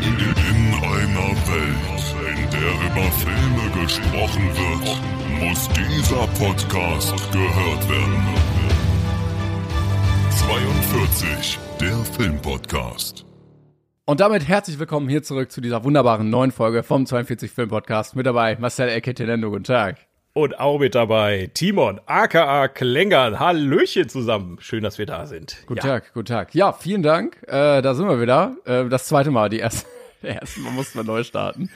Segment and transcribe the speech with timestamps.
[0.00, 8.22] In einer Welt, in der über Filme gesprochen wird, muss dieser Podcast gehört werden.
[10.30, 13.26] 42, der Filmpodcast.
[14.06, 18.14] Und damit herzlich willkommen hier zurück zu dieser wunderbaren neuen Folge vom 42 Film Podcast.
[18.14, 20.07] Mit dabei Marcel Eketenendo, guten Tag.
[20.38, 23.40] Und auch mit dabei Timon, aka Klängern.
[23.40, 24.56] Hallöchen zusammen.
[24.60, 25.56] Schön, dass wir da sind.
[25.66, 25.94] Guten ja.
[25.94, 26.54] Tag, guten Tag.
[26.54, 27.42] Ja, vielen Dank.
[27.48, 28.54] Äh, da sind wir wieder.
[28.64, 29.88] Äh, das zweite Mal, die erste.
[30.22, 31.70] Erstmal mussten wir neu starten.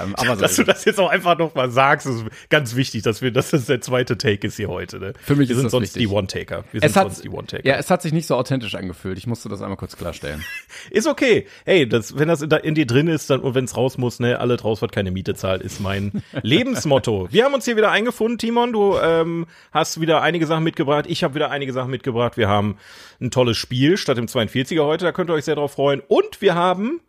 [0.00, 2.76] Ähm, aber so Dass ist du das jetzt auch einfach noch mal sagst, ist ganz
[2.76, 4.98] wichtig, dass wir, dass das der zweite Take ist hier heute.
[4.98, 5.12] Ne?
[5.22, 6.02] Für mich wir ist sind das sonst wichtig.
[6.02, 6.64] die One-Taker.
[6.72, 7.66] Wir es sind hat, sonst die One-Taker.
[7.66, 9.16] ja, es hat sich nicht so authentisch angefühlt.
[9.16, 10.44] Ich musste das einmal kurz klarstellen.
[10.90, 11.46] Ist okay.
[11.64, 14.20] Hey, das, wenn das in, in dir drin ist, dann, und wenn es raus muss,
[14.20, 17.28] ne, alle draus wird keine Miete zahlt, ist mein Lebensmotto.
[17.30, 18.72] Wir haben uns hier wieder eingefunden, Timon.
[18.72, 21.06] Du ähm, hast wieder einige Sachen mitgebracht.
[21.08, 22.36] Ich habe wieder einige Sachen mitgebracht.
[22.36, 22.76] Wir haben
[23.20, 25.04] ein tolles Spiel statt dem 42er heute.
[25.04, 26.00] Da könnt ihr euch sehr drauf freuen.
[26.06, 27.00] Und wir haben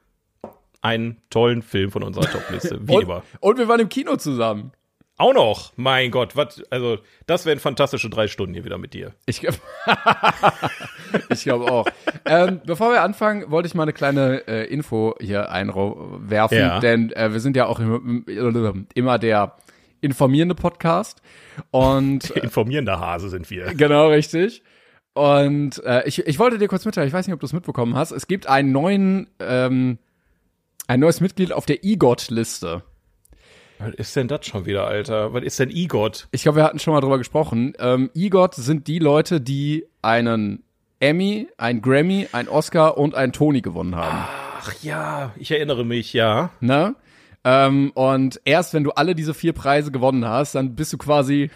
[0.81, 2.79] einen tollen Film von unserer Topliste.
[2.87, 3.23] Wie und, immer.
[3.39, 4.71] und wir waren im Kino zusammen.
[5.19, 5.73] Auch noch.
[5.77, 9.13] Mein Gott, was, also, das wären fantastische drei Stunden hier wieder mit dir.
[9.25, 9.41] Ich,
[11.29, 11.87] ich glaube auch.
[12.25, 16.79] ähm, bevor wir anfangen, wollte ich mal eine kleine äh, Info hier einwerfen, Ja.
[16.79, 19.55] denn äh, wir sind ja auch immer, immer der
[20.01, 21.21] informierende Podcast
[21.71, 23.73] und äh, Informierender Hase sind wir.
[23.73, 24.61] genau richtig.
[25.13, 27.95] Und äh, ich, ich wollte dir kurz mitteilen, ich weiß nicht, ob du es mitbekommen
[27.95, 29.97] hast, es gibt einen neuen, ähm,
[30.87, 32.83] ein neues Mitglied auf der EGOT-Liste.
[33.79, 35.33] Was ist denn das schon wieder, Alter?
[35.33, 36.27] Was ist denn EGOT?
[36.31, 37.73] Ich glaube, wir hatten schon mal drüber gesprochen.
[37.77, 40.63] Ähm, EGOT sind die Leute, die einen
[40.99, 44.17] Emmy, ein Grammy, ein Oscar und ein Tony gewonnen haben.
[44.59, 46.49] Ach ja, ich erinnere mich, ja.
[46.59, 46.95] Ne?
[47.43, 51.51] Ähm, und erst wenn du alle diese vier Preise gewonnen hast, dann bist du quasi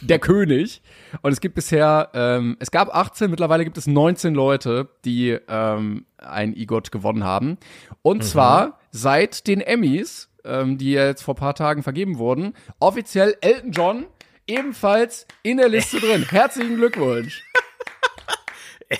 [0.00, 0.80] der König.
[1.20, 6.06] Und es gibt bisher, ähm, es gab 18, mittlerweile gibt es 19 Leute, die ähm,
[6.30, 7.58] ein EGOT gewonnen haben.
[8.02, 13.72] Und zwar seit den Emmys, ähm, die jetzt vor paar Tagen vergeben wurden, offiziell Elton
[13.72, 14.06] John
[14.46, 16.26] ebenfalls in der Liste drin.
[16.30, 17.42] Herzlichen Glückwunsch.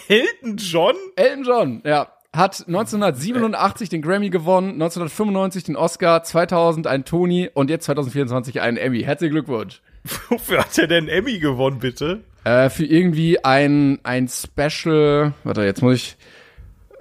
[0.08, 0.96] Elton John?
[1.14, 2.12] Elton John, ja.
[2.34, 8.76] Hat 1987 den Grammy gewonnen, 1995 den Oscar, 2000 einen Tony und jetzt 2024 einen
[8.76, 9.02] Emmy.
[9.02, 9.80] Herzlichen Glückwunsch.
[10.28, 12.24] Wofür hat er denn Emmy gewonnen, bitte?
[12.44, 15.32] Äh, für irgendwie ein, ein Special.
[15.44, 16.16] Warte, jetzt muss ich.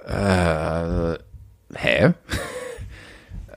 [0.06, 1.18] Äh,
[1.74, 2.14] hä?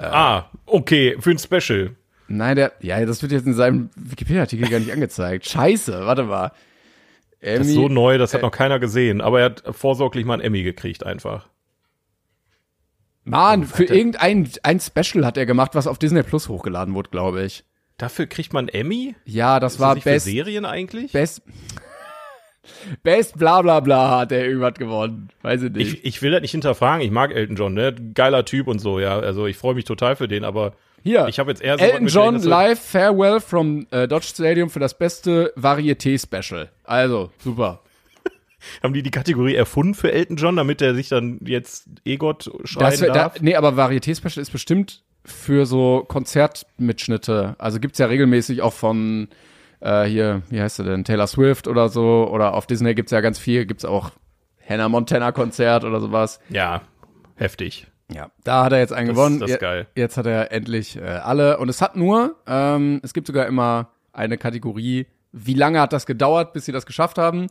[0.01, 1.93] Ah, okay, für ein Special.
[2.29, 2.71] Nein, der.
[2.79, 5.49] Ja, das wird jetzt in seinem Wikipedia-Artikel gar nicht angezeigt.
[5.49, 6.53] Scheiße, warte mal.
[7.41, 7.57] Emmy.
[7.57, 9.19] Das ist so neu, das hat noch keiner gesehen.
[9.19, 11.49] Aber er hat vorsorglich mal ein Emmy gekriegt, einfach.
[13.25, 17.43] Mann, für irgendein ein Special hat er gemacht, was auf Disney Plus hochgeladen wurde, glaube
[17.43, 17.65] ich.
[17.97, 19.15] Dafür kriegt man Emmy?
[19.25, 20.25] Ja, das Ist war das nicht für Best.
[20.27, 21.11] Serien eigentlich?
[21.11, 21.41] Best.
[23.03, 25.29] Best bla bla bla hat er irgendwas gewonnen.
[25.41, 25.93] Weiß ich nicht.
[25.95, 27.05] Ich, ich will das nicht hinterfragen.
[27.05, 27.93] Ich mag Elton John, ne?
[28.13, 29.19] Geiler Typ und so, ja.
[29.19, 31.27] Also ich freue mich total für den, aber Hier.
[31.27, 34.79] ich habe jetzt eher so Elton John so- live Farewell from äh, Dodge Stadium für
[34.79, 36.69] das beste Varieté-Special.
[36.83, 37.81] Also, super.
[38.83, 42.89] haben die die Kategorie erfunden für Elton John, damit er sich dann jetzt EGOT schreien
[42.91, 43.41] Das wär, da, darf?
[43.41, 47.55] nee, aber Varieté-Special ist bestimmt für so Konzertmitschnitte.
[47.57, 49.27] Also gibt's ja regelmäßig auch von
[49.81, 52.27] äh, hier, wie heißt er denn, Taylor Swift oder so.
[52.31, 53.65] Oder auf Disney gibt's ja ganz viel.
[53.65, 54.11] Gibt's auch
[54.67, 56.39] Hannah Montana-Konzert oder sowas.
[56.49, 56.81] ja,
[57.35, 57.87] heftig.
[58.11, 59.39] Ja, da hat er jetzt einen Das- gewonnen.
[59.39, 59.85] das ist geil.
[59.95, 61.59] Jetzt hat er endlich äh, alle.
[61.59, 66.07] Und es hat nur, ähm, es gibt sogar immer eine Kategorie, wie lange hat das
[66.07, 67.47] gedauert, bis sie das geschafft haben?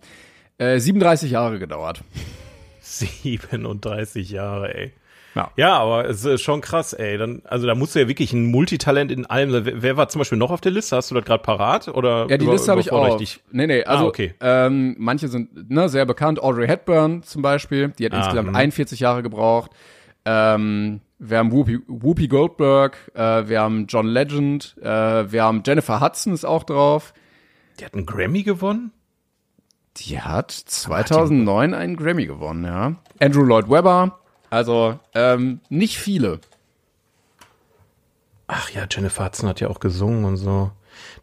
[0.58, 2.02] Äh, 37 Jahre gedauert.
[2.80, 4.92] 37 Jahre, ey.
[5.38, 5.50] Ja.
[5.56, 7.16] Ja, aber es ist schon krass, ey.
[7.16, 9.52] Dann, also da musst du ja wirklich ein Multitalent in allem.
[9.64, 10.96] Wer, wer war zum Beispiel noch auf der Liste?
[10.96, 11.86] Hast du das gerade parat?
[11.88, 13.16] Oder Ja, die über- Liste habe ich auch.
[13.18, 13.40] dich?
[13.52, 14.34] Nee, nee, also Ah, okay.
[14.40, 16.42] ähm, manche sind ne, sehr bekannt.
[16.42, 18.56] Audrey Hepburn zum Beispiel, die hat Ah, insgesamt mhm.
[18.56, 19.70] 41 Jahre gebraucht.
[20.24, 26.00] Ähm, wir haben Whoopi, Whoopi Goldberg, äh, wir haben John Legend, äh, wir haben Jennifer
[26.00, 27.14] Hudson ist auch drauf.
[27.80, 28.92] Die hat einen Grammy gewonnen?
[29.98, 32.94] Die hat 2009 einen Grammy gewonnen, ja.
[33.20, 34.18] Andrew Lloyd Webber,
[34.50, 36.40] also ähm, nicht viele.
[38.46, 40.70] Ach ja, Jennifer Hudson hat ja auch gesungen und so.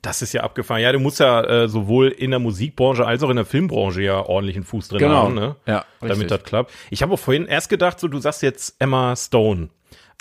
[0.02, 0.82] Das ist ja abgefahren.
[0.82, 4.20] Ja, du musst ja äh, sowohl in der Musikbranche als auch in der Filmbranche ja
[4.22, 5.24] ordentlichen Fuß drin Genau.
[5.24, 5.56] haben, ne?
[5.66, 6.10] Ja, richtig.
[6.10, 6.72] Damit das klappt.
[6.92, 9.70] Ich habe auch vorhin erst gedacht, so du sagst jetzt Emma Stone.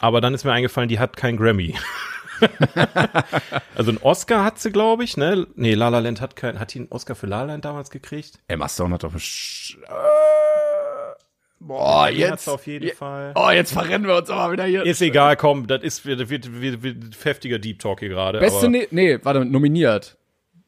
[0.00, 1.74] Aber dann ist mir eingefallen, die hat keinen Grammy.
[3.76, 5.46] also einen Oscar hat sie, glaube ich, ne?
[5.54, 6.58] Nee, La La Land hat keinen.
[6.58, 8.40] Hat die einen Oscar für La La Land damals gekriegt?
[8.48, 9.88] Emma Stone hat doch besch- äh,
[11.66, 12.48] Boah, jetzt.
[12.48, 13.32] auf jeden Fall.
[13.34, 14.84] Oh, jetzt verrennen wir uns aber wieder hier.
[14.84, 18.38] Ist egal, komm, das ist wird, wird, wird, wird heftiger Deep Talk hier gerade.
[18.38, 20.18] Beste, ne nee, warte, nominiert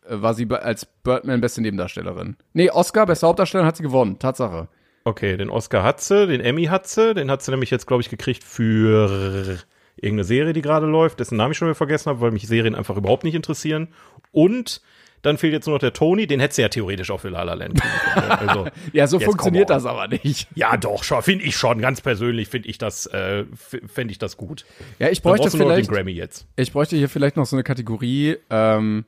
[0.09, 2.37] äh, war sie als Birdman beste Nebendarstellerin.
[2.55, 4.69] Nee, Oscar, beste Hauptdarstellerin hat sie gewonnen, Tatsache.
[5.05, 8.01] Okay, den Oscar hat sie, den Emmy hat sie, den hat sie nämlich jetzt, glaube
[8.01, 9.59] ich, gekriegt für
[9.97, 12.75] irgendeine Serie, die gerade läuft, dessen Namen ich schon wieder vergessen habe, weil mich Serien
[12.75, 13.89] einfach überhaupt nicht interessieren.
[14.33, 14.81] Und
[15.23, 17.43] dann fehlt jetzt nur noch der Tony, den hätte sie ja theoretisch auch für La
[17.43, 18.31] La Land können.
[18.31, 20.49] Also, Ja, so funktioniert das aber nicht.
[20.55, 23.45] ja, doch, schon, finde ich schon, ganz persönlich finde ich das, äh,
[23.87, 24.65] fände ich das gut.
[24.99, 26.47] Ja, ich bräuchte brauchst du nur noch den vielleicht, Grammy jetzt.
[26.57, 29.05] ich bräuchte hier vielleicht noch so eine Kategorie, ähm,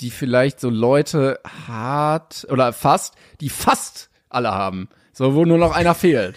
[0.00, 4.88] die vielleicht so Leute hat, oder fast, die fast alle haben.
[5.12, 6.36] So, wo nur noch einer fehlt.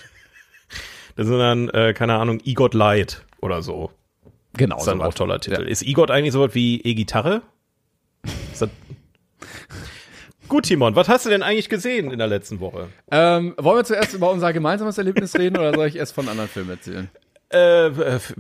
[1.16, 3.92] Das sind dann, äh, keine Ahnung, Egot Light oder so.
[4.54, 4.76] Genau.
[4.76, 5.62] Das ist dann auch toller Titel.
[5.62, 5.68] Ja.
[5.68, 7.42] Ist Egot eigentlich sowas wie E-Gitarre?
[10.52, 12.90] Gut, Timon, was hast du denn eigentlich gesehen in der letzten Woche?
[13.10, 16.50] Ähm, wollen wir zuerst über unser gemeinsames Erlebnis reden oder soll ich erst von anderen
[16.50, 17.10] Filmen erzählen?
[17.48, 17.90] Äh,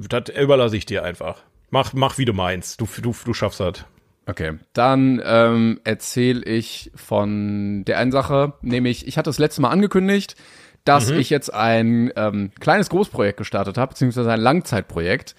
[0.09, 1.41] das überlasse ich dir einfach.
[1.69, 2.81] Mach, mach wie du meinst.
[2.81, 3.85] Du, du, du schaffst das.
[4.25, 9.69] Okay, dann ähm, erzähle ich von der einen Sache, nämlich ich hatte das letzte Mal
[9.69, 10.35] angekündigt,
[10.83, 15.35] dass ich jetzt ein ähm, kleines Großprojekt gestartet habe, beziehungsweise ein Langzeitprojekt.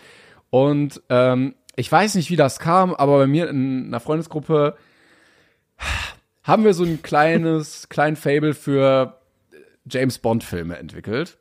[0.49, 4.77] Und ähm, ich weiß nicht, wie das kam, aber bei mir in einer Freundesgruppe
[6.43, 9.19] haben wir so ein kleines, kleinen Fable für
[9.89, 11.39] James Bond Filme entwickelt.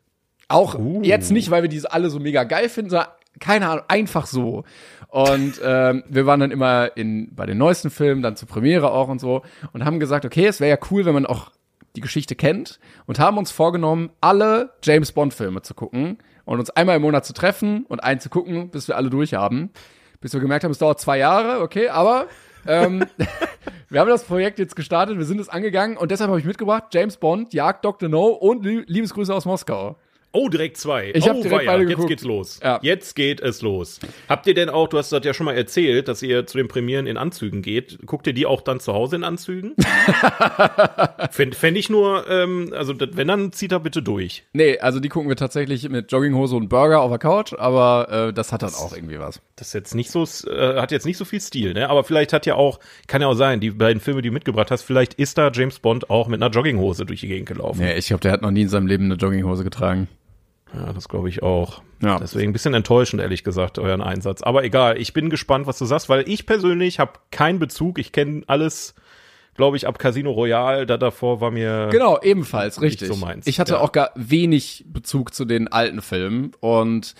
[0.48, 4.26] Auch jetzt nicht, weil wir diese alle so mega geil finden, sondern keine Ahnung, einfach
[4.26, 4.66] so.
[5.08, 9.08] Und ähm, wir waren dann immer in bei den neuesten Filmen, dann zur Premiere auch
[9.08, 9.44] und so
[9.74, 11.52] und haben gesagt, okay, es wäre ja cool, wenn man auch
[11.96, 16.70] die Geschichte kennt und haben uns vorgenommen, alle James Bond Filme zu gucken und uns
[16.70, 19.72] einmal im Monat zu treffen und einen zu gucken, bis wir alle durch haben.
[20.22, 22.28] Bis wir gemerkt haben, es dauert zwei Jahre, okay, aber
[22.68, 23.04] ähm,
[23.90, 26.86] wir haben das Projekt jetzt gestartet, wir sind es angegangen und deshalb habe ich mitgebracht,
[26.94, 28.08] James Bond, Jagd Dr.
[28.08, 29.96] No und Lie- Liebesgrüße aus Moskau.
[30.34, 31.12] Oh, direkt zwei.
[31.14, 32.08] Ich oh, direkt weia, beide Jetzt geguckt.
[32.10, 32.60] geht's los.
[32.64, 32.80] Ja.
[32.82, 34.00] Jetzt geht es los.
[34.30, 36.70] Habt ihr denn auch, du hast das ja schon mal erzählt, dass ihr zu den
[36.70, 38.00] Premieren in Anzügen geht.
[38.06, 39.76] Guckt ihr die auch dann zu Hause in Anzügen?
[41.32, 44.44] Fände fänd ich nur, ähm, also das- wenn, dann zieht er bitte durch.
[44.54, 48.34] Nee, also die gucken wir tatsächlich mit Jogginghose und Burger auf der Couch, aber äh,
[48.34, 49.42] das hat dann auch irgendwie was.
[49.58, 51.90] Das ist jetzt nicht so, äh, hat jetzt nicht so viel Stil, ne?
[51.90, 54.72] Aber vielleicht hat ja auch, kann ja auch sein, die beiden Filme, die du mitgebracht
[54.72, 57.80] hast, vielleicht ist da James Bond auch mit einer Jogginghose durch die Gegend gelaufen.
[57.82, 60.08] Nee, ich glaube, der hat noch nie in seinem Leben eine Jogginghose getragen.
[60.74, 61.82] Ja, das glaube ich auch.
[62.02, 62.18] Ja.
[62.20, 64.42] Deswegen ein bisschen enttäuschend, ehrlich gesagt, euren Einsatz.
[64.42, 68.00] Aber egal, ich bin gespannt, was du sagst, weil ich persönlich habe keinen Bezug.
[68.00, 68.96] Ich kenne alles,
[69.56, 70.86] glaube ich, ab Casino Royale.
[70.86, 71.90] Da davor war mir.
[71.92, 73.10] Genau, ebenfalls, richtig.
[73.10, 73.48] so meins.
[73.48, 73.80] Ich hatte Ja.
[73.80, 77.16] auch gar wenig Bezug zu den alten Filmen und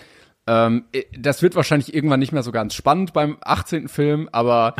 [0.46, 3.86] ähm, das wird wahrscheinlich irgendwann nicht mehr so ganz spannend beim 18.
[3.88, 4.74] Film, aber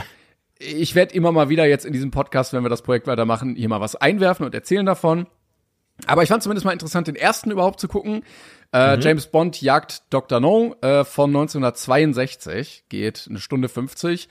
[0.58, 3.68] ich werde immer mal wieder jetzt in diesem Podcast, wenn wir das Projekt weitermachen, hier
[3.68, 5.26] mal was einwerfen und erzählen davon.
[6.06, 8.24] Aber ich fand zumindest mal interessant, den ersten überhaupt zu gucken.
[8.72, 10.40] Äh, James Bond jagt Dr.
[10.40, 14.28] No äh, von 1962, geht eine Stunde 50.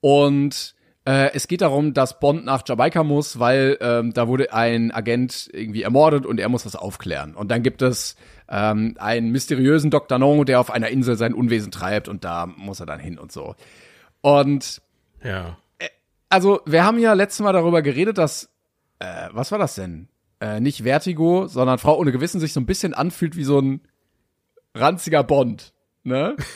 [0.00, 0.74] Und
[1.04, 5.50] äh, es geht darum, dass Bond nach Jamaika muss, weil ähm, da wurde ein Agent
[5.52, 7.34] irgendwie ermordet und er muss das aufklären.
[7.34, 8.16] Und dann gibt es
[8.48, 10.18] ähm, einen mysteriösen Dr.
[10.18, 13.32] No, der auf einer Insel sein Unwesen treibt und da muss er dann hin und
[13.32, 13.56] so.
[14.20, 14.80] Und
[15.24, 15.58] Ja.
[16.28, 18.48] also, wir haben ja letztes Mal darüber geredet, dass,
[19.00, 20.08] äh, was war das denn?
[20.42, 23.80] Äh, nicht Vertigo, sondern Frau ohne Gewissen sich so ein bisschen anfühlt wie so ein
[24.74, 25.72] ranziger Bond,
[26.02, 26.36] ne?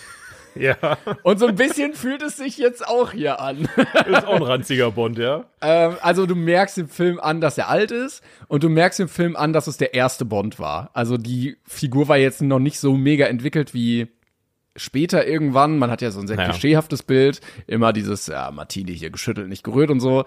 [0.59, 0.97] Ja.
[1.23, 3.69] Und so ein bisschen fühlt es sich jetzt auch hier an.
[4.07, 5.45] Ist auch ein ranziger Bond, ja.
[5.61, 9.09] ähm, also, du merkst im Film an, dass er alt ist und du merkst im
[9.11, 10.89] Film an, dass es der erste Bond war.
[10.95, 14.09] Also, die Figur war jetzt noch nicht so mega entwickelt wie
[14.77, 16.45] später irgendwann, man hat ja so ein sehr Ja.
[16.45, 20.25] klischeehaftes Bild, immer dieses, ja, Martini hier geschüttelt, nicht gerührt und so.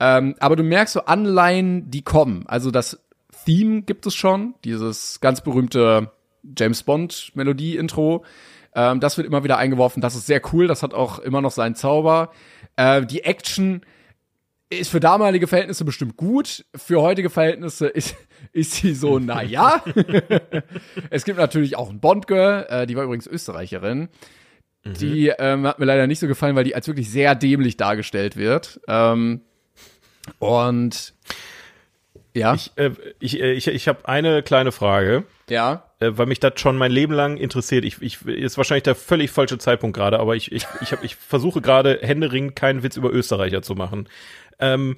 [0.00, 2.44] Ähm, aber du merkst so Anleihen, die kommen.
[2.46, 3.00] Also das
[3.44, 6.10] Theme gibt es schon, dieses ganz berühmte
[6.56, 8.24] James Bond Melodie-Intro.
[8.74, 11.50] Ähm, das wird immer wieder eingeworfen, das ist sehr cool, das hat auch immer noch
[11.50, 12.30] seinen Zauber.
[12.76, 13.82] Äh, die Action
[14.78, 18.14] ist für damalige Verhältnisse bestimmt gut, für heutige Verhältnisse ist,
[18.52, 19.82] ist sie so, na ja.
[21.10, 24.08] es gibt natürlich auch ein Bond-Girl, äh, die war übrigens Österreicherin.
[24.84, 28.36] Die ähm, hat mir leider nicht so gefallen, weil die als wirklich sehr dämlich dargestellt
[28.36, 28.80] wird.
[28.88, 29.42] Ähm,
[30.40, 31.14] und
[32.34, 35.24] ja, Ich, äh, ich, äh, ich, ich habe eine kleine Frage.
[35.48, 35.84] ja.
[36.00, 37.84] äh, weil mich das schon mein Leben lang interessiert.
[37.84, 41.16] Ich, ich ist wahrscheinlich der völlig falsche Zeitpunkt gerade, aber ich, ich, ich, hab, ich
[41.16, 44.08] versuche gerade händeringend keinen Witz über Österreicher zu machen.
[44.62, 44.96] Ähm,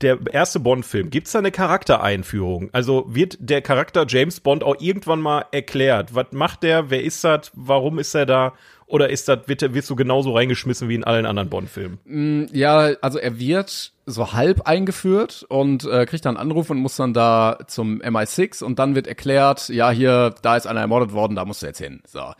[0.00, 2.70] der erste Bond-Film, gibt's da eine Charaktereinführung?
[2.72, 6.14] Also wird der Charakter James Bond auch irgendwann mal erklärt?
[6.14, 6.88] Was macht der?
[6.90, 7.50] Wer ist das?
[7.54, 8.54] Warum ist er da?
[8.86, 11.98] Oder ist das, wird, wirst du genauso reingeschmissen wie in allen anderen Bond-Filmen?
[12.04, 16.78] Mm, Ja, also er wird so halb eingeführt und äh, kriegt dann einen Anruf und
[16.78, 21.12] muss dann da zum MI6 und dann wird erklärt, ja, hier, da ist einer ermordet
[21.12, 22.00] worden, da musst du jetzt hin.
[22.06, 22.32] So.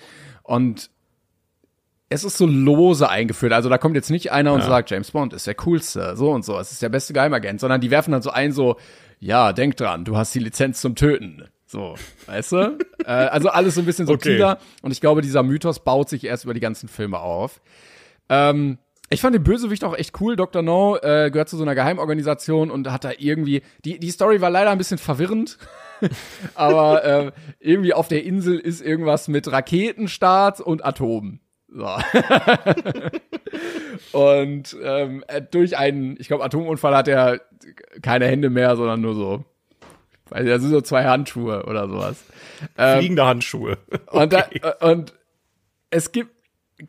[0.42, 0.90] Und
[2.10, 3.52] es ist so lose eingeführt.
[3.52, 6.44] Also da kommt jetzt nicht einer und sagt, James Bond ist der coolste, so und
[6.44, 8.76] so, es ist der beste Geheimagent, sondern die werfen dann so ein, so,
[9.20, 11.44] ja, denk dran, du hast die Lizenz zum Töten.
[11.66, 11.94] So,
[12.26, 12.78] weißt du?
[13.04, 14.58] äh, also alles so ein bisschen subtiler.
[14.82, 17.60] Und ich glaube, dieser Mythos baut sich erst über die ganzen Filme auf.
[18.28, 20.34] Ähm, ich fand den Bösewicht auch echt cool.
[20.34, 20.62] Dr.
[20.62, 23.62] No äh, gehört zu so einer Geheimorganisation und hat da irgendwie.
[23.84, 25.58] Die, die Story war leider ein bisschen verwirrend.
[26.56, 31.40] Aber äh, irgendwie auf der Insel ist irgendwas mit Raketenstart und Atomen.
[31.72, 31.86] So.
[34.18, 37.40] und ähm, äh, durch einen, ich glaube, Atomunfall hat er
[38.02, 39.44] keine Hände mehr, sondern nur so.
[40.28, 42.24] Weil das sind so zwei Handschuhe oder sowas.
[42.76, 43.78] Ähm, Fliegende Handschuhe.
[44.10, 44.46] und, da,
[44.80, 45.14] und
[45.90, 46.32] es gibt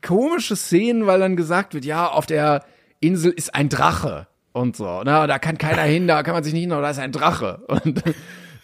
[0.02, 2.64] komische Szenen, weil dann gesagt wird, ja, auf der
[3.00, 5.02] Insel ist ein Drache und so.
[5.04, 7.64] Na, da kann keiner hin, da kann man sich nicht hin, da ist ein Drache.
[7.68, 8.04] Und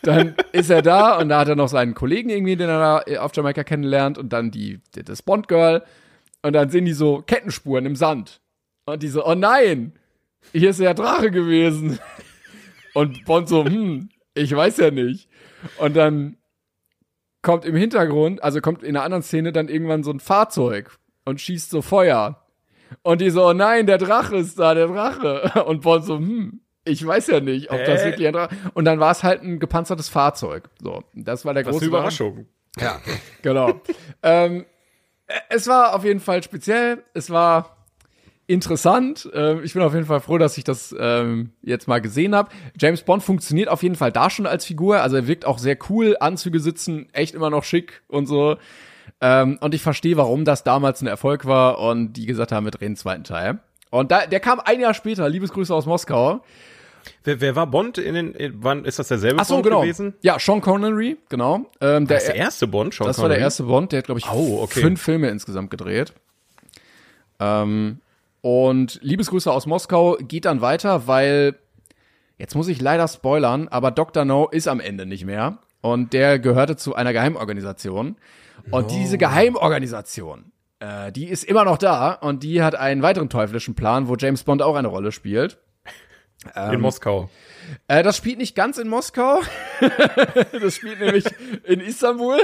[0.03, 3.19] dann ist er da und da hat er noch seinen Kollegen irgendwie, den er da
[3.19, 5.83] auf Jamaika kennenlernt und dann die, das Bond-Girl.
[6.41, 8.41] Und dann sehen die so Kettenspuren im Sand.
[8.85, 9.93] Und die so, oh nein,
[10.53, 11.99] hier ist der Drache gewesen.
[12.93, 15.29] Und Bond so, hm, ich weiß ja nicht.
[15.77, 16.37] Und dann
[17.41, 21.39] kommt im Hintergrund, also kommt in einer anderen Szene dann irgendwann so ein Fahrzeug und
[21.39, 22.43] schießt so Feuer.
[23.03, 25.63] Und die so, oh nein, der Drache ist da, der Drache.
[25.65, 28.05] Und Bond so, hm, ich weiß ja nicht, ob das Äh?
[28.05, 30.69] wirklich ein Drache Und dann war es halt ein gepanzertes Fahrzeug.
[30.81, 32.47] So, das war der Was große Überraschung.
[32.79, 33.01] ja,
[33.41, 33.81] genau.
[34.23, 34.65] ähm, äh,
[35.49, 37.03] es war auf jeden Fall speziell.
[37.13, 37.77] Es war
[38.47, 39.29] interessant.
[39.33, 42.49] Ähm, ich bin auf jeden Fall froh, dass ich das ähm, jetzt mal gesehen habe.
[42.79, 45.01] James Bond funktioniert auf jeden Fall da schon als Figur.
[45.01, 46.15] Also er wirkt auch sehr cool.
[46.19, 48.57] Anzüge sitzen echt immer noch schick und so.
[49.19, 52.71] Ähm, und ich verstehe, warum das damals ein Erfolg war und die gesagt haben, wir
[52.71, 53.59] drehen einen zweiten Teil.
[53.89, 55.27] Und da, der kam ein Jahr später.
[55.27, 56.43] Liebesgrüße aus Moskau.
[57.23, 59.81] Wer, wer war Bond in den, in, wann, ist das derselbe Ach so, Bond genau.
[59.81, 60.15] gewesen?
[60.21, 61.69] Ja, Sean Connery, genau.
[61.81, 63.43] Ähm, Das ist der erste Bond, Sean Das war der Connery?
[63.45, 64.81] erste Bond, der hat, glaube ich, Oh, okay.
[64.81, 66.13] fünf Filme insgesamt gedreht.
[67.39, 67.99] Ähm,
[68.41, 71.55] und Liebesgrüße aus Moskau geht dann weiter, weil,
[72.37, 74.25] jetzt muss ich leider spoilern, aber Dr.
[74.25, 75.59] No ist am Ende nicht mehr.
[75.81, 78.15] Und der gehörte zu einer Geheimorganisation.
[78.71, 83.75] Und diese Geheimorganisation, äh, die ist immer noch da und die hat einen weiteren teuflischen
[83.75, 85.57] Plan, wo James Bond auch eine Rolle spielt.
[86.71, 87.29] In Moskau.
[87.87, 89.41] Äh, das spielt nicht ganz in Moskau.
[90.51, 91.25] das spielt nämlich
[91.63, 92.39] in Istanbul.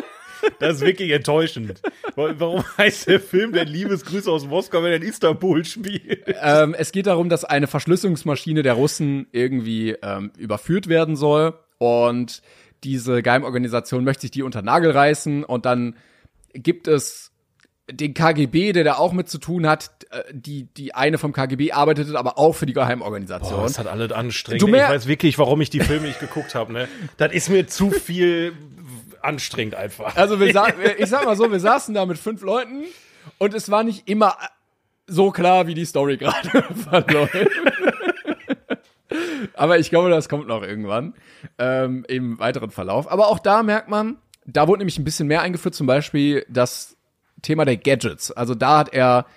[0.59, 1.81] Das ist wirklich enttäuschend.
[2.15, 6.35] Warum heißt der Film denn Liebesgrüße aus Moskau, wenn er in Istanbul spielt?
[6.41, 12.41] Ähm, es geht darum, dass eine Verschlüsselungsmaschine der Russen irgendwie ähm, überführt werden soll und
[12.83, 15.95] diese Geheimorganisation möchte sich die unter Nagel reißen und dann
[16.53, 17.32] gibt es
[17.95, 21.71] den KGB, der da auch mit zu tun hat, äh, die die eine vom KGB
[21.71, 23.61] arbeitet aber auch für die Geheimorganisation.
[23.63, 24.61] das hat alles anstrengend.
[24.61, 26.73] Du mehr- ich weiß wirklich, warum ich die Filme nicht geguckt habe.
[26.73, 26.87] Ne?
[27.17, 28.53] Das ist mir zu viel
[29.21, 30.15] anstrengend einfach.
[30.15, 32.83] Also wir sa ich sag mal so, wir saßen da mit fünf Leuten
[33.37, 34.35] und es war nicht immer
[35.07, 37.37] so klar, wie die Story gerade verläuft.
[39.55, 41.13] Aber ich glaube, das kommt noch irgendwann
[41.59, 43.11] ähm, im weiteren Verlauf.
[43.11, 46.97] Aber auch da merkt man, da wurde nämlich ein bisschen mehr eingeführt, zum Beispiel das
[47.43, 48.31] Thema der Gadgets.
[48.31, 49.27] Also da hat er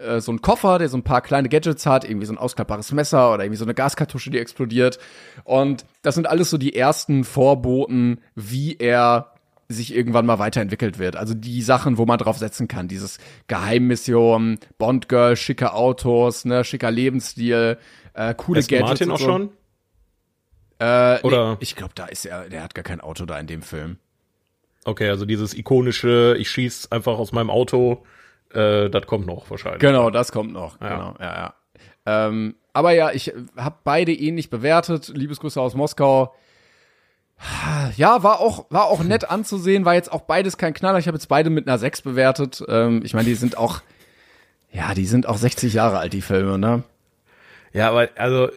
[0.00, 2.92] äh, so einen Koffer, der so ein paar kleine Gadgets hat, irgendwie so ein ausklappbares
[2.92, 4.98] Messer oder irgendwie so eine Gaskartusche, die explodiert.
[5.44, 9.28] Und das sind alles so die ersten Vorboten, wie er
[9.68, 11.16] sich irgendwann mal weiterentwickelt wird.
[11.16, 12.88] Also die Sachen, wo man drauf setzen kann.
[12.88, 17.78] Dieses Geheimmission, Bond-Girl, schicke Autos, ne, schicker Lebensstil,
[18.12, 19.00] äh, coole Aston Gadgets.
[19.00, 19.24] Martin auch so.
[19.24, 19.50] schon?
[20.78, 23.46] Äh, Oder- Nee, ich glaube, da ist er, der hat gar kein Auto da in
[23.46, 23.98] dem Film.
[24.84, 28.04] Okay, also dieses ikonische, ich schieß einfach aus meinem Auto,
[28.52, 29.80] äh, das kommt noch wahrscheinlich.
[29.80, 30.80] Genau, das kommt noch.
[30.80, 30.88] Ja.
[30.88, 31.54] Genau, ja, ja.
[32.04, 35.08] Ähm, aber ja, ich habe beide ähnlich bewertet.
[35.08, 36.34] Liebesgrüße aus Moskau.
[37.96, 40.98] Ja, war auch, war auch nett anzusehen, war jetzt auch beides kein Knaller.
[40.98, 42.62] Ich habe jetzt beide mit einer 6 bewertet.
[42.68, 43.80] Ähm, ich meine, die sind auch,
[44.70, 46.84] ja, die sind auch 60 Jahre alt, die Filme, ne?
[47.72, 48.50] Ja, aber also,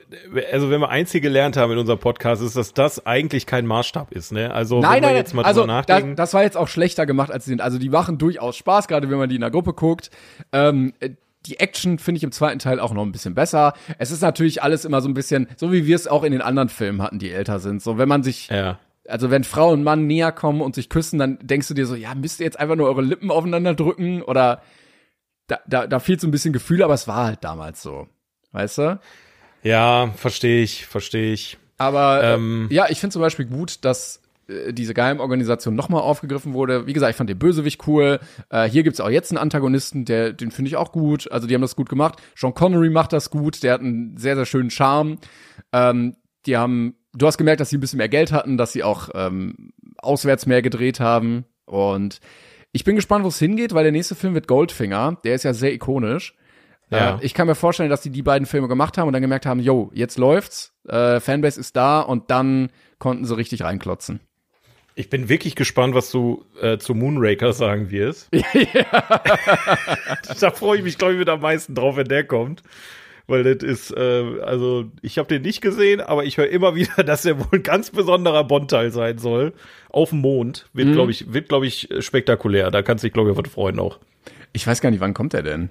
[0.51, 3.65] also wenn wir eins hier gelernt haben in unserem Podcast, ist, dass das eigentlich kein
[3.65, 4.53] Maßstab ist, ne?
[4.53, 6.15] Also Nein, wenn wir nein, jetzt mal also drüber nachdenken.
[6.15, 7.61] das war jetzt auch schlechter gemacht, als sie sind.
[7.61, 10.09] Also die machen durchaus Spaß, gerade wenn man die in der Gruppe guckt.
[10.51, 11.11] Ähm, äh,
[11.45, 13.73] die Action finde ich im zweiten Teil auch noch ein bisschen besser.
[13.99, 16.41] Es ist natürlich alles immer so ein bisschen, so wie wir es auch in den
[16.41, 17.81] anderen Filmen hatten, die älter sind.
[17.81, 18.79] So, wenn man sich ja.
[19.07, 21.95] also wenn Frau und Mann näher kommen und sich küssen, dann denkst du dir so,
[21.95, 24.61] ja, müsst ihr jetzt einfach nur eure Lippen aufeinander drücken oder
[25.47, 28.07] da, da, da fehlt so ein bisschen Gefühl, aber es war halt damals so.
[28.55, 28.99] Weißt du?
[29.63, 31.57] Ja, verstehe ich, verstehe ich.
[31.77, 32.69] Aber Ähm.
[32.71, 36.87] äh, ja, ich finde zum Beispiel gut, dass äh, diese Geheimorganisation nochmal aufgegriffen wurde.
[36.87, 38.21] Wie gesagt, ich fand den Bösewicht cool.
[38.49, 41.29] Äh, hier gibt's auch jetzt einen Antagonisten, der, den finde ich auch gut.
[41.31, 42.21] Also die haben das gut gemacht.
[42.33, 43.61] Sean Connery macht das gut.
[43.61, 45.17] Der hat einen sehr, sehr schönen Charme.
[45.73, 48.83] Ähm, die haben, du hast gemerkt, dass sie ein bisschen mehr Geld hatten, dass sie
[48.83, 51.43] auch ähm, auswärts mehr gedreht haben.
[51.65, 52.21] Und
[52.71, 55.17] ich bin gespannt, wo es hingeht, weil der nächste Film wird Goldfinger.
[55.25, 56.35] Der ist ja sehr ikonisch.
[56.89, 57.17] Ja.
[57.17, 59.45] Äh, ich kann mir vorstellen, dass die die beiden Filme gemacht haben und dann gemerkt
[59.45, 64.19] haben, yo, jetzt läuft's, äh, Fanbase ist da und dann konnten sie richtig reinklotzen.
[64.97, 68.29] Ich bin wirklich gespannt, was du äh, zu Moonraker sagen wirst.
[70.39, 72.63] da freue ich mich, glaube ich, mit am meisten drauf, wenn der kommt.
[73.27, 77.03] Weil das ist, äh, also ich habe den nicht gesehen, aber ich höre immer wieder,
[77.03, 79.53] dass der wohl ein ganz besonderer Bond-Teil sein soll.
[79.89, 80.69] Auf dem Mond.
[80.73, 82.69] Wird, glaube ich, wird, glaube ich, spektakulär.
[82.69, 83.99] Da kannst du dich, glaube ich, was freuen auch.
[84.53, 85.69] Ich weiß gar nicht, wann kommt der denn?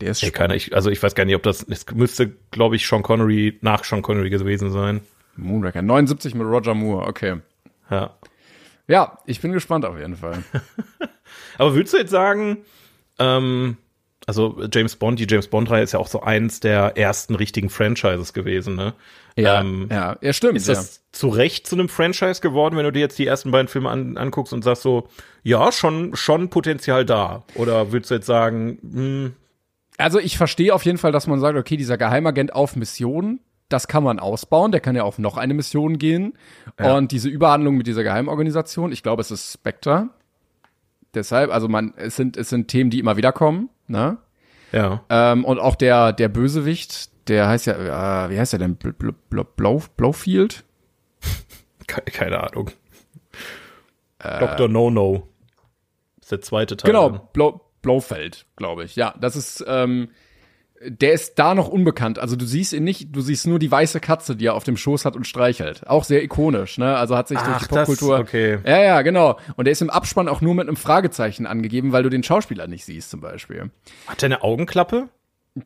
[0.00, 2.76] Der ist Ey, keiner, ich, also ich weiß gar nicht, ob das, es müsste, glaube
[2.76, 5.00] ich, Sean Connery, nach Sean Connery gewesen sein.
[5.36, 7.36] Moonraker 79 mit Roger Moore, okay.
[7.90, 8.16] Ja.
[8.86, 10.42] Ja, ich bin gespannt auf jeden Fall.
[11.58, 12.58] Aber würdest du jetzt sagen,
[13.18, 13.76] ähm,
[14.26, 18.32] also James Bond, die James Bond-Reihe ist ja auch so eins der ersten richtigen Franchises
[18.32, 18.94] gewesen, ne?
[19.36, 20.56] Ähm, ja, ja, stimmt.
[20.56, 23.68] Ist das zu Recht zu einem Franchise geworden, wenn du dir jetzt die ersten beiden
[23.68, 25.08] Filme an, anguckst und sagst so,
[25.42, 27.44] ja, schon, schon Potenzial da?
[27.54, 29.32] Oder würdest du jetzt sagen, hm,
[29.98, 33.88] Also ich verstehe auf jeden Fall, dass man sagt, okay, dieser Geheimagent auf Mission, das
[33.88, 36.34] kann man ausbauen, der kann ja auf noch eine Mission gehen.
[36.78, 40.08] Und diese Überhandlung mit dieser Geheimorganisation, ich glaube, es ist Spectre.
[41.14, 44.18] Deshalb, also man, es sind, es sind Themen, die immer wieder kommen, ne?
[44.72, 45.04] ja.
[45.08, 48.76] Ähm, und auch der, der Bösewicht, der heißt ja, äh, wie heißt der denn?
[48.76, 50.64] Bl Bl Bl Blau, Blaufield?
[51.86, 52.70] Ke keine Ahnung.
[54.18, 54.68] Dr.
[54.68, 55.28] No No.
[56.20, 56.90] Ist der zweite Teil.
[56.90, 57.10] Genau.
[57.32, 58.96] Blau, Blaufeld, glaube ich.
[58.96, 60.10] Ja, das ist, ähm,
[60.84, 62.18] der ist da noch unbekannt.
[62.18, 64.76] Also du siehst ihn nicht, du siehst nur die weiße Katze, die er auf dem
[64.76, 65.86] Schoß hat und streichelt.
[65.88, 66.96] Auch sehr ikonisch, ne?
[66.98, 68.18] Also hat sich durch Ach, die Popkultur.
[68.18, 68.58] das- okay.
[68.64, 69.38] Ja, ja, genau.
[69.56, 72.66] Und der ist im Abspann auch nur mit einem Fragezeichen angegeben, weil du den Schauspieler
[72.68, 73.70] nicht siehst, zum Beispiel.
[74.06, 75.08] Hat der eine Augenklappe?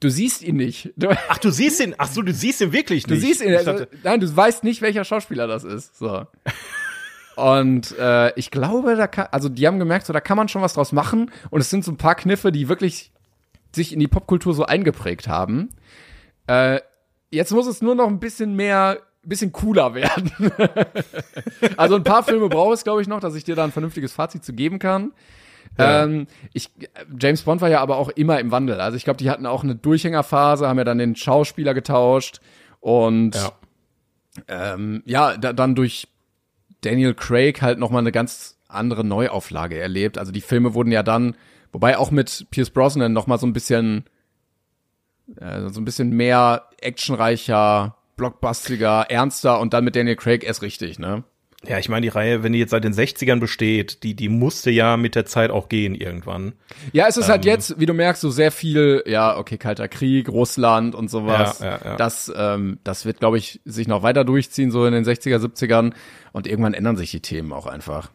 [0.01, 0.93] Du siehst ihn nicht.
[0.97, 3.23] Du, Ach, du siehst ihn, ach so, du siehst ihn wirklich du nicht.
[3.27, 5.99] siehst ihn, also, nein, du weißt nicht, welcher Schauspieler das ist.
[5.99, 6.27] So.
[7.37, 10.63] Und äh, ich glaube, da kann, also die haben gemerkt, so da kann man schon
[10.63, 11.31] was draus machen.
[11.51, 13.13] Und es sind so ein paar Kniffe, die wirklich
[13.75, 15.71] sich in die Popkultur so eingeprägt haben.
[16.47, 16.81] Äh,
[17.31, 20.31] jetzt muss es nur noch ein bisschen mehr, ein bisschen cooler werden.
[21.77, 24.13] also ein paar Filme brauche es, glaube ich, noch, dass ich dir da ein vernünftiges
[24.13, 25.13] Fazit zu geben kann.
[25.79, 26.05] Ja.
[26.05, 26.71] Ähm, ich,
[27.19, 28.81] James Bond war ja aber auch immer im Wandel.
[28.81, 32.41] Also ich glaube, die hatten auch eine Durchhängerphase, haben ja dann den Schauspieler getauscht
[32.81, 33.53] und ja.
[34.49, 36.09] ähm, ja, da, dann durch
[36.83, 40.19] Daniel Craig halt noch mal eine ganz andere Neuauflage erlebt.
[40.19, 41.37] Also die Filme wurden ja dann,
[41.73, 44.05] wobei auch mit Pierce Brosnan noch mal so ein bisschen,
[45.37, 50.99] äh, so ein bisschen mehr actionreicher, blockbustiger, ernster und dann mit Daniel Craig erst richtig,
[50.99, 51.25] ne?
[51.67, 54.71] Ja, ich meine, die Reihe, wenn die jetzt seit den 60ern besteht, die, die musste
[54.71, 56.55] ja mit der Zeit auch gehen irgendwann.
[56.93, 60.29] Ja, es ist halt jetzt, wie du merkst, so sehr viel, ja, okay, Kalter Krieg,
[60.29, 61.61] Russland und sowas.
[61.61, 61.97] Ja, ja, ja.
[61.97, 65.93] Das, ähm, das wird, glaube ich, sich noch weiter durchziehen, so in den 60er, 70ern.
[66.33, 68.11] Und irgendwann ändern sich die Themen auch einfach.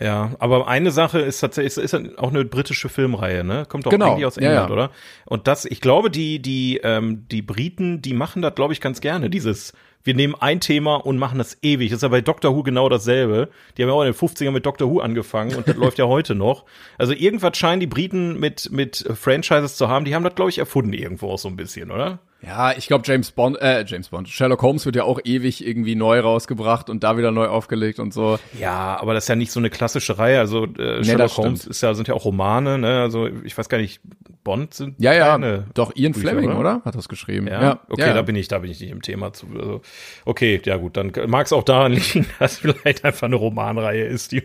[0.00, 3.64] Ja, aber eine Sache ist tatsächlich, ist, ist auch eine britische Filmreihe, ne?
[3.68, 4.72] Kommt doch Genau, eigentlich aus ja, England, ja.
[4.72, 4.90] oder?
[5.24, 9.00] Und das, ich glaube, die, die, ähm, die Briten, die machen das, glaube ich, ganz
[9.00, 9.30] gerne.
[9.30, 9.72] Dieses,
[10.04, 11.90] wir nehmen ein Thema und machen das ewig.
[11.90, 13.48] Das ist ja bei Doctor Who genau dasselbe.
[13.76, 16.06] Die haben ja auch in den 50ern mit Doctor Who angefangen und das läuft ja
[16.06, 16.64] heute noch.
[16.98, 20.04] Also irgendwas scheinen die Briten mit, mit Franchises zu haben.
[20.04, 22.20] Die haben das, glaube ich, erfunden irgendwo auch so ein bisschen, oder?
[22.46, 25.94] Ja, ich glaube James Bond, äh, James Bond, Sherlock Holmes wird ja auch ewig irgendwie
[25.94, 28.38] neu rausgebracht und da wieder neu aufgelegt und so.
[28.58, 30.38] Ja, aber das ist ja nicht so eine klassische Reihe.
[30.38, 33.00] Also äh, Sherlock das Holmes ist ja, sind ja auch Romane, ne?
[33.00, 34.00] Also ich weiß gar nicht,
[34.44, 36.58] Bond sind Ja, ja, keine doch Ian Bücher, Fleming, oder?
[36.60, 36.82] oder?
[36.84, 37.46] Hat das geschrieben.
[37.46, 38.12] Ja, okay, ja.
[38.14, 39.46] da bin ich, da bin ich nicht im Thema zu.
[39.58, 39.80] Also,
[40.26, 44.32] okay, ja gut, dann mag es auch daran liegen, dass vielleicht einfach eine Romanreihe ist,
[44.32, 44.42] die,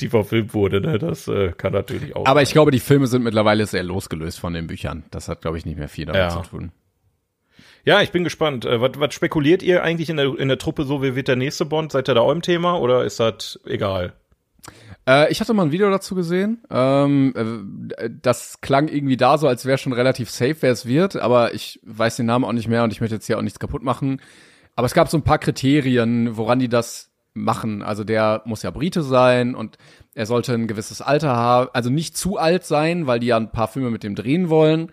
[0.00, 0.80] die verfilmt wurde.
[0.80, 0.98] Ne?
[0.98, 2.26] Das äh, kann natürlich auch.
[2.26, 5.02] Aber ich glaube, die Filme sind mittlerweile sehr losgelöst von den Büchern.
[5.10, 6.28] Das hat, glaube ich, nicht mehr viel damit Ja.
[6.30, 6.70] zu tun.
[7.84, 8.64] Ja, ich bin gespannt.
[8.64, 11.02] Äh, was, was spekuliert ihr eigentlich in der, in der Truppe so?
[11.02, 11.92] Wie wird der nächste Bond?
[11.92, 14.14] Seid ihr da auch im Thema oder ist das egal?
[15.08, 16.62] Äh, ich hatte mal ein Video dazu gesehen.
[16.70, 17.34] Ähm,
[17.96, 21.54] äh, das klang irgendwie da so, als wäre schon relativ safe, wer es wird, aber
[21.54, 23.82] ich weiß den Namen auch nicht mehr und ich möchte jetzt hier auch nichts kaputt
[23.82, 24.20] machen.
[24.76, 27.82] Aber es gab so ein paar Kriterien, woran die das machen.
[27.82, 29.78] Also der muss ja Brite sein und
[30.14, 33.52] er sollte ein gewisses Alter haben, also nicht zu alt sein, weil die ja ein
[33.52, 34.90] paar Filme mit dem drehen wollen.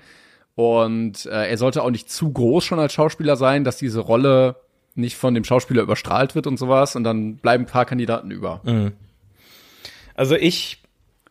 [0.57, 4.55] Und äh, er sollte auch nicht zu groß schon als Schauspieler sein, dass diese Rolle
[4.95, 8.61] nicht von dem Schauspieler überstrahlt wird und sowas und dann bleiben ein paar Kandidaten über.
[10.15, 10.81] Also ich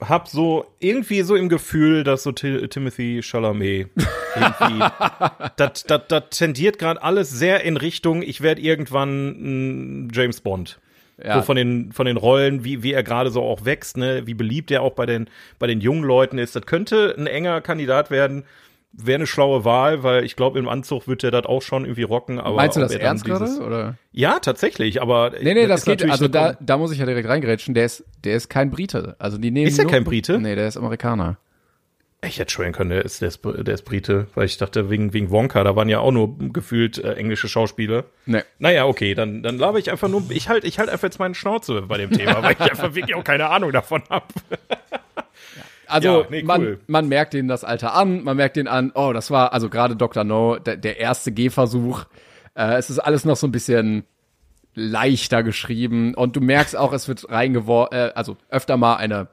[0.00, 3.88] hab so irgendwie so im Gefühl, dass so Ti- Timothy Chalamet
[4.36, 4.84] irgendwie
[5.56, 10.78] das das das tendiert gerade alles sehr in Richtung ich werde irgendwann James Bond.
[11.20, 11.36] Ja.
[11.36, 14.34] So von den von den Rollen, wie wie er gerade so auch wächst, ne, wie
[14.34, 16.54] beliebt er auch bei den bei den jungen Leuten ist.
[16.54, 18.44] Das könnte ein enger Kandidat werden.
[18.98, 22.02] Wäre eine schlaue Wahl, weil ich glaube, im Anzug wird er das auch schon irgendwie
[22.04, 22.40] rocken.
[22.40, 23.44] Aber Meinst du das er ernst gerade?
[23.44, 23.96] dieses- Oder?
[24.12, 25.32] Ja, tatsächlich, aber.
[25.42, 28.37] Nee, nee, das, geht, also da, da muss ich ja direkt reingrätschen, der ist, der
[28.37, 29.14] ist kein Brite.
[29.18, 30.38] Also die nehmen Ist er kein Brite?
[30.40, 31.37] Nee, der ist Amerikaner.
[32.24, 35.12] Ich hätte schwören können, der ist, der ist, der ist Brite, weil ich dachte, wegen,
[35.12, 38.04] wegen Wonka, da waren ja auch nur gefühlt äh, englische Schauspieler.
[38.24, 38.40] Nee.
[38.59, 41.35] Naja, okay, dann, dann laber ich einfach nur, ich halt, ich halt einfach jetzt meine
[41.35, 44.24] Schnauze bei dem Thema, weil ich einfach wirklich auch keine Ahnung davon habe.
[45.88, 46.81] Also Ja, nee, man, cool.
[46.87, 49.96] man merkt denen das Alter an, man merkt denen an, oh, das war, also gerade
[49.96, 50.25] Dr.
[50.25, 52.05] No, der, der erste Gehversuch.
[52.55, 54.05] Äh, es ist alles noch so ein bisschen
[54.75, 59.29] leichter geschrieben und du merkst auch, es wird reingeworfen, äh, also öfter mal eine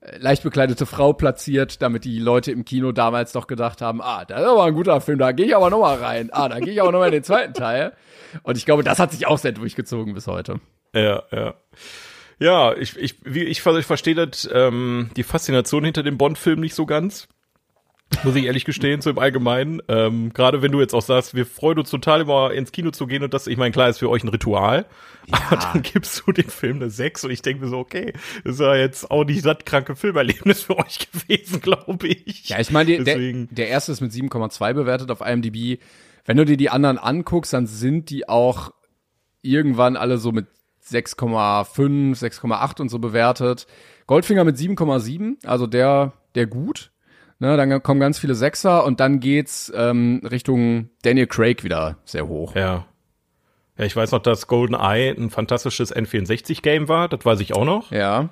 [0.00, 4.24] äh, leicht bekleidete Frau platziert, damit die Leute im Kino damals doch gedacht haben, ah,
[4.24, 6.30] das ist aber ein guter Film, da gehe ich aber noch mal rein.
[6.32, 7.92] Ah, da gehe ich aber noch mal in den zweiten Teil.
[8.42, 10.60] Und ich glaube, das hat sich auch sehr durchgezogen bis heute.
[10.94, 11.54] Ja, ja.
[12.40, 16.74] Ja, ich, ich, wie, ich, ich verstehe das, ähm, die Faszination hinter dem Bond-Film nicht
[16.74, 17.28] so ganz.
[18.24, 19.80] Muss ich ehrlich gestehen, so im Allgemeinen.
[19.86, 23.06] Ähm, Gerade wenn du jetzt auch sagst, wir freuen uns total immer ins Kino zu
[23.06, 24.86] gehen und das, ich meine, klar, ist für euch ein Ritual.
[25.30, 28.54] Aber dann gibst du den Film eine 6 und ich denke mir so, okay, das
[28.54, 32.48] ist ja jetzt auch nicht das kranke Filmerlebnis für euch gewesen, glaube ich.
[32.48, 35.80] Ja, ich meine, der, der erste ist mit 7,2 bewertet auf IMDb.
[36.24, 38.72] Wenn du dir die anderen anguckst, dann sind die auch
[39.42, 40.48] irgendwann alle so mit
[40.90, 43.66] 6,5, 6,8 und so bewertet.
[44.06, 46.90] Goldfinger mit 7,7, also der, der gut.
[47.38, 52.28] Ne, dann kommen ganz viele Sechser und dann geht's ähm, Richtung Daniel Craig wieder sehr
[52.28, 52.54] hoch.
[52.54, 52.86] Ja.
[53.78, 57.92] Ja, ich weiß noch, dass GoldenEye ein fantastisches N64-Game war, das weiß ich auch noch.
[57.92, 58.28] Ja.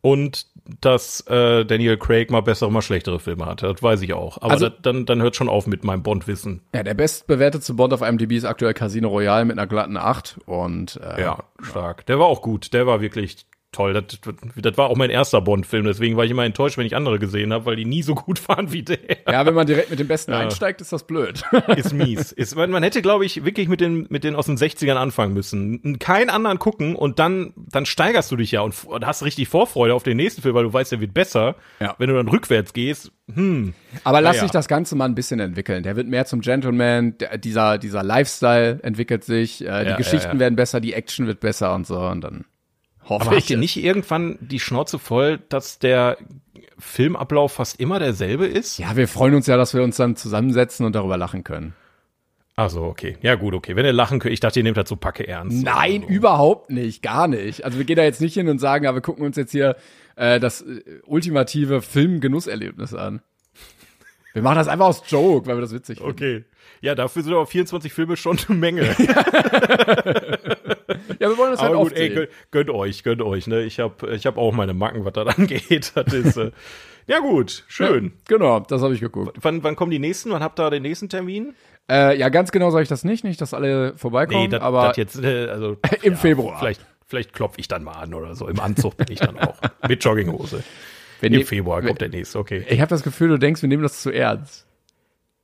[0.00, 0.46] Und
[0.80, 3.68] dass äh, Daniel Craig mal bessere, mal schlechtere Filme hatte.
[3.72, 4.38] Das weiß ich auch.
[4.42, 6.62] Aber Also- das, dann, dann hört schon auf mit meinem Bond-Wissen.
[6.74, 11.00] Ja, der bestbewertete Bond auf IMDb ist aktuell Casino Royale mit einer glatten 8 und
[11.02, 12.06] äh, Ja, stark.
[12.06, 12.72] Der war auch gut.
[12.72, 13.46] Der war wirklich
[13.76, 13.92] toll.
[13.92, 14.04] Das,
[14.56, 15.84] das war auch mein erster Bond-Film.
[15.84, 18.48] Deswegen war ich immer enttäuscht, wenn ich andere gesehen habe, weil die nie so gut
[18.48, 18.98] waren wie der.
[19.30, 21.42] ja, wenn man direkt mit dem Besten einsteigt, ist das blöd.
[21.76, 22.32] Ist mies.
[22.32, 25.34] Ist, man, man hätte, glaube ich, wirklich mit den, mit den aus den 60ern anfangen
[25.34, 25.98] müssen.
[25.98, 29.94] Keinen anderen gucken und dann, dann steigerst du dich ja und, und hast richtig Vorfreude
[29.94, 31.56] auf den nächsten Film, weil du weißt, der wird besser.
[31.80, 31.94] Ja.
[31.98, 35.82] Wenn du dann rückwärts gehst, hm, Aber lass sich das Ganze mal ein bisschen entwickeln.
[35.82, 40.28] Der wird mehr zum Gentleman, der, dieser, dieser Lifestyle entwickelt sich, äh, die Ja, Geschichten
[40.28, 40.38] ja, ja.
[40.40, 42.44] werden besser, die Action wird besser und so und dann
[43.08, 43.44] hoffe Aber ich.
[43.44, 46.18] habt ihr nicht irgendwann die Schnauze voll, dass der
[46.78, 48.78] Filmablauf fast immer derselbe ist?
[48.78, 51.74] Ja, wir freuen uns ja, dass wir uns dann zusammensetzen und darüber lachen können.
[52.58, 53.18] Ach so, okay.
[53.20, 53.76] Ja, gut, okay.
[53.76, 55.62] Wenn ihr lachen könnt, ich dachte, ihr nehmt das so packe ernst.
[55.62, 57.64] Nein, überhaupt nicht, gar nicht.
[57.64, 59.76] Also wir gehen da jetzt nicht hin und sagen, ja, wir gucken uns jetzt hier
[60.16, 63.20] äh, das äh, ultimative Filmgenusserlebnis an.
[64.32, 66.12] Wir machen das einfach aus Joke, weil wir das witzig finden.
[66.12, 66.44] Okay.
[66.80, 68.82] Ja, dafür sind aber 24 Filme schon eine Menge.
[71.18, 73.62] Ja, wir wollen das halt gut, oft ey, gönnt, gönnt euch, gönnt euch, ne?
[73.62, 75.92] Ich hab, ich hab auch meine Macken, was das angeht.
[75.94, 76.50] Das ist, äh,
[77.06, 78.04] ja gut, schön.
[78.04, 79.38] Ja, genau, das habe ich geguckt.
[79.40, 80.30] Wann, wann kommen die nächsten?
[80.30, 81.54] Wann habt ihr den nächsten Termin?
[81.88, 84.96] Äh, ja, ganz genau sage ich das nicht, nicht, dass alle vorbeikommen, das, aber das
[84.96, 86.58] jetzt, äh, also Im Februar.
[86.58, 88.48] Vielleicht, vielleicht klopfe ich dann mal an oder so.
[88.48, 89.56] Im Anzug bin ich dann auch.
[89.88, 90.64] Mit Jogginghose.
[91.20, 92.64] wir Im Februar kommt der nächste, okay.
[92.68, 94.65] Ich habe das Gefühl, du denkst, wir nehmen das zu ernst.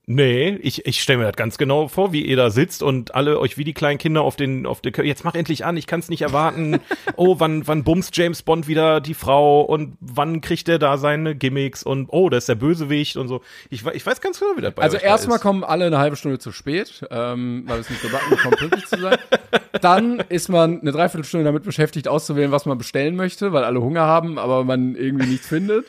[0.06, 3.38] Nee, ich, ich stelle mir das ganz genau vor, wie ihr da sitzt und alle
[3.38, 6.00] euch wie die kleinen Kinder auf den, auf den, jetzt mach endlich an, ich kann
[6.00, 6.80] es nicht erwarten.
[7.16, 11.36] oh, wann, wann bumst James Bond wieder die Frau und wann kriegt er da seine
[11.36, 13.42] Gimmicks und oh, das ist der Bösewicht und so.
[13.70, 16.16] Ich, ich weiß ganz genau, wie das bei Also da erstmal kommen alle eine halbe
[16.16, 19.18] Stunde zu spät, ähm, weil es nicht gebacken bekommen, pünktlich zu sein.
[19.80, 24.02] Dann ist man eine Dreiviertelstunde damit beschäftigt, auszuwählen, was man bestellen möchte, weil alle Hunger
[24.02, 25.86] haben, aber man irgendwie nichts findet.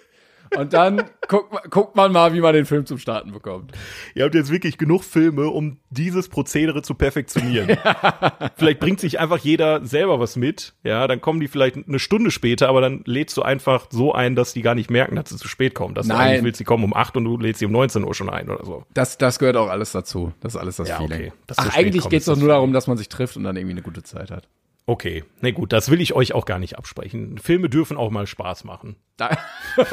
[0.57, 3.71] Und dann guckt, guckt man mal, wie man den Film zum Starten bekommt.
[4.15, 7.77] Ihr habt jetzt wirklich genug Filme, um dieses Prozedere zu perfektionieren.
[8.55, 10.73] vielleicht bringt sich einfach jeder selber was mit.
[10.83, 14.35] Ja, dann kommen die vielleicht eine Stunde später, aber dann lädst du einfach so ein,
[14.35, 15.95] dass die gar nicht merken, dass sie zu spät kommen.
[15.95, 16.21] Dass du Nein.
[16.29, 18.49] eigentlich willst, sie kommen um 8 und du lädst sie um 19 Uhr schon ein
[18.49, 18.83] oder so.
[18.93, 20.33] Das, das gehört auch alles dazu.
[20.41, 21.19] Das ist alles das Ja, Feeling.
[21.19, 21.33] okay.
[21.47, 23.73] Du Ach, eigentlich kommst, geht's doch nur darum, dass man sich trifft und dann irgendwie
[23.73, 24.47] eine gute Zeit hat.
[24.85, 27.37] Okay, na gut, das will ich euch auch gar nicht absprechen.
[27.37, 28.97] Filme dürfen auch mal Spaß machen.
[29.15, 29.37] Da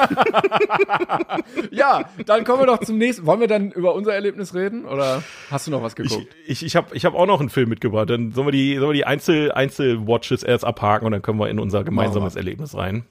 [1.70, 3.24] ja, dann kommen wir doch zum nächsten.
[3.24, 6.34] Wollen wir dann über unser Erlebnis reden oder hast du noch was Ich, geguckt?
[6.44, 8.10] ich, ich habe ich hab auch noch einen Film mitgebracht.
[8.10, 11.48] Dann sollen wir die, sollen wir die Einzel, Einzelwatches erst abhaken und dann können wir
[11.48, 13.04] in unser gemeinsames Erlebnis rein.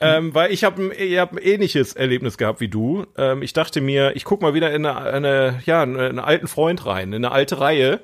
[0.00, 3.06] Ähm, weil ich habe ihr habt ein ähnliches Erlebnis gehabt wie du.
[3.16, 6.48] Ähm, ich dachte mir, ich guck mal wieder in eine, eine ja, in einen alten
[6.48, 8.00] Freund rein, in eine alte Reihe.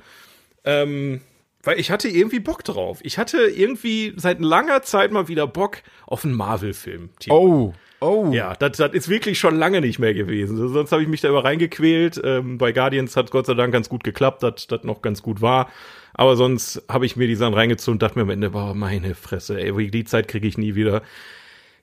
[0.65, 1.21] Ähm,
[1.63, 3.01] Weil ich hatte irgendwie Bock drauf.
[3.03, 7.11] Ich hatte irgendwie seit langer Zeit mal wieder Bock auf einen Marvel-Film.
[7.29, 8.31] Oh, oh.
[8.33, 10.57] Ja, das, das ist wirklich schon lange nicht mehr gewesen.
[10.57, 12.21] Sonst habe ich mich da immer reingequält.
[12.25, 15.43] Ähm, bei Guardians hat Gott sei Dank ganz gut geklappt, dass das noch ganz gut
[15.43, 15.69] war.
[16.15, 19.15] Aber sonst habe ich mir die Sachen reingezogen und dachte mir am Ende, boah, meine
[19.15, 21.03] Fresse, ey, die Zeit kriege ich nie wieder.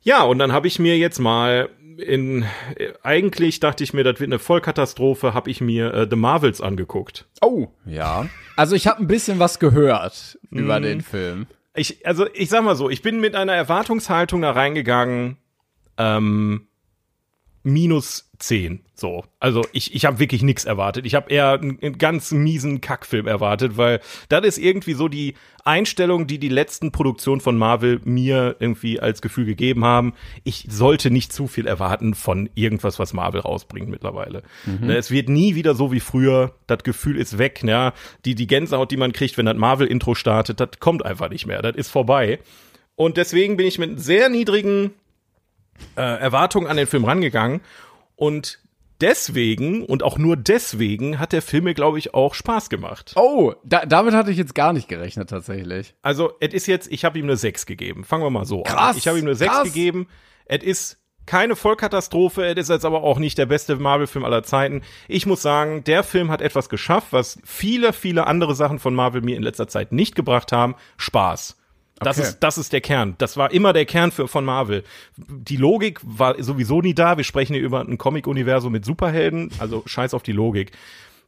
[0.01, 2.45] Ja, und dann habe ich mir jetzt mal in
[3.03, 7.25] eigentlich dachte ich mir, das wird eine Vollkatastrophe, habe ich mir äh, The Marvels angeguckt.
[7.41, 8.27] Oh, ja.
[8.55, 10.83] Also ich habe ein bisschen was gehört über mm.
[10.83, 11.47] den Film.
[11.75, 15.37] Ich also ich sag mal so, ich bin mit einer Erwartungshaltung da reingegangen.
[15.97, 16.66] Ähm,
[17.67, 18.79] minus zehn.
[18.95, 19.25] So.
[19.39, 21.05] Also ich, ich habe wirklich nichts erwartet.
[21.05, 23.99] Ich habe eher einen, einen, ganz miesen Kackfilm erwartet, weil
[24.29, 25.33] das ist irgendwie so die
[25.65, 30.13] Einstellung, die die letzten Produktionen von Marvel mir irgendwie als Gefühl gegeben haben.
[30.45, 34.43] Ich sollte nicht zu viel erwarten von irgendwas, was Marvel rausbringt mittlerweile.
[34.65, 34.87] Mhm.
[34.87, 36.53] Ne, es wird nie wieder so wie früher.
[36.67, 37.63] Das Gefühl ist weg.
[37.65, 41.47] Ja, die die Gänsehaut, die man kriegt, wenn das Marvel-Intro startet, das kommt einfach nicht
[41.47, 41.61] mehr.
[41.61, 42.39] Das ist vorbei.
[42.95, 44.91] Und deswegen bin ich mit sehr niedrigen
[45.95, 47.61] äh, Erwartungen an den Film rangegangen
[48.15, 48.59] und
[49.01, 53.13] deswegen und auch nur deswegen hat der Film mir, glaube ich, auch Spaß gemacht.
[53.15, 55.93] Oh, da, damit hatte ich jetzt gar nicht gerechnet tatsächlich.
[56.01, 58.03] Also, es ist jetzt, ich habe ihm eine 6 gegeben.
[58.03, 58.97] Fangen wir mal so krass, an.
[58.97, 59.63] Ich habe ihm eine 6 krass.
[59.63, 60.07] gegeben.
[60.45, 64.81] Es ist keine Vollkatastrophe, es ist jetzt aber auch nicht der beste Marvel-Film aller Zeiten.
[65.09, 69.21] Ich muss sagen, der Film hat etwas geschafft, was viele, viele andere Sachen von Marvel
[69.21, 70.75] mir in letzter Zeit nicht gebracht haben.
[70.95, 71.57] Spaß.
[71.99, 72.27] Das okay.
[72.27, 73.15] ist, das ist der Kern.
[73.17, 74.83] Das war immer der Kern für, von Marvel.
[75.17, 77.17] Die Logik war sowieso nie da.
[77.17, 79.51] Wir sprechen hier über ein Comic-Universum mit Superhelden.
[79.59, 80.71] Also scheiß auf die Logik.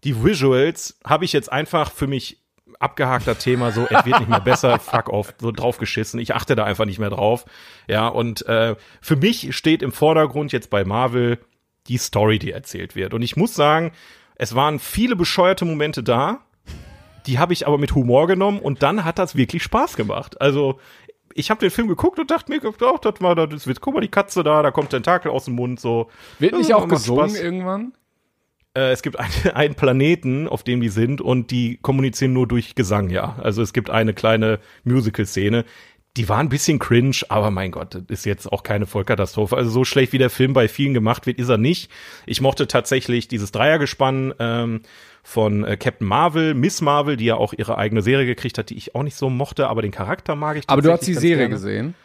[0.04, 2.38] Die Visuals habe ich jetzt einfach für mich
[2.80, 6.20] abgehakter Thema, so, es wird nicht mehr besser, fuck off, so draufgeschissen.
[6.20, 7.46] Ich achte da einfach nicht mehr drauf.
[7.88, 11.40] Ja, und äh, für mich steht im Vordergrund jetzt bei Marvel
[11.88, 13.14] die Story, die erzählt wird.
[13.14, 13.92] Und ich muss sagen,
[14.36, 16.46] es waren viele bescheuerte Momente da,
[17.26, 20.40] die habe ich aber mit Humor genommen und dann hat das wirklich Spaß gemacht.
[20.42, 20.80] Also
[21.34, 24.02] ich habe den Film geguckt und dachte mir, oh, das war das wird, guck mal
[24.02, 26.10] die Katze da, da kommt Tentakel aus dem Mund so.
[26.40, 27.42] Wird nicht auch gesungen Spaß.
[27.42, 27.94] irgendwann?
[28.76, 32.76] Äh, es gibt ein, einen Planeten, auf dem die sind und die kommunizieren nur durch
[32.76, 33.36] Gesang, ja.
[33.42, 35.66] Also es gibt eine kleine Musical-Szene.
[36.18, 39.56] Die war ein bisschen cringe, aber mein Gott, das ist jetzt auch keine Vollkatastrophe.
[39.56, 41.92] Also so schlecht wie der Film bei vielen gemacht wird, ist er nicht.
[42.26, 44.82] Ich mochte tatsächlich dieses Dreiergespann ähm,
[45.24, 48.78] von äh, Captain Marvel, Miss Marvel, die ja auch ihre eigene Serie gekriegt hat, die
[48.78, 51.38] ich auch nicht so mochte, aber den Charakter mag ich Aber du hast die Serie
[51.38, 51.50] gerne.
[51.56, 51.96] gesehen?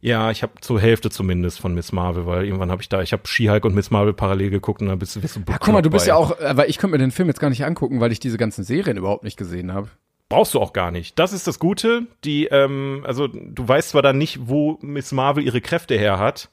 [0.00, 3.12] Ja, ich habe zur Hälfte zumindest von Miss Marvel, weil irgendwann habe ich da, ich
[3.12, 5.72] habe She-Hulk und Miss Marvel parallel geguckt und dann bist du bist du Ja, guck
[5.72, 6.08] mal, du bist bei.
[6.08, 8.36] ja auch, weil ich könnte mir den Film jetzt gar nicht angucken, weil ich diese
[8.36, 9.88] ganzen Serien überhaupt nicht gesehen habe.
[10.28, 11.18] Brauchst du auch gar nicht.
[11.20, 12.06] Das ist das Gute.
[12.24, 16.48] Die, ähm, also du weißt zwar dann nicht, wo Miss Marvel ihre Kräfte her hat,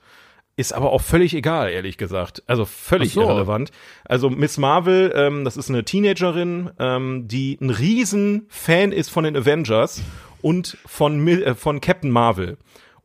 [0.60, 2.44] ist aber auch völlig egal, ehrlich gesagt.
[2.46, 3.22] Also völlig so.
[3.22, 3.72] irrelevant.
[4.04, 9.24] Also Miss Marvel, ähm, das ist eine Teenagerin, ähm, die ein riesen Fan ist von
[9.24, 10.02] den Avengers
[10.42, 12.58] und von, äh, von Captain Marvel.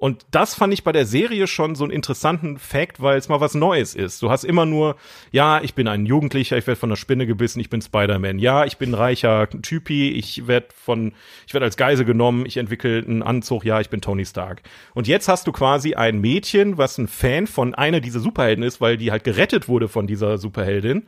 [0.05, 3.40] Und das fand ich bei der Serie schon so einen interessanten Fact, weil es mal
[3.40, 4.21] was Neues ist.
[4.21, 4.97] Du hast immer nur,
[5.33, 8.38] ja, ich bin ein Jugendlicher, ich werde von der Spinne gebissen, ich bin Spider-Man.
[8.38, 11.14] Ja, ich bin ein reicher Typi, ich werde von,
[11.47, 14.61] ich werde als Geise genommen, ich entwickle einen Anzug, ja, ich bin Tony Stark.
[14.93, 18.83] Und jetzt hast du quasi ein Mädchen, was ein Fan von einer dieser Superhelden ist,
[18.83, 21.07] weil die halt gerettet wurde von dieser Superheldin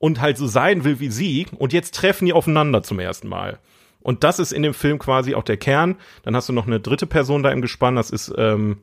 [0.00, 1.46] und halt so sein will wie sie.
[1.56, 3.60] Und jetzt treffen die aufeinander zum ersten Mal.
[4.04, 5.96] Und das ist in dem Film quasi auch der Kern.
[6.22, 7.96] Dann hast du noch eine dritte Person da im Gespann.
[7.96, 8.82] Das ist, ähm,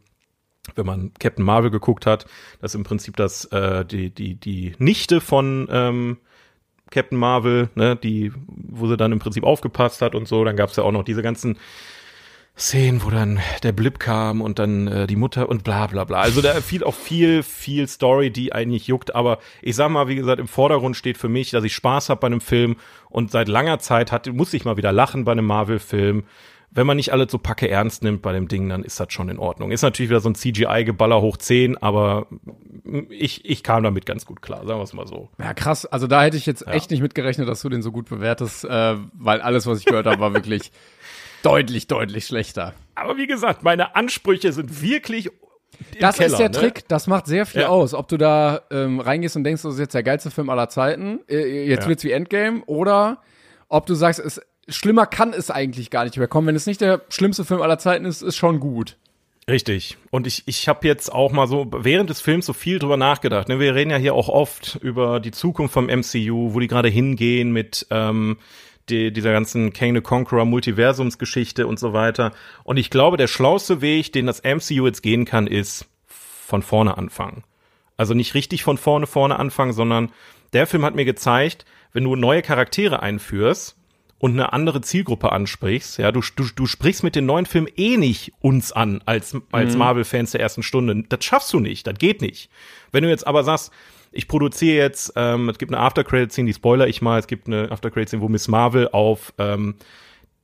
[0.75, 2.25] wenn man Captain Marvel geguckt hat,
[2.59, 6.17] das ist im Prinzip das, äh, die, die, die Nichte von ähm,
[6.89, 10.43] Captain Marvel, ne, die, wo sie dann im Prinzip aufgepasst hat und so.
[10.43, 11.59] Dann gab's ja auch noch diese ganzen
[12.57, 16.19] Szenen, wo dann der Blip kam und dann äh, die Mutter und bla bla bla.
[16.21, 19.15] Also da fiel auch viel, viel Story, die eigentlich juckt.
[19.15, 22.19] Aber ich sag mal, wie gesagt, im Vordergrund steht für mich, dass ich Spaß habe
[22.19, 22.75] bei einem Film
[23.09, 26.23] und seit langer Zeit hat, muss ich mal wieder lachen bei einem Marvel-Film.
[26.73, 29.27] Wenn man nicht alles so packe ernst nimmt bei dem Ding, dann ist das schon
[29.27, 29.71] in Ordnung.
[29.71, 32.27] Ist natürlich wieder so ein CGI-Geballer hoch 10, aber
[33.09, 35.29] ich, ich kam damit ganz gut klar, sagen wir es mal so.
[35.37, 35.85] Ja, krass.
[35.85, 36.71] Also da hätte ich jetzt ja.
[36.71, 40.05] echt nicht mitgerechnet, dass du den so gut bewertest, äh, weil alles, was ich gehört
[40.05, 40.71] habe, war wirklich
[41.43, 42.73] deutlich, deutlich schlechter.
[42.95, 45.29] Aber wie gesagt, meine Ansprüche sind wirklich
[45.99, 46.57] das Keller, ist der ne?
[46.57, 47.69] Trick, das macht sehr viel ja.
[47.69, 47.93] aus.
[47.93, 51.21] Ob du da ähm, reingehst und denkst, das ist jetzt der geilste Film aller Zeiten,
[51.27, 51.89] äh, jetzt ja.
[51.89, 53.19] wird's wie Endgame, oder
[53.69, 56.47] ob du sagst, es, schlimmer kann es eigentlich gar nicht mehr kommen.
[56.47, 58.97] Wenn es nicht der schlimmste Film aller Zeiten ist, ist schon gut.
[59.49, 59.97] Richtig.
[60.11, 63.49] Und ich, ich habe jetzt auch mal so während des Films so viel drüber nachgedacht.
[63.49, 63.59] Ne?
[63.59, 67.51] Wir reden ja hier auch oft über die Zukunft vom MCU, wo die gerade hingehen
[67.51, 68.37] mit ähm,
[68.91, 72.31] die, dieser ganzen King the Conqueror Multiversumsgeschichte und so weiter.
[72.63, 76.97] Und ich glaube, der schlauste Weg, den das MCU jetzt gehen kann, ist von vorne
[76.97, 77.43] anfangen.
[77.97, 80.11] Also nicht richtig von vorne vorne anfangen, sondern
[80.53, 83.77] der Film hat mir gezeigt, wenn du neue Charaktere einführst
[84.17, 87.97] und eine andere Zielgruppe ansprichst, ja, du, du, du sprichst mit den neuen Filmen eh
[87.97, 91.03] nicht uns an als, als Marvel-Fans der ersten Stunde.
[91.09, 92.49] Das schaffst du nicht, das geht nicht.
[92.91, 93.71] Wenn du jetzt aber sagst,
[94.11, 97.71] ich produziere jetzt, ähm, es gibt eine After-Credit-Scene, die spoiler ich mal, es gibt eine
[97.71, 99.75] After-Credit-Scene, wo Miss Marvel auf ähm,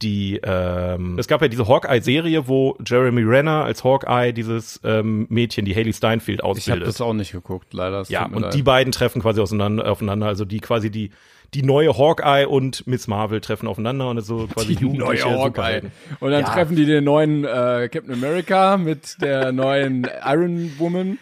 [0.03, 5.65] die, ähm, es gab ja diese Hawkeye-Serie, wo Jeremy Renner als Hawkeye dieses ähm, Mädchen,
[5.65, 6.87] die Haley Steinfeld Ich habe ausbildet.
[6.87, 8.01] das auch nicht geguckt, leider.
[8.01, 8.53] Es Ja, und leid.
[8.53, 11.09] die beiden treffen quasi auseinander, aufeinander, also die quasi die
[11.53, 15.81] die neue Hawkeye und Miss Marvel treffen aufeinander und so quasi die neue Hawkeye.
[16.19, 16.49] Und dann Ja.
[16.53, 21.17] treffen die den neuen äh, Captain America mit der neuen Iron Woman.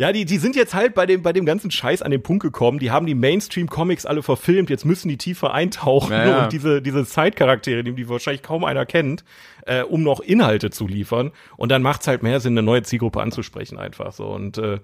[0.00, 2.40] Ja, die, die sind jetzt halt bei dem, bei dem ganzen Scheiß an den Punkt
[2.44, 2.78] gekommen.
[2.78, 4.70] Die haben die Mainstream-Comics alle verfilmt.
[4.70, 6.44] Jetzt müssen die tiefer eintauchen Ja, ja.
[6.44, 9.24] und diese, diese Side-Charaktere, die, die wahrscheinlich kaum einer kennt,
[9.66, 11.32] äh, um noch Inhalte zu liefern.
[11.56, 14.28] Und dann macht's halt mehr Sinn, eine neue Zielgruppe anzusprechen einfach so.
[14.28, 14.78] Und äh,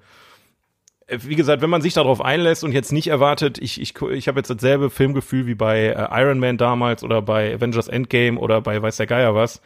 [1.07, 4.41] wie gesagt, wenn man sich darauf einlässt und jetzt nicht erwartet, ich, ich, ich habe
[4.41, 8.83] jetzt dasselbe Filmgefühl wie bei äh, Iron Man damals oder bei Avengers Endgame oder bei
[8.83, 9.61] weiß der Geier was,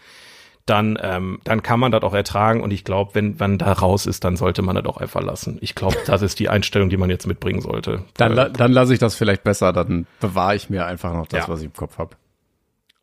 [0.68, 2.62] dann, ähm, dann kann man das auch ertragen.
[2.62, 5.58] Und ich glaube, wenn man da raus ist, dann sollte man das auch einfach lassen.
[5.60, 8.02] Ich glaube, das ist die Einstellung, die man jetzt mitbringen sollte.
[8.16, 11.26] Dann, Äh, la dann lasse ich das vielleicht besser, dann bewahre ich mir einfach noch
[11.26, 11.52] das, Ja.
[11.52, 12.16] was ich im Kopf habe.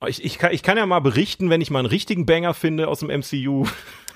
[0.07, 2.87] ich, ich, kann, ich kann ja mal berichten, wenn ich mal einen richtigen Banger finde
[2.87, 3.65] aus dem MCU.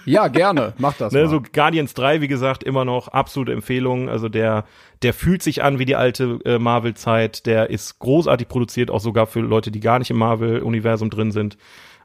[0.05, 1.29] Ja, gerne, mach das Ne, mal.
[1.29, 4.07] so Guardians 3, wie gesagt, immer noch absolute Empfehlung.
[4.09, 4.65] Also der,
[5.01, 7.45] der fühlt sich an wie die alte äh, Marvel-Zeit.
[7.45, 11.57] Der ist großartig produziert, auch sogar für Leute, die gar nicht im Marvel-Universum drin sind.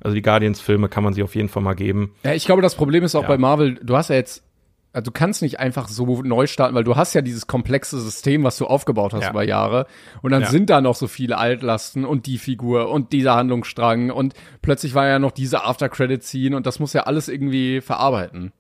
[0.04, 2.14] Also die Guardians-Filme kann man sich auf jeden Fall mal geben.
[2.22, 3.28] Ja, ich glaube, das Problem ist auch Ja.
[3.28, 4.44] bei Marvel, du hast ja jetzt,
[4.92, 8.44] also du kannst nicht einfach so neu starten, weil du hast ja dieses komplexe System,
[8.44, 9.30] was du aufgebaut hast Ja.
[9.30, 9.86] über Jahre.
[10.22, 10.50] Und dann Ja.
[10.50, 15.08] sind da noch so viele Altlasten und die Figur und dieser Handlungsstrang und plötzlich war
[15.08, 18.52] ja noch diese After-Credit-Scene und das muss ja alles irgendwie verarbeiten.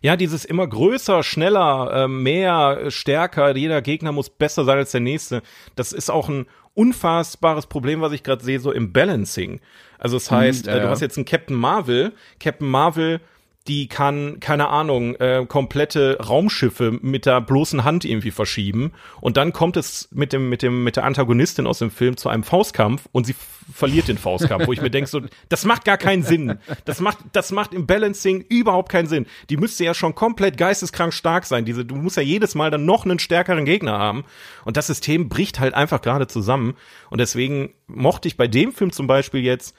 [0.00, 5.00] Ja, dieses immer größer, schneller, äh, mehr, stärker, jeder Gegner muss besser sein als der
[5.00, 5.42] nächste.
[5.74, 9.60] Das ist auch ein unfassbares Problem, was ich gerade sehe, so im Balancing.
[9.98, 12.12] Also das heißt, ja, äh, du hast jetzt einen Captain Marvel.
[12.38, 13.20] Captain Marvel,
[13.68, 18.92] die kann, keine Ahnung, äh, komplette Raumschiffe mit der bloßen Hand irgendwie verschieben.
[19.20, 22.28] Und dann kommt es mit dem, mit dem, mit der Antagonistin aus dem Film zu
[22.28, 23.34] einem Faustkampf und sie
[23.72, 26.58] verliert den Faustkampf, wo ich mir denke, so, das macht gar keinen Sinn.
[26.84, 29.26] Das macht, das macht im Balancing überhaupt keinen Sinn.
[29.50, 31.64] Die müsste ja schon komplett geisteskrank stark sein.
[31.64, 34.24] Diese, du musst ja jedes Mal dann noch einen stärkeren Gegner haben.
[34.64, 36.74] Und das System bricht halt einfach gerade zusammen.
[37.10, 39.74] Und deswegen mochte ich bei dem Film zum Beispiel jetzt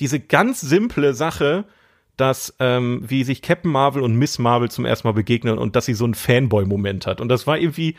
[0.00, 1.64] diese ganz simple Sache,
[2.16, 5.86] dass ähm, wie sich Captain Marvel und Miss Marvel zum ersten Mal begegnen und dass
[5.86, 7.20] sie so einen Fanboy-Moment hat.
[7.20, 7.96] Und das war irgendwie,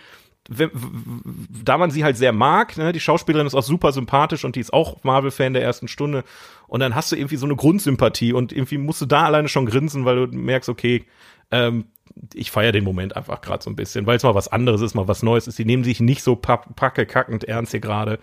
[0.50, 4.60] da man sie halt sehr mag, ne, die Schauspielerin ist auch super sympathisch und die
[4.60, 6.24] ist auch Marvel-Fan der ersten Stunde.
[6.68, 9.66] Und dann hast du irgendwie so eine Grundsympathie und irgendwie musst du da alleine schon
[9.66, 11.06] grinsen, weil du merkst, okay,
[11.52, 11.86] ähm,
[12.34, 14.94] ich feiere den Moment einfach gerade so ein bisschen, weil es mal was anderes ist,
[14.94, 15.58] mal was Neues ist.
[15.58, 18.20] Die nehmen sich nicht so pack, packe kackend ernst hier gerade.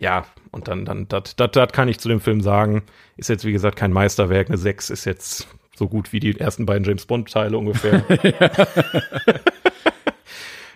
[0.00, 2.82] Ja, und dann, dann, das, das, das kann ich zu dem Film sagen.
[3.16, 4.48] Ist jetzt, wie gesagt, kein Meisterwerk.
[4.48, 8.02] Eine 6 ist jetzt so gut wie die ersten beiden James Bond-Teile ungefähr.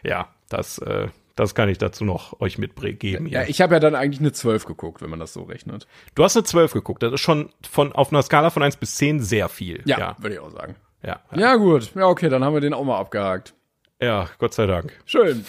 [0.05, 3.27] ja, das, äh, das kann ich dazu noch euch mitgeben.
[3.27, 5.87] Ja, ich habe ja dann eigentlich eine 12 geguckt, wenn man das so rechnet.
[6.15, 7.03] du hast eine 12 geguckt.
[7.03, 9.81] Das ist schon von, auf einer Skala von 1 bis 10 sehr viel.
[9.87, 10.77] Ja, ja, würde ich auch sagen.
[11.03, 11.21] ja.
[11.35, 11.95] Ja, gut.
[11.95, 13.55] Ja, okay, dann haben wir den auch mal abgehakt.
[14.01, 14.93] Ja Gott sei Dank.
[15.07, 15.45] Schön.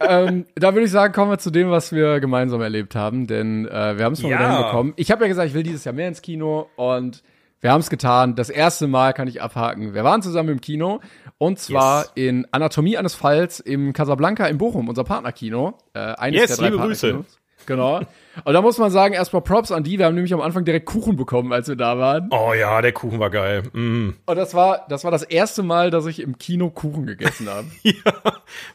[0.00, 3.66] ähm, da würde ich sagen, kommen wir zu dem, was wir gemeinsam erlebt haben, denn
[3.66, 4.38] äh, wir haben es mal Ja.
[4.38, 4.92] wieder hinbekommen.
[4.96, 7.22] Ich habe ja gesagt, ich will dieses Jahr mehr ins Kino und
[7.60, 8.36] wir haben es getan.
[8.36, 9.92] Das erste Mal kann ich abhaken.
[9.92, 11.00] Wir waren zusammen im Kino
[11.38, 12.12] und zwar Yes.
[12.14, 15.76] in Anatomie eines Falls im Casablanca in Bochum, unser Partnerkino.
[15.92, 17.24] Äh, eines Yes, der drei liebe Grüße.
[17.66, 18.00] Genau.
[18.44, 19.98] Und da muss man sagen, erstmal Props an die.
[19.98, 22.30] Wir haben nämlich am Anfang direkt Kuchen bekommen, als wir da waren.
[22.30, 23.64] Oh ja, der Kuchen war geil.
[23.72, 24.10] Mm.
[24.24, 27.66] Und das war, das war das erste Mal, dass ich im Kino Kuchen gegessen habe.
[27.82, 28.12] Ja,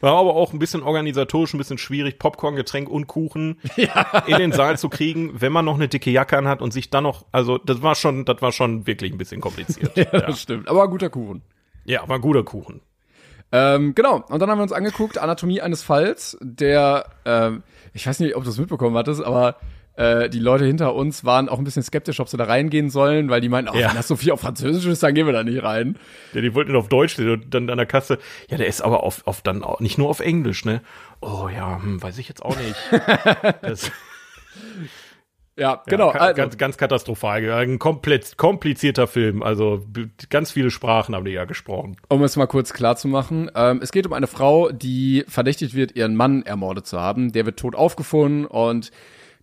[0.00, 3.58] war aber auch ein bisschen organisatorisch, ein bisschen schwierig, Popcorn, Getränk und Kuchen
[4.26, 7.04] in den Saal zu kriegen, wenn man noch eine dicke Jacke anhat und sich dann
[7.04, 9.96] noch, also das war schon, das war schon wirklich ein bisschen kompliziert.
[9.96, 10.04] ja.
[10.04, 10.68] Das stimmt.
[10.68, 11.42] Aber ein guter Kuchen.
[11.84, 12.80] ja, war ein guter Kuchen.
[13.52, 17.62] Ähm, genau, und dann haben wir uns angeguckt, Anatomie eines Falls, der, ähm,
[17.96, 19.56] ich weiß nicht, ob du es mitbekommen hattest, aber
[19.96, 23.30] äh, die Leute hinter uns waren auch ein bisschen skeptisch, ob sie da reingehen sollen,
[23.30, 23.88] weil die meinten, oh, Ja.
[23.88, 25.98] wenn das so viel auf Französisch ist, dann gehen wir da nicht rein.
[26.34, 28.18] Ja, die wollten auf Deutsch und dann an der Kasse,
[28.50, 30.82] ja, der ist aber auf, auf dann auch, nicht nur auf Englisch, ne?
[31.22, 32.76] Oh ja, hm, weiß ich jetzt auch nicht.
[33.62, 33.90] Das,
[35.58, 36.10] Ja, genau.
[36.10, 37.50] ka- Also, ganz, ganz katastrophal.
[37.52, 39.42] Ein komplett komplizierter Film.
[39.42, 39.84] Also
[40.28, 41.96] ganz viele Sprachen haben die ja gesprochen.
[42.08, 45.74] um es mal kurz klar zu machen, ähm, es geht um eine Frau, die verdächtigt
[45.74, 47.32] wird, ihren Mann ermordet zu haben.
[47.32, 48.90] Der wird tot aufgefunden und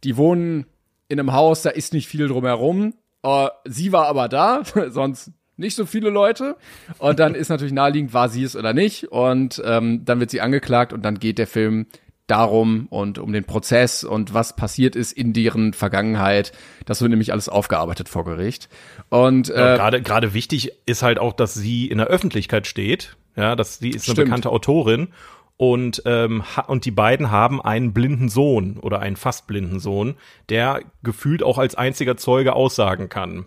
[0.04, 0.66] die wohnen
[1.08, 2.94] in einem Haus, da ist nicht viel drumherum.
[3.24, 6.58] Äh, sie war aber da, sonst nicht so viele Leute.
[7.00, 9.12] Und dann ist natürlich naheliegend, war sie es oder nicht.
[9.12, 11.86] Und ähm, dann wird sie angeklagt und dann geht der Film
[12.28, 16.52] darum und um den Prozess und was passiert ist in deren Vergangenheit.
[16.86, 18.70] Das wird nämlich alles aufgearbeitet vor Gericht.
[19.10, 23.18] Und Ja, äh, gerade gerade wichtig ist halt auch, dass sie in der Öffentlichkeit steht.
[23.36, 24.28] Ja, dass sie ist eine Stimmt.
[24.30, 25.10] bekannte Autorin
[25.58, 30.16] und ähm, und die beiden haben einen blinden Sohn oder einen fast blinden Sohn,
[30.50, 33.46] der gefühlt auch als einziger Zeuge aussagen kann.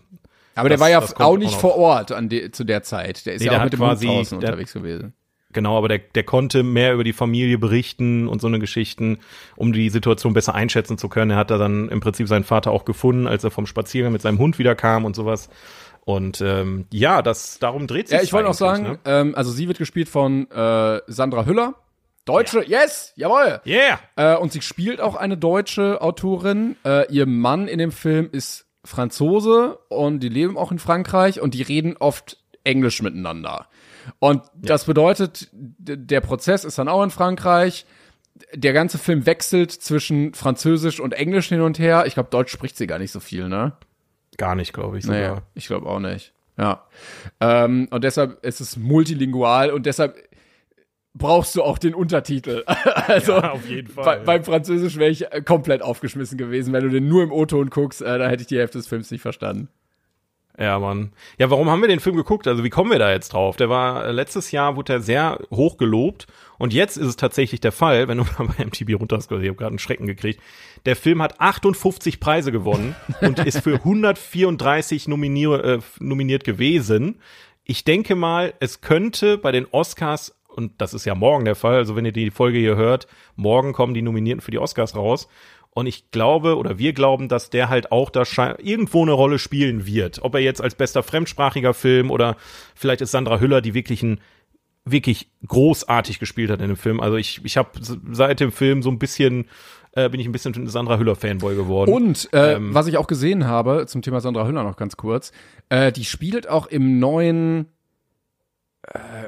[0.55, 1.61] aber der das- war ja auch auch nicht noch.
[1.61, 3.27] vor Ort an de, zu der Zeit.
[3.27, 5.15] Der ist Nee, ja der auch mit dem Hund quasi- draußen der- unterwegs gewesen.
[5.57, 9.21] Genau, aber der, der konnte mehr über die Familie berichten und so eine Geschichten,
[9.57, 11.31] um die Situation besser einschätzen zu können.
[11.31, 14.21] Er hat da dann im Prinzip seinen Vater auch gefunden, als er vom Spaziergang mit
[14.21, 15.49] seinem Hund wieder kam und sowas.
[16.05, 18.19] Und ähm, ja, das darum dreht sich.
[18.19, 18.99] Ja, ich wollte auch sagen, Ne?
[19.07, 21.73] ähm, also sie wird gespielt von äh, Sandra Hüller.
[22.27, 23.63] Deutsche, yes, jawohl.
[23.65, 23.99] Yeah!
[24.17, 26.77] Äh, und sie spielt auch eine deutsche Autorin.
[26.85, 31.55] Äh, ihr Mann in dem Film ist Franzose und die leben auch in Frankreich und
[31.55, 33.69] die reden oft Englisch miteinander.
[34.19, 37.87] Und das bedeutet, der Prozess ist dann auch in Frankreich.
[38.55, 42.05] Der ganze Film wechselt zwischen Französisch und Englisch hin und her.
[42.07, 43.73] Ich glaube, Deutsch spricht sie gar nicht so viel, ne?
[44.37, 45.05] Gar nicht, glaube ich.
[45.05, 45.21] Sogar.
[45.21, 46.35] Naja, ich glaube auch nicht.
[46.59, 46.87] Ja.
[47.41, 50.17] Ähm, und deshalb ist es multilingual und deshalb
[51.15, 52.63] brauchst du auch den Untertitel.
[52.67, 54.23] also Ja, auf jeden Fall, Bei, ja.
[54.25, 58.03] Beim Französisch wäre ich äh, komplett aufgeschmissen gewesen, wenn du den nur im O-Ton guckst,
[58.03, 59.69] äh, da hätte ich die Hälfte des Films nicht verstanden.
[60.59, 61.13] Ja, Mann.
[61.39, 62.47] Ja, warum haben wir den Film geguckt?
[62.49, 63.57] Also wie kommen wir da jetzt drauf?
[63.57, 66.27] Der war äh, letztes Jahr wurde er sehr hoch gelobt
[66.57, 69.37] und jetzt ist es tatsächlich der Fall, wenn du mal bei MTV runter hast, ich
[69.37, 70.41] habe gerade einen Schrecken gekriegt.
[70.87, 77.21] Der Film hat 58 Preise gewonnen und ist für 134 nominier äh, nominiert gewesen.
[77.65, 81.75] Ich denke mal, es könnte bei den Oscars und das ist ja morgen der Fall,
[81.75, 85.29] also wenn ihr die Folge hier hört, morgen kommen die Nominierten für die Oscars raus.
[85.77, 88.23] Und ich glaube oder wir glauben, dass der halt auch da
[88.57, 90.21] irgendwo eine Rolle spielen wird.
[90.23, 92.37] Ob er jetzt als bester fremdsprachiger Film oder
[92.75, 94.19] vielleicht ist Sandra Hüller, die wirklich ein
[94.87, 96.99] wirklich großartig gespielt hat in dem Film.
[97.01, 97.69] Also ich, ich habe
[98.11, 99.49] seit dem Film so ein bisschen,
[99.93, 101.93] äh, bin ich ein bisschen ein Sandra Hüller Fanboy geworden.
[101.93, 102.73] Und äh, Ähm.
[102.73, 105.31] was ich auch gesehen habe, zum Thema Sandra Hüller noch ganz kurz,
[105.69, 107.67] äh, die spielt auch im neuen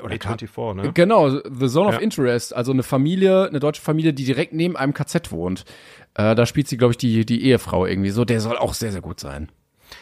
[0.05, 0.93] oder 24, ne?
[0.95, 1.97] Genau, The Zone Ja.
[1.97, 5.65] of Interest, also eine Familie, eine deutsche Familie, die direkt neben einem KZ wohnt.
[6.19, 8.25] Äh, da spielt sie, glaube ich, die, die Ehefrau irgendwie so.
[8.27, 9.51] Der soll auch sehr, sehr gut sein.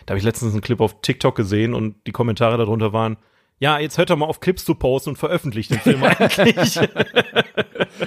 [0.07, 3.19] Da habe ich letztens einen Clip auf TikTok gesehen und die Kommentare darunter waren,
[3.59, 6.79] ja, jetzt hört er mal auf Clips zu posten und veröffentlicht den Film eigentlich.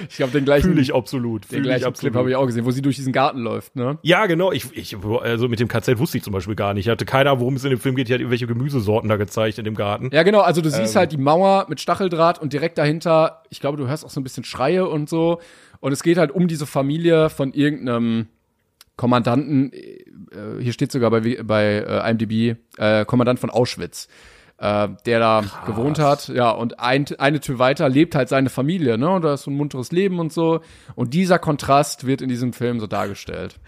[0.08, 1.50] Ich glaube, den gleichen, Fühle ich absolut.
[1.50, 2.12] den gleichen absolut.
[2.12, 3.98] Clip habe ich auch gesehen, wo sie durch diesen Garten läuft, ne?
[4.02, 4.52] Ja, genau.
[4.52, 6.86] Ich, ich, also mit dem KZ wusste ich zum Beispiel gar nicht.
[6.86, 8.08] Ich hatte keine Ahnung, worum es in dem Film geht.
[8.08, 10.10] Die hat irgendwelche Gemüsesorten da gezeigt in dem Garten.
[10.12, 11.00] Ja, genau, also du siehst Ähm.
[11.00, 14.24] halt die Mauer mit Stacheldraht und direkt dahinter, ich glaube, du hörst auch so ein
[14.24, 15.40] bisschen Schreie und so.
[15.80, 18.28] Und es geht halt um diese Familie von irgendeinem
[18.96, 24.08] Kommandanten, äh, hier steht sogar bei, bei äh, IMDb, äh, Kommandant von Auschwitz,
[24.58, 26.28] äh, der da gewohnt hat.
[26.28, 29.08] Ja, und ein, eine Tür weiter lebt halt seine Familie, ne?
[29.08, 30.60] Und da ist so ein munteres Leben und so.
[30.96, 33.58] Und dieser Kontrast wird in diesem Film so dargestellt.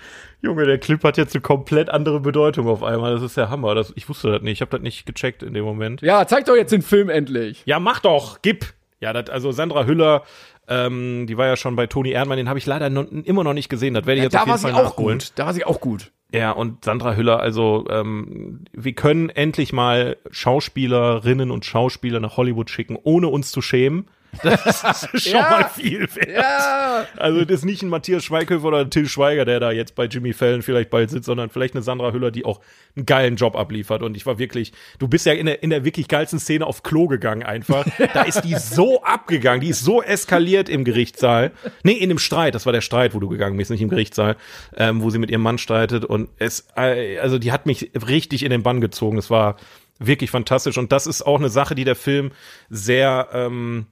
[0.42, 3.14] Junge, der Clip hat jetzt eine komplett andere Bedeutung auf einmal.
[3.14, 3.74] Das ist der Hammer.
[3.74, 4.58] Das, ich wusste das nicht.
[4.58, 6.02] Ich habe das nicht gecheckt in dem Moment.
[6.02, 7.62] Ja, zeig doch jetzt den Film endlich.
[7.64, 8.66] Ja, mach doch, gib.
[9.00, 10.22] Ja, das, also Sandra Hüller,
[10.68, 13.54] ähm, die war ja schon bei Toni Erdmann, den habe ich leider noch, immer noch
[13.54, 13.94] nicht gesehen.
[13.94, 15.18] Das werde ich jetzt da auf jeden war sie Fall auch nachholen.
[15.18, 15.32] gut.
[15.34, 16.12] Da war sie auch gut.
[16.34, 22.70] Ja, und Sandra Hüller, also ähm, wir können endlich mal Schauspielerinnen und Schauspieler nach Hollywood
[22.70, 24.06] schicken, ohne uns zu schämen.
[24.42, 24.64] Das
[25.12, 25.50] ist schon Ja.
[25.50, 26.28] mal viel wert.
[26.28, 27.06] Ja.
[27.16, 30.06] Also das ist nicht ein Matthias Schweighöfer oder ein Till Schweiger, der da jetzt bei
[30.06, 32.60] Jimmy Fallon vielleicht bald sitzt, sondern vielleicht eine Sandra Hüller, die auch
[32.96, 34.02] einen geilen Job abliefert.
[34.02, 36.82] Und ich war wirklich, du bist ja in der, in der wirklich geilsten Szene auf
[36.82, 37.86] Klo gegangen einfach.
[38.14, 41.52] Da ist die so abgegangen, die ist so eskaliert im Gerichtssaal.
[41.82, 44.36] Nee, in dem Streit, das war der Streit, wo du gegangen bist, nicht im Gerichtssaal,
[44.76, 46.04] ähm, wo sie mit ihrem Mann streitet.
[46.04, 49.18] Und es, äh, also die hat mich richtig in den Bann gezogen.
[49.18, 49.56] Es war
[49.98, 50.78] wirklich fantastisch.
[50.78, 52.32] Und das ist auch eine Sache, die der Film
[52.68, 53.86] sehr, ähm,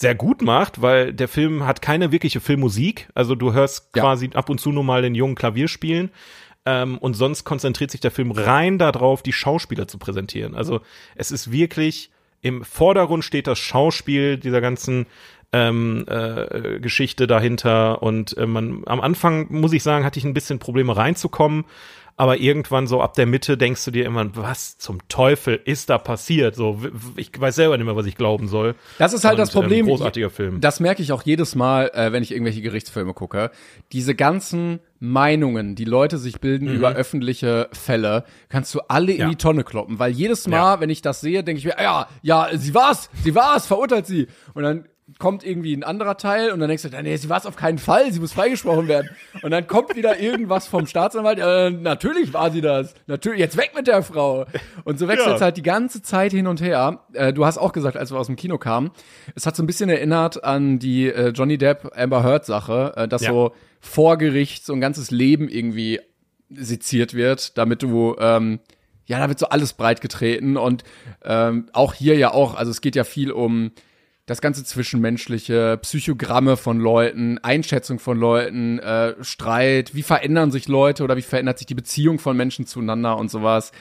[0.00, 3.08] sehr gut macht, weil der Film hat keine wirkliche Filmmusik.
[3.14, 4.02] Also du hörst Ja.
[4.02, 6.10] quasi ab und zu nur mal den jungen Klavier spielen.
[6.64, 10.54] Ähm, und sonst konzentriert sich der Film rein darauf, die Schauspieler zu präsentieren.
[10.54, 10.82] Also
[11.16, 12.10] es ist wirklich
[12.42, 15.06] im Vordergrund steht das Schauspiel dieser ganzen
[15.52, 18.00] ähm, äh, Geschichte dahinter.
[18.00, 21.64] Und äh, man am Anfang muss ich sagen, hatte ich ein bisschen Probleme reinzukommen.
[22.20, 25.98] Aber irgendwann so ab der Mitte denkst du dir immer, was zum Teufel ist da
[25.98, 26.56] passiert?
[26.56, 26.80] So,
[27.16, 28.74] ich weiß selber nicht mehr, was ich glauben soll.
[28.98, 29.86] Das ist halt Und, das Problem.
[29.86, 30.60] Ähm, großartiger Film.
[30.60, 33.52] Das merke ich auch jedes Mal, äh, wenn ich irgendwelche Gerichtsfilme gucke.
[33.92, 39.22] Diese ganzen Meinungen, die Leute sich bilden über öffentliche Fälle, kannst du alle in Mhm.
[39.22, 39.28] Ja.
[39.30, 40.00] die Tonne kloppen.
[40.00, 43.34] Weil jedes Mal, wenn ich das sehe, denke ich mir, ja, ja, sie war's, sie
[43.36, 44.26] war's, verurteilt sie.
[44.54, 44.86] Und dann
[45.18, 47.78] kommt irgendwie ein anderer Teil und dann denkst du, nee, sie war es auf keinen
[47.78, 49.08] Fall, sie muss freigesprochen werden.
[49.42, 52.94] Und dann kommt wieder irgendwas vom Staatsanwalt, äh, natürlich war sie das.
[53.06, 54.44] Natürlich, jetzt weg mit der Frau.
[54.84, 55.44] Und so wechselt es Ja.
[55.46, 57.04] halt die ganze Zeit hin und her.
[57.14, 58.90] Äh, du hast auch gesagt, als wir aus dem Kino kamen,
[59.34, 63.08] es hat so ein bisschen erinnert an die äh, Johnny Depp Amber Heard Sache, äh,
[63.08, 63.30] dass Ja.
[63.30, 66.00] so vor Gericht so ein ganzes Leben irgendwie
[66.50, 68.60] seziert wird, damit du ähm,
[69.06, 70.84] ja, da wird so alles breit getreten und
[71.24, 73.70] ähm, auch hier ja auch, also es geht ja viel um
[74.28, 81.02] das ganze Zwischenmenschliche, Psychogramme von Leuten, Einschätzung von Leuten, äh, Streit, wie verändern sich Leute
[81.02, 83.72] oder wie verändert sich die Beziehung von Menschen zueinander und sowas.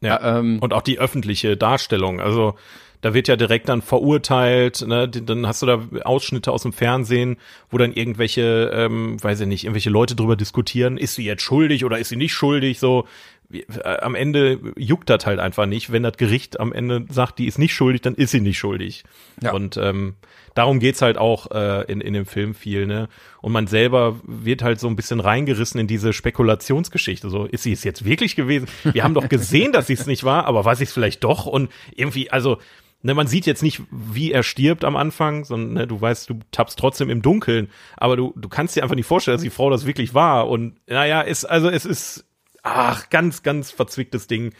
[0.00, 2.20] Ja, ähm, und auch die öffentliche Darstellung.
[2.20, 2.56] Also
[3.02, 5.08] da wird ja direkt dann verurteilt, ne?
[5.08, 7.36] Dann hast du da Ausschnitte aus dem Fernsehen,
[7.70, 11.84] wo dann irgendwelche, ähm, weiß ich nicht, irgendwelche Leute drüber diskutieren, ist sie jetzt schuldig
[11.84, 13.06] oder ist sie nicht schuldig, so.
[13.52, 15.92] Äh, Am Ende juckt das halt einfach nicht.
[15.92, 19.04] Wenn das Gericht am Ende sagt, die ist nicht schuldig, dann ist sie nicht schuldig.
[19.42, 19.52] Ja.
[19.52, 20.14] Und ähm,
[20.54, 23.08] darum geht's halt auch äh, in, in dem Film viel, ne?
[23.40, 27.28] Und man selber wird halt so ein bisschen reingerissen in diese Spekulationsgeschichte.
[27.28, 28.66] So, ist sie es jetzt wirklich gewesen?
[28.84, 31.46] Wir haben doch gesehen, dass sie es nicht war, aber war sie es vielleicht doch?
[31.46, 32.58] Und irgendwie, also,
[33.02, 36.40] ne, man sieht jetzt nicht, wie er stirbt am Anfang, sondern ne, du weißt, du
[36.52, 39.68] tappst trotzdem im Dunkeln, aber du, du kannst dir einfach nicht vorstellen, dass die Frau
[39.68, 40.48] das wirklich war.
[40.48, 42.24] Und naja, ist, also es ist,
[42.64, 44.52] ach, ganz, ganz verzwicktes Ding.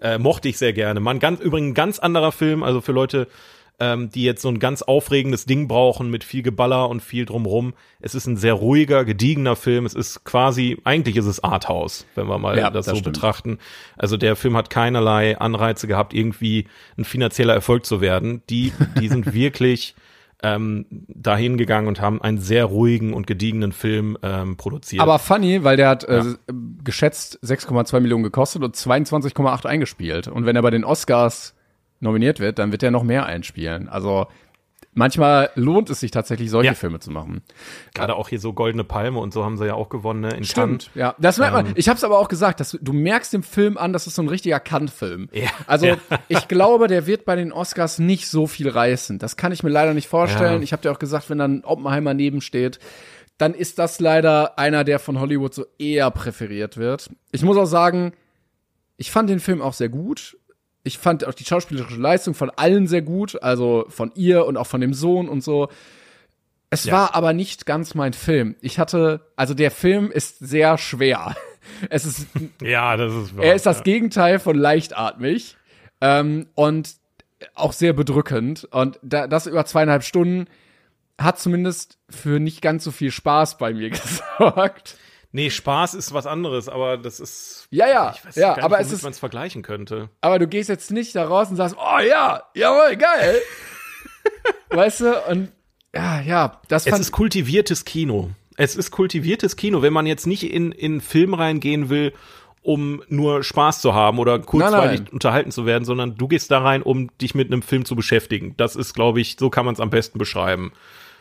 [0.00, 1.00] Äh, mochte ich sehr gerne.
[1.00, 3.28] Man, ganz, übrigens ein ganz anderer Film, also für Leute,
[3.80, 7.74] ähm, die jetzt so ein ganz aufregendes Ding brauchen mit viel Geballer und viel drumrum.
[8.00, 9.86] Es ist ein sehr ruhiger, gediegener Film.
[9.86, 13.14] Es ist quasi, eigentlich ist es Arthouse, wenn wir mal Ja, das, das so stimmt.
[13.14, 13.58] betrachten.
[13.96, 16.66] Also der Film hat keinerlei Anreize gehabt, irgendwie
[16.98, 18.42] ein finanzieller Erfolg zu werden.
[18.50, 19.94] Die, die sind wirklich
[20.42, 25.02] ähm, dahin gegangen und haben einen sehr ruhigen und gediegenen Film ähm, produziert.
[25.02, 26.22] Aber funny, weil der hat äh,
[26.82, 30.28] geschätzt 6,2 Millionen gekostet und 22,8 eingespielt.
[30.28, 31.54] Und wenn er bei den Oscars
[32.00, 33.88] nominiert wird, dann wird er noch mehr einspielen.
[33.88, 34.26] Also
[34.94, 36.74] manchmal lohnt es sich tatsächlich, solche Ja.
[36.74, 37.42] Filme zu machen.
[37.94, 40.44] gerade auch hier so Goldene Palme und so haben sie ja auch gewonnen ne, in
[40.44, 40.90] Cannes.
[40.94, 41.14] ja.
[41.18, 41.64] Das merkt Ähm.
[41.66, 41.72] man.
[41.76, 44.22] Ich habe es aber auch gesagt, dass du, merkst dem Film an, das ist so
[44.22, 45.28] ein richtiger Kant-Film.
[45.32, 45.50] Ja.
[45.66, 45.96] Also Ja.
[46.28, 49.18] ich glaube, der wird bei den Oscars nicht so viel reißen.
[49.18, 50.62] Das kann ich mir leider nicht vorstellen.
[50.62, 52.78] Ich habe dir auch gesagt, wenn dann Oppenheimer nebensteht,
[53.36, 57.10] dann ist das leider einer, der von Hollywood so eher präferiert wird.
[57.32, 58.12] Ich muss auch sagen,
[58.96, 60.36] ich fand den Film auch sehr gut.
[60.84, 64.66] Ich fand auch die schauspielerische Leistung von allen sehr gut, also von ihr und auch
[64.66, 65.68] von dem Sohn und so.
[66.70, 66.92] Es Ja.
[66.92, 68.54] war aber nicht ganz mein Film.
[68.60, 71.34] Ich hatte, also der Film ist sehr schwer.
[71.88, 72.26] Es ist,
[72.60, 73.44] Ja, das ist wahr.
[73.46, 73.82] er ist das ja.
[73.84, 75.56] Gegenteil von leichtatmig
[76.02, 76.90] ähm, und
[77.54, 78.68] auch sehr bedrückend.
[78.70, 80.44] Und da, das über zweieinhalb Stunden
[81.18, 83.88] hat zumindest für nicht ganz so viel Spaß bei mir
[84.38, 84.98] gesorgt.
[85.34, 87.66] Nee, Spaß ist was anderes, aber das ist.
[87.72, 90.08] Ja, ja, Ich weiß ja, nicht, aber es ist, man es vergleichen könnte.
[90.20, 93.40] aber du gehst jetzt nicht da raus und sagst, oh ja, jawohl, geil.
[94.70, 95.50] weißt du, und
[95.92, 98.30] ja, ja, das Es ist kultiviertes Kino.
[98.56, 102.12] Es ist kultiviertes Kino, wenn man jetzt nicht in, in einen Film reingehen will,
[102.62, 105.12] um nur Spaß zu haben oder kurzweilig Nein, nein.
[105.12, 108.54] unterhalten zu werden, sondern du gehst da rein, um dich mit einem Film zu beschäftigen.
[108.56, 110.72] Das ist, glaube ich, so kann man es am besten beschreiben.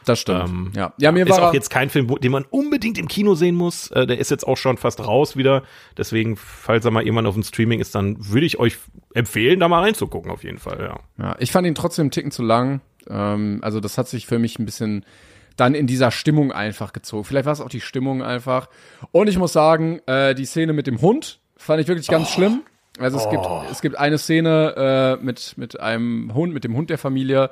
[0.06, 0.50] Das stimmt.
[0.50, 0.94] Ähm, ja.
[0.98, 3.56] ja, mir Ist war auch jetzt kein Film, wo- den man unbedingt im Kino sehen
[3.56, 3.90] muss.
[3.92, 5.64] Äh, der ist jetzt auch schon fast raus wieder.
[5.98, 8.78] Deswegen, falls er mal irgendwann auf dem Streaming ist, dann würde ich euch
[9.14, 11.00] empfehlen, da mal reinzugucken, auf jeden Fall, ja.
[11.24, 12.82] Ja, ich fand ihn trotzdem einen Ticken zu lang.
[13.10, 15.06] Ähm, also das hat sich für mich ein bisschen
[15.56, 17.24] dann in dieser Stimmung einfach gezogen.
[17.26, 18.70] Vielleicht war es auch die Stimmung einfach.
[19.12, 22.62] Und ich muss sagen, äh, die Szene mit dem Hund fand ich wirklich ganz schlimm.
[23.00, 26.90] Also es gibt es gibt eine Szene äh, mit mit einem Hund, mit dem Hund
[26.90, 27.50] der Familie.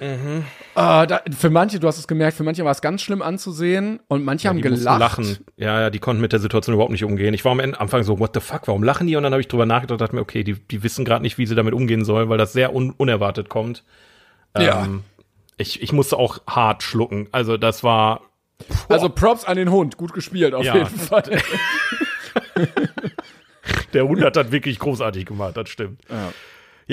[0.00, 0.42] Äh,
[0.74, 4.24] da, für manche, du hast es gemerkt, für manche war es ganz schlimm anzusehen und
[4.24, 4.98] manche haben Die mussten gelacht.
[5.18, 5.38] Lachen.
[5.56, 7.34] Ja, ja, die konnten mit der Situation überhaupt nicht umgehen.
[7.34, 9.16] Ich war am Ende- Anfang so, what the fuck, warum lachen die?
[9.16, 11.44] Und dann habe ich drüber nachgedacht, dachte mir, okay, die, die wissen gerade nicht, wie
[11.46, 13.84] sie damit umgehen sollen, weil das sehr un unerwartet kommt.
[14.58, 14.84] Ja.
[14.84, 15.02] Ähm,
[15.58, 17.28] ich, ich musste auch hart schlucken.
[17.32, 18.22] Also das war,
[18.88, 20.76] Also Props an den Hund, gut gespielt auf Ja.
[20.76, 21.24] jeden Fall.
[23.92, 26.00] der Hund hat das wirklich großartig gemacht, das stimmt.
[26.08, 26.32] Ja,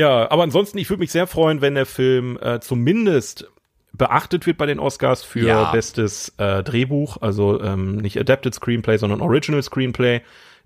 [0.06, 3.50] aber ansonsten, ich würde mich sehr freuen, wenn der Film äh, zumindest
[3.94, 5.72] beachtet wird bei den Oscars für Ja.
[5.72, 10.22] bestes äh, Drehbuch, also ähm, nicht Adapted Screenplay, sondern Original Screenplay.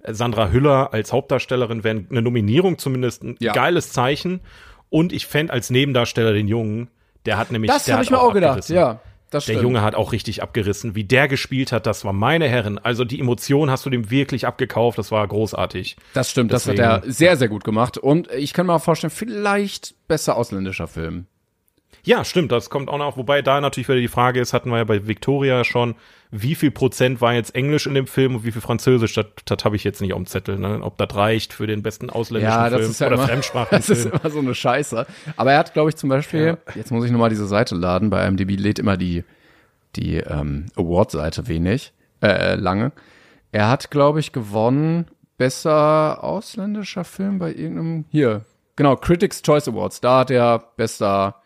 [0.06, 3.54] Sandra Hüller als Hauptdarstellerin wäre eine Nominierung zumindest ein Ja.
[3.54, 4.42] geiles Zeichen.
[4.90, 6.90] Und ich fände als Nebendarsteller den Jungen,
[7.26, 9.00] der hat nämlich Das habe ich mir auch gedacht, ja.
[9.32, 9.64] Das Der stimmt.
[9.64, 10.94] Junge hat auch richtig abgerissen.
[10.94, 12.78] Wie der gespielt hat, das war meine Herren.
[12.78, 14.98] Also die Emotion hast du dem wirklich abgekauft.
[15.00, 15.96] Das war großartig.
[16.14, 17.98] Das stimmt, das hat Deswegen- er sehr, sehr gut gemacht.
[17.98, 21.26] Und ich kann mir auch vorstellen, vielleicht besser ausländischer Film.
[22.04, 24.78] Ja, stimmt, das kommt auch noch, wobei da natürlich wieder die Frage ist, hatten wir
[24.78, 25.96] ja bei Victoria schon,
[26.32, 29.64] wie viel Prozent war jetzt Englisch in dem Film und wie viel Französisch, das, das
[29.66, 30.80] habe ich jetzt nicht auf dem Zettel, ne?
[30.82, 33.68] ob das reicht für den besten ausländischen Ja, Film ja oder immer, Fremdsprachen.
[33.78, 35.06] Das ist immer so eine Scheiße.
[35.36, 38.26] Aber er hat, glaube ich, zum Beispiel, jetzt muss ich nochmal diese Seite laden, bei
[38.26, 39.24] IMDb lädt immer die,
[39.96, 41.94] die ähm, Award-Seite wenig,
[42.24, 42.94] äh, lange.
[43.52, 45.06] Er hat, glaube ich, gewonnen,
[45.38, 48.46] besser ausländischer Film bei irgendeinem, hier,
[48.78, 51.41] genau, Critics' Choice Awards, da hat er bester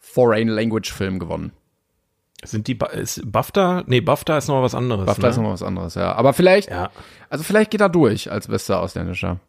[0.00, 1.52] Foreign Language Film gewonnen.
[2.42, 3.84] Sind die, ist BAFTA?
[3.86, 5.06] Nee, BAFTA ist noch was anderes.
[5.06, 5.28] BAFTA ne?
[5.28, 6.12] ist noch was anderes, ja.
[6.12, 6.90] Aber vielleicht, Ja.
[7.28, 9.40] also vielleicht geht er durch als bester ausländischer.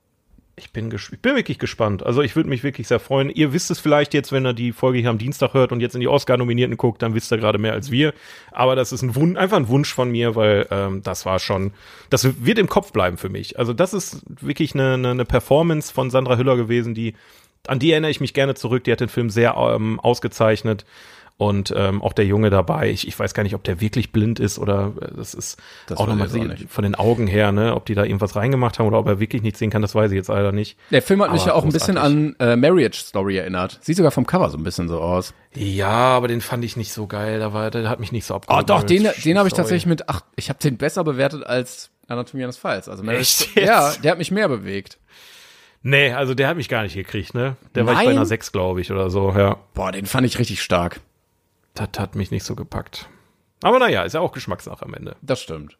[0.58, 2.06] Ich bin, ich bin wirklich gespannt.
[2.06, 3.30] Also ich würde mich wirklich sehr freuen.
[3.30, 5.96] Ihr wisst es vielleicht jetzt, wenn ihr die Folge hier am Dienstag hört und jetzt
[5.96, 8.14] in die Oscar-Nominierten guckt, dann wisst ihr gerade mehr als wir.
[8.52, 11.72] Aber das ist ein Wun einfach ein Wunsch von mir, weil ähm, das war schon,
[12.10, 13.58] das wird im Kopf bleiben für mich.
[13.58, 17.16] Also das ist wirklich eine, eine, eine Performance von Sandra Hüller gewesen, die
[17.68, 18.84] an die erinnere ich mich gerne zurück.
[18.86, 20.86] Die hat den Film sehr ähm, ausgezeichnet.
[21.38, 24.40] Und ähm, auch der Junge dabei, ich, ich weiß gar nicht, ob der wirklich blind
[24.40, 25.58] ist oder äh, das ist
[25.88, 26.30] Das auch nochmal
[26.68, 29.42] von den Augen her, ne, ob die da irgendwas reingemacht haben oder ob er wirklich
[29.42, 30.78] nicht sehen kann, das weiß ich jetzt leider nicht.
[30.92, 32.36] Der Film hat mich Aber ja auch ein bisschen großartig.
[32.40, 33.80] an äh, Marriage Story erinnert.
[33.82, 35.34] Sieht sogar vom Cover so ein bisschen so aus.
[35.56, 37.40] Ja, aber den fand ich nicht so geil.
[37.40, 38.70] Da war, der hat mich nicht so Oh, abgeholt.
[38.70, 42.44] doch, den, den habe ich tatsächlich mit, ach, ich habe den besser bewertet als Anatomie
[42.44, 42.88] eines Falls.
[42.88, 43.46] Also Marriage?
[43.56, 45.00] Ja, der hat mich mehr bewegt.
[45.84, 47.56] Nee, also der hat mich gar nicht gekriegt, ne?
[47.74, 48.18] Der war ich bei Nein?
[48.18, 49.58] einer 6, glaube ich, oder so, ja.
[49.74, 51.02] Boah, den fand ich richtig stark.
[51.74, 53.10] Das hat mich nicht so gepackt.
[53.64, 55.16] Aber naja, ist ja auch Geschmackssache am Ende.
[55.22, 55.78] Das stimmt.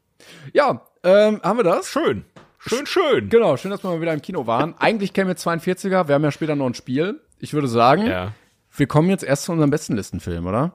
[0.54, 1.88] Ja, ähm, haben wir das?
[1.90, 2.26] Schön.
[2.60, 3.30] Schön, schön.
[3.30, 4.76] Genau, schön, dass wir mal wieder im Kino waren.
[4.80, 7.20] Eigentlich käme jetzt 42er, wir haben ja später noch ein Spiel.
[7.40, 8.34] Ich würde sagen, Ja.
[8.76, 10.74] wir kommen jetzt erst zu unserem besten Listenfilm, oder?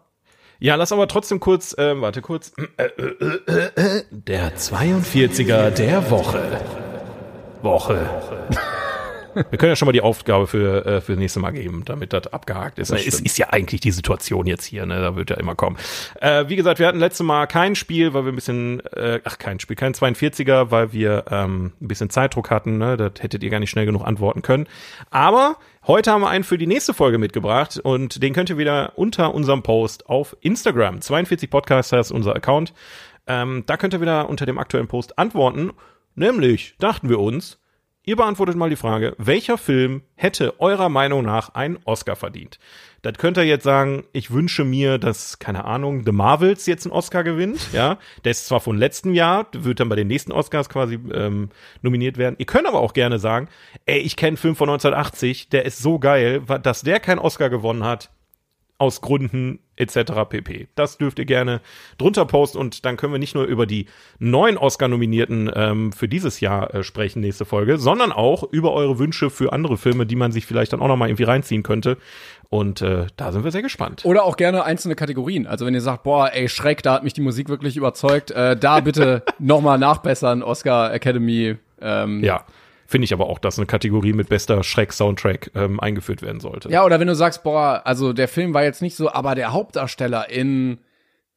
[0.58, 2.52] Ja, lass aber trotzdem kurz, ähm, warte kurz.
[2.76, 6.60] Äh, äh, äh, äh, Der 42er der Woche.
[7.62, 8.08] Woche.
[9.36, 12.12] Wir können ja schon mal die Aufgabe für, äh, für das nächste Mal geben, damit
[12.12, 12.90] das abgehakt ist.
[12.90, 15.00] Es ist ja eigentlich die Situation jetzt hier, ne?
[15.00, 15.76] Da wird ja immer kommen.
[16.20, 19.38] Äh, wie gesagt, wir hatten letztes Mal kein Spiel, weil wir ein bisschen, äh, ach,
[19.38, 22.96] kein Spiel, kein 42er, weil wir ähm, ein bisschen Zeitdruck hatten, ne?
[22.96, 24.66] Das hättet ihr gar nicht schnell genug antworten können.
[25.10, 25.56] Aber
[25.86, 29.34] heute haben wir einen für die nächste Folge mitgebracht und den könnt ihr wieder unter
[29.34, 31.00] unserem Post auf Instagram.
[31.02, 32.72] 42 Podcaster ist unser Account.
[33.26, 35.72] Ähm, da könnt ihr wieder unter dem aktuellen Post antworten.
[36.14, 37.58] Nämlich dachten wir uns,
[38.08, 42.60] Ihr beantwortet mal die Frage, welcher Film hätte eurer Meinung nach einen Oscar verdient?
[43.02, 46.92] Das könnt ihr jetzt sagen, ich wünsche mir, dass, keine Ahnung, The Marvels jetzt einen
[46.92, 47.98] Oscar gewinnt, ja.
[48.24, 51.50] Der ist zwar von letztem Jahr, wird dann bei den nächsten Oscars quasi ähm,
[51.82, 52.36] nominiert werden.
[52.38, 53.48] Ihr könnt aber auch gerne sagen,
[53.86, 57.50] ey, ich kenne einen Film von 1980, der ist so geil, dass der keinen Oscar
[57.50, 58.12] gewonnen hat,
[58.78, 60.12] aus Gründen etc.
[60.28, 60.68] pp.
[60.74, 61.60] Das dürft ihr gerne
[61.98, 63.86] drunter posten und dann können wir nicht nur über die
[64.18, 69.30] neuen Oscar-Nominierten ähm, für dieses Jahr äh, sprechen, nächste Folge, sondern auch über eure Wünsche
[69.30, 71.96] für andere Filme, die man sich vielleicht dann auch nochmal irgendwie reinziehen könnte.
[72.48, 74.04] Und äh, da sind wir sehr gespannt.
[74.04, 75.46] Oder auch gerne einzelne Kategorien.
[75.46, 78.56] Also wenn ihr sagt, boah, ey, Schreck, da hat mich die Musik wirklich überzeugt, äh,
[78.56, 81.56] da bitte nochmal nachbessern, Oscar Academy.
[81.80, 82.44] Ähm, Ja,
[82.86, 86.68] finde ich aber auch, dass eine Kategorie mit bester Schreck-Soundtrack ähm, eingeführt werden sollte.
[86.70, 89.52] Ja, oder wenn du sagst, boah, also der Film war jetzt nicht so, aber der
[89.52, 90.78] Hauptdarsteller in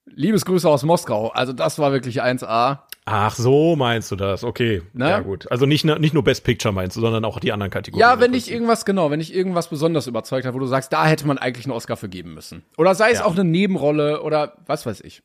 [0.05, 2.79] Liebesgrüße aus Moskau, also das war wirklich 1A.
[3.05, 4.43] Ach, so meinst du das?
[4.43, 4.81] Okay.
[4.93, 5.09] Ne?
[5.09, 5.51] Ja, gut.
[5.51, 8.07] Also nicht, nur- nicht nur Best Picture meinst du, sondern auch die anderen Kategorien.
[8.07, 11.05] Ja, wenn dich irgendwas, genau, wenn dich irgendwas besonders überzeugt hat, wo du sagst, da
[11.05, 12.63] hätte man eigentlich einen Oscar für geben müssen.
[12.77, 13.25] Oder sei es Ja.
[13.25, 15.21] auch eine Nebenrolle oder was weiß ich.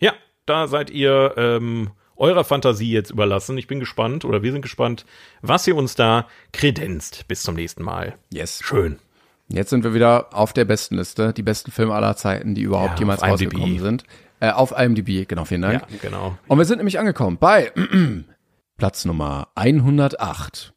[0.00, 0.12] Ja,
[0.46, 1.90] da seid ihr ähm,
[2.20, 3.58] eurer Fantasie jetzt überlassen.
[3.58, 5.06] Ich bin gespannt oder wir sind gespannt,
[5.42, 7.26] was ihr uns da kredenzt.
[7.26, 8.14] Bis zum nächsten Mal.
[8.32, 8.60] Yes.
[8.62, 8.98] Schön.
[9.48, 12.94] Jetzt sind wir wieder auf der besten Liste, die besten Filme aller Zeiten, die überhaupt
[12.94, 14.04] Ja, jemals rausgekommen sind.
[14.38, 15.82] Äh, auf IMDb, genau, vielen Dank.
[15.90, 16.38] Ja, genau.
[16.46, 17.72] Und wir sind nämlich angekommen bei
[18.76, 20.72] Platz Nummer 108.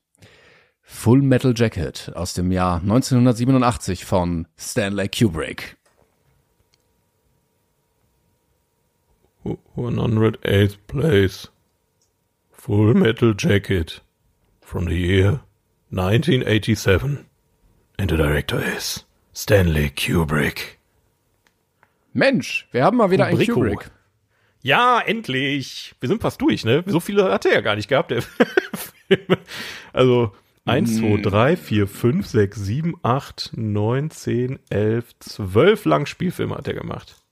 [0.81, 5.77] Full Metal Jacket aus dem Jahr 1987 von Stanley Kubrick.
[9.45, 11.47] 108th place.
[12.51, 14.01] Full Metal Jacket.
[14.61, 15.41] From the year
[15.91, 17.25] 1987.
[17.99, 20.79] And the director is Stanley Kubrick.
[22.13, 23.45] Mensch, wir haben mal wieder einen.
[23.47, 23.91] Kubrick.
[24.61, 25.93] Ja, endlich.
[25.99, 26.83] Wir sind fast durch, ne?
[26.87, 28.21] So viele hat er ja gar nicht gehabt, der
[29.07, 29.37] Film.
[29.91, 30.31] Also,
[30.65, 36.67] eins, zwei, drei, vier, fünf, sechs, sieben, acht, neun, zehn, elf, zwölf lang Spielfilme hat
[36.67, 37.22] er gemacht.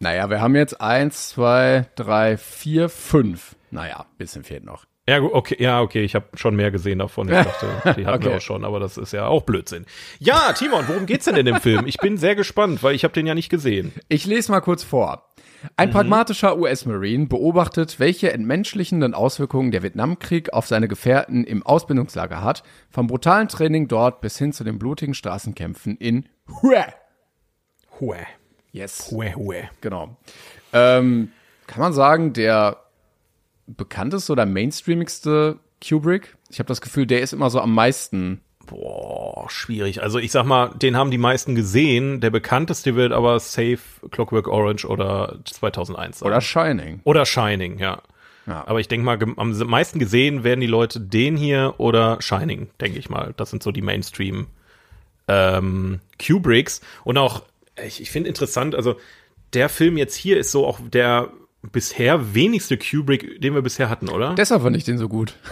[0.00, 3.56] Naja, wir haben jetzt eins, zwei, drei, vier, fünf.
[3.70, 4.84] Naja, bisschen fehlt noch.
[5.08, 7.28] Ja, okay, ja, okay, ich habe schon mehr gesehen davon.
[7.28, 8.36] Ich dachte, die hatten wir Okay.
[8.36, 9.86] auch schon, aber das ist ja auch Blödsinn.
[10.18, 11.86] Ja, Timon, worum geht's denn in dem Film?
[11.86, 13.92] Ich bin sehr gespannt, weil ich habe den ja nicht gesehen.
[14.08, 15.24] Ich lese mal kurz vor.
[15.76, 22.62] Ein pragmatischer US-Marine beobachtet, welche entmenschlichenden Auswirkungen der Vietnamkrieg auf seine Gefährten im Ausbildungslager hat,
[22.90, 26.28] vom brutalen Training dort bis hin zu den blutigen Straßenkämpfen in
[26.62, 26.84] Hue.
[27.98, 28.18] Hue.
[28.72, 29.10] Yes.
[29.10, 29.68] Hue, hue.
[29.80, 30.16] Genau.
[30.72, 31.32] Ähm,
[31.66, 32.78] kann man sagen, der
[33.66, 36.36] bekannteste oder mainstreamigste Kubrick?
[36.50, 38.40] Ich habe das Gefühl, der ist immer so am meisten.
[38.66, 40.02] Boah, schwierig.
[40.02, 42.20] Also ich sag mal, den haben die meisten gesehen.
[42.20, 43.78] Der bekannteste wird aber Safe
[44.10, 46.26] Clockwork Orange oder 2001 sein.
[46.26, 47.00] Oder Shining.
[47.04, 48.02] Oder Shining, ja.
[48.46, 48.66] Ja.
[48.66, 52.98] Aber ich denke mal, am meisten gesehen werden die Leute den hier oder Shining, denke
[52.98, 53.34] ich mal.
[53.36, 54.46] Das sind so die Mainstream
[55.28, 56.80] ähm, Kubricks.
[57.04, 57.42] Und auch,
[57.86, 58.96] ich, ich finde interessant, also
[59.52, 64.08] der Film jetzt hier ist so auch der bisher wenigste Kubrick, den wir bisher hatten,
[64.08, 64.34] oder?
[64.34, 65.34] Deshalb fand ich den so gut.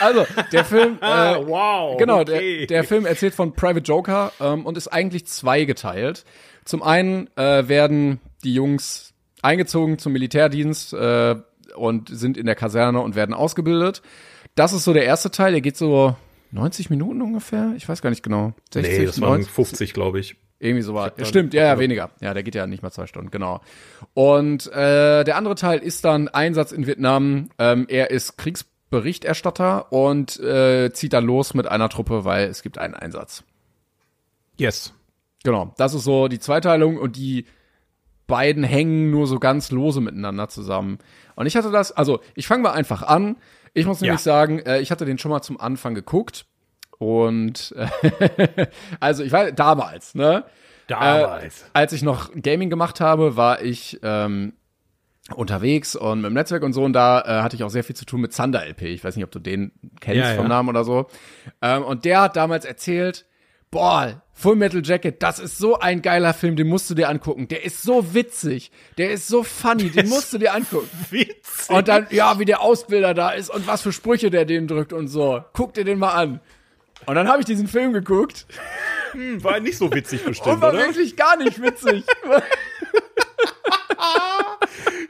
[0.00, 1.06] Also, der Film, äh,
[1.46, 1.96] wow.
[1.96, 2.58] genau, okay.
[2.58, 6.24] der, der Film erzählt von Private Joker ähm, und ist eigentlich zweigeteilt.
[6.64, 11.36] Zum einen äh, werden die Jungs eingezogen zum Militärdienst äh,
[11.76, 14.02] und sind in der Kaserne und werden ausgebildet.
[14.56, 16.16] Das ist so der erste Teil, der geht so
[16.50, 17.72] 90 Minuten ungefähr.
[17.76, 18.52] Ich weiß gar nicht genau.
[18.72, 19.52] 60, nee, das waren 90?
[19.52, 20.36] 50, glaube ich.
[20.62, 21.12] Irgendwie so war.
[21.18, 22.10] Ja, stimmt, ja, ja, weniger.
[22.20, 23.60] Ja, der geht ja nicht mal zwei Stunden, genau.
[24.12, 27.48] Und äh, der andere Teil ist dann Einsatz in Vietnam.
[27.58, 32.76] Ähm, er ist Kriegsberichterstatter und äh, zieht dann los mit einer Truppe, weil es gibt
[32.76, 33.42] einen Einsatz.
[34.58, 34.92] Yes.
[35.44, 37.46] Genau, das ist so die Zweiteilung und die
[38.26, 40.98] beiden hängen nur so ganz lose miteinander zusammen.
[41.36, 43.36] Und ich hatte das, also ich fange mal einfach an.
[43.72, 44.22] Ich muss nämlich Ja.
[44.22, 46.44] sagen, äh, ich hatte den schon mal zum Anfang geguckt.
[47.00, 48.66] Und äh,
[49.00, 50.44] also ich war damals, ne?
[50.86, 51.62] Damals.
[51.62, 54.52] Äh, als ich noch Gaming gemacht habe, war ich ähm,
[55.34, 57.96] unterwegs und mit dem Netzwerk und so und da äh, hatte ich auch sehr viel
[57.96, 58.82] zu tun mit Zander LP.
[58.82, 60.48] Ich weiß nicht, ob du den kennst Ja, vom ja.
[60.48, 61.06] Namen oder so.
[61.62, 63.24] Ähm, und der hat damals erzählt,
[63.70, 67.48] boah, Full Metal Jacket, das ist so ein geiler Film, den musst du dir angucken.
[67.48, 70.90] Der ist so witzig, der ist so funny, den musst du dir angucken.
[71.10, 71.70] Witzig.
[71.74, 74.92] Und dann, ja, wie der Ausbilder da ist und was für Sprüche der den drückt
[74.92, 75.42] und so.
[75.54, 76.40] Guck dir den mal an.
[77.06, 78.46] Und dann habe ich diesen Film geguckt
[79.38, 80.78] war nicht so witzig bestimmt, und war oder?
[80.78, 82.04] wirklich gar nicht witzig.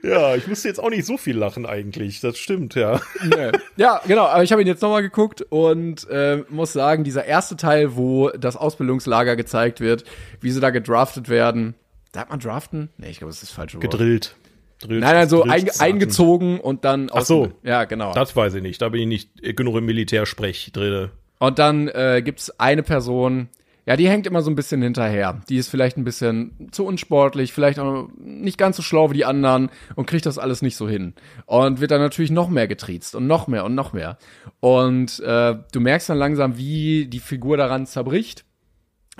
[0.03, 2.21] Ja, ich musste jetzt auch nicht so viel lachen eigentlich.
[2.21, 3.01] Das stimmt, ja.
[3.23, 3.53] Nee.
[3.77, 7.57] Ja, genau, aber ich habe ihn jetzt nochmal geguckt und äh, muss sagen, dieser erste
[7.57, 10.05] Teil, wo das Ausbildungslager gezeigt wird,
[10.41, 11.75] wie sie da gedraftet werden.
[12.15, 12.89] Sagt man draften?
[12.97, 13.83] Nee, ich glaube, das ist das falsche Wort.
[13.91, 14.35] Gedrillt.
[14.81, 17.53] Drillt- Nein, nein, so einge eingezogen und dann Ach so.
[17.63, 18.15] Ja, genau.
[18.15, 18.81] Das weiß ich nicht.
[18.81, 21.11] Da bin ich nicht genug im Militärsprech drin.
[21.41, 23.49] Und dann äh, gibt's eine Person,
[23.87, 25.41] ja, die hängt immer so ein bisschen hinterher.
[25.49, 29.25] Die ist vielleicht ein bisschen zu unsportlich, vielleicht auch nicht ganz so schlau wie die
[29.25, 31.15] anderen und kriegt das alles nicht so hin.
[31.47, 34.19] Und wird dann natürlich noch mehr getriezt und noch mehr und noch mehr.
[34.61, 38.45] Und äh, du merkst dann langsam, wie die Figur daran zerbricht.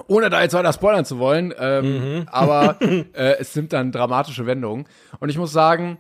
[0.07, 4.87] Ohne da jetzt weiter spoilern zu wollen, ähm, aber äh, es nimmt dann dramatische Wendungen.
[5.21, 5.99] Und ich muss sagen,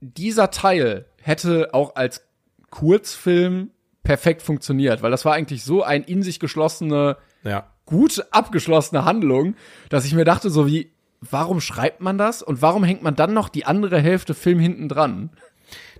[0.00, 2.26] dieser Teil hätte auch als
[2.70, 3.70] Kurzfilm
[4.02, 7.68] perfekt funktioniert, weil das war eigentlich so ein in sich geschlossene, Ja.
[7.86, 9.54] gut abgeschlossene Handlung,
[9.88, 13.32] dass ich mir dachte, so wie, warum schreibt man das und warum hängt man dann
[13.32, 15.30] noch die andere Hälfte Film hinten dran?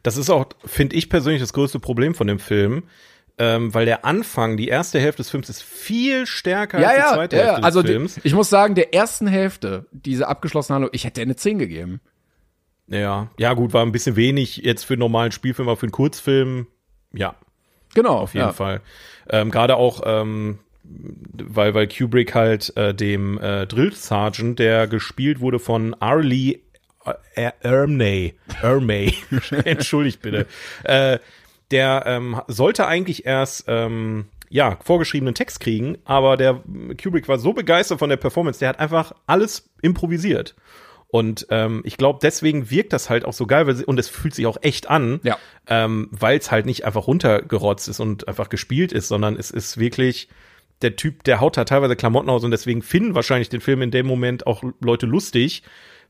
[0.02, 2.84] Das ist auch, finde ich persönlich, das größte Problem von dem Film.
[3.38, 7.36] Ähm, weil der Anfang, die erste Hälfte des Films ist viel stärker als die zweite
[7.36, 8.20] Hälfte des also die, Films.
[8.22, 12.00] ich muss sagen, der ersten Hälfte, diese abgeschlossene Handlung, ich hätte eine 10 gegeben.
[12.88, 15.92] Ja, ja gut, war ein bisschen wenig jetzt für einen normalen Spielfilm, aber für einen
[15.92, 16.66] Kurzfilm,
[17.14, 17.34] ja,
[17.94, 18.52] Genau, auf jeden ja.
[18.52, 18.80] Fall.
[19.28, 25.40] Ähm, Gerade auch, ähm, weil, weil Kubrick halt äh, dem äh, Drill Sergeant, der gespielt
[25.40, 26.60] wurde von Arlie
[27.34, 29.14] äh, Ermey, Ermey,
[29.64, 30.46] entschuldigt bitte,
[30.84, 31.18] äh,
[31.70, 36.62] der ähm, sollte eigentlich erst ähm, ja vorgeschriebenen Text kriegen, aber der
[37.02, 40.54] Kubrick war so begeistert von der Performance, der hat einfach alles improvisiert.
[41.12, 44.08] Und ähm, ich glaube, deswegen wirkt das halt auch so geil, weil sie, und es
[44.08, 45.36] fühlt sich auch echt an, Ja.
[45.68, 49.76] ähm, weil es halt nicht einfach runtergerotzt ist und einfach gespielt ist, sondern es ist
[49.76, 50.28] wirklich
[50.80, 53.90] der Typ, der haut da teilweise Klamotten aus und deswegen finden wahrscheinlich den Film in
[53.90, 55.62] dem Moment auch Leute lustig,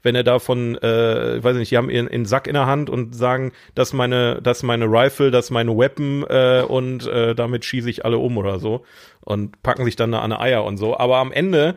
[0.05, 2.88] wenn er davon, äh, ich weiß nicht, die haben ihren, ihren Sack in der Hand
[2.88, 7.09] und sagen, das ist meine, das ist meine Rifle, das ist meine Weapon äh, und
[7.09, 8.84] äh, damit schieße ich alle um oder so
[9.20, 10.96] und packen sich dann an eine Eier und so.
[10.96, 11.74] Aber am Ende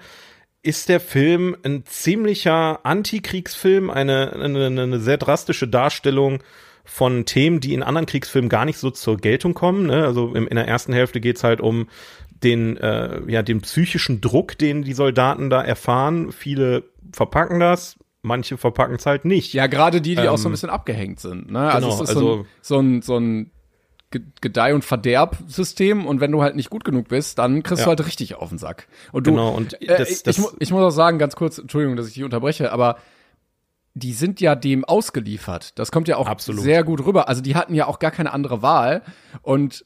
[0.66, 6.42] ist der Film ein ziemlicher Antikriegsfilm, eine, eine, eine sehr drastische Darstellung
[6.84, 9.88] von Themen, die in anderen Kriegsfilmen gar nicht so zur Geltung kommen.
[9.88, 10.04] Ne?
[10.06, 11.88] Also im, in der ersten Hälfte geht's halt um
[12.44, 16.32] den, äh, ja, den psychischen Druck, den die Soldaten da erfahren.
[16.32, 19.54] Viele verpacken das, manche verpacken es halt nicht.
[19.54, 21.50] Ja, gerade die, die auch so ein Ähm, bisschen abgehängt sind.
[21.52, 21.60] Ne?
[21.60, 23.52] Also genau, es ist so ein, also- so ein, so ein
[24.12, 27.86] Gedeih- und Verderb-System und wenn du halt nicht gut genug bist, dann kriegst Ja.
[27.86, 28.88] du halt richtig auf den Sack.
[29.12, 31.58] Und du, Genau, und äh, das- ich, das- ich, ich muss auch sagen, ganz kurz,
[31.58, 32.98] Entschuldigung, dass ich dich unterbreche, aber
[33.94, 35.78] die sind ja dem ausgeliefert.
[35.80, 36.62] Das kommt ja auch Absolut.
[36.64, 37.28] sehr gut rüber.
[37.30, 39.02] Also die hatten ja auch gar keine andere Wahl
[39.42, 39.86] und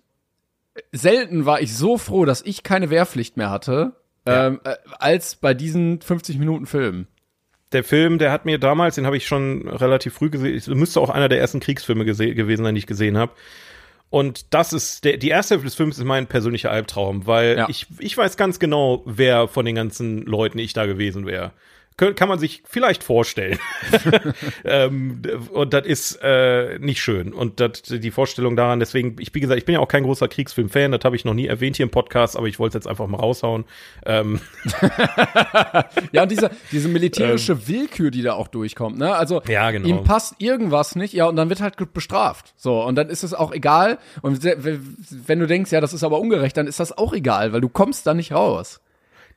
[0.91, 3.93] selten war ich so froh, dass ich keine Wehrpflicht mehr hatte,
[4.27, 4.47] Ja.
[4.47, 7.07] Ähm, äh, als bei diesen 50 Minuten Film.
[7.71, 10.99] Der Film, der hat mir damals, den habe ich schon relativ früh gesehen, es müsste
[10.99, 13.31] auch einer der ersten Kriegsfilme gewesen sein, die ich gesehen habe.
[14.09, 17.69] Und das ist, der, die erste Hälfte des Films ist mein persönlicher Albtraum, weil ja.
[17.69, 21.51] ich, ich weiß ganz genau, wer von den ganzen Leuten ich da gewesen wäre
[21.99, 23.59] kann man sich vielleicht vorstellen.
[24.63, 25.21] ähm,
[25.51, 27.33] und das ist äh, nicht schön.
[27.33, 30.27] Und das, die Vorstellung daran, deswegen, ich wie gesagt, ich bin ja auch kein großer
[30.27, 32.89] Kriegsfilm-Fan, das habe ich noch nie erwähnt hier im Podcast, aber ich wollte es jetzt
[32.89, 33.65] einfach mal raushauen.
[34.05, 34.39] Ähm.
[36.11, 37.67] ja, und diese, diese militärische ähm.
[37.67, 39.15] Willkür, die da auch durchkommt, ne?
[39.15, 39.87] Also ja, genau.
[39.87, 42.53] ihm passt irgendwas nicht, ja, und dann wird halt bestraft.
[42.55, 43.99] So, und dann ist es auch egal.
[44.21, 47.61] Und wenn du denkst, ja, das ist aber ungerecht, dann ist das auch egal, weil
[47.61, 48.79] du kommst da nicht raus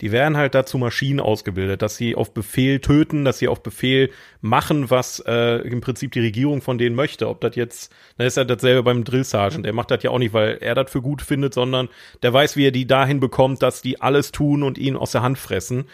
[0.03, 4.11] die werden halt dazu Maschinen ausgebildet, dass sie auf Befehl töten, dass sie auf Befehl
[4.41, 7.29] machen, was äh, im Prinzip die Regierung von denen möchte.
[7.29, 9.65] Ob das jetzt, dann ist ja dasselbe beim Drill Sergeant.
[9.65, 11.89] Der macht das ja auch nicht, weil er das für gut findet, sondern
[12.23, 15.23] der weiß, wie er die dahin bekommt, dass die alles tun und ihn aus der
[15.23, 15.85] Hand fressen.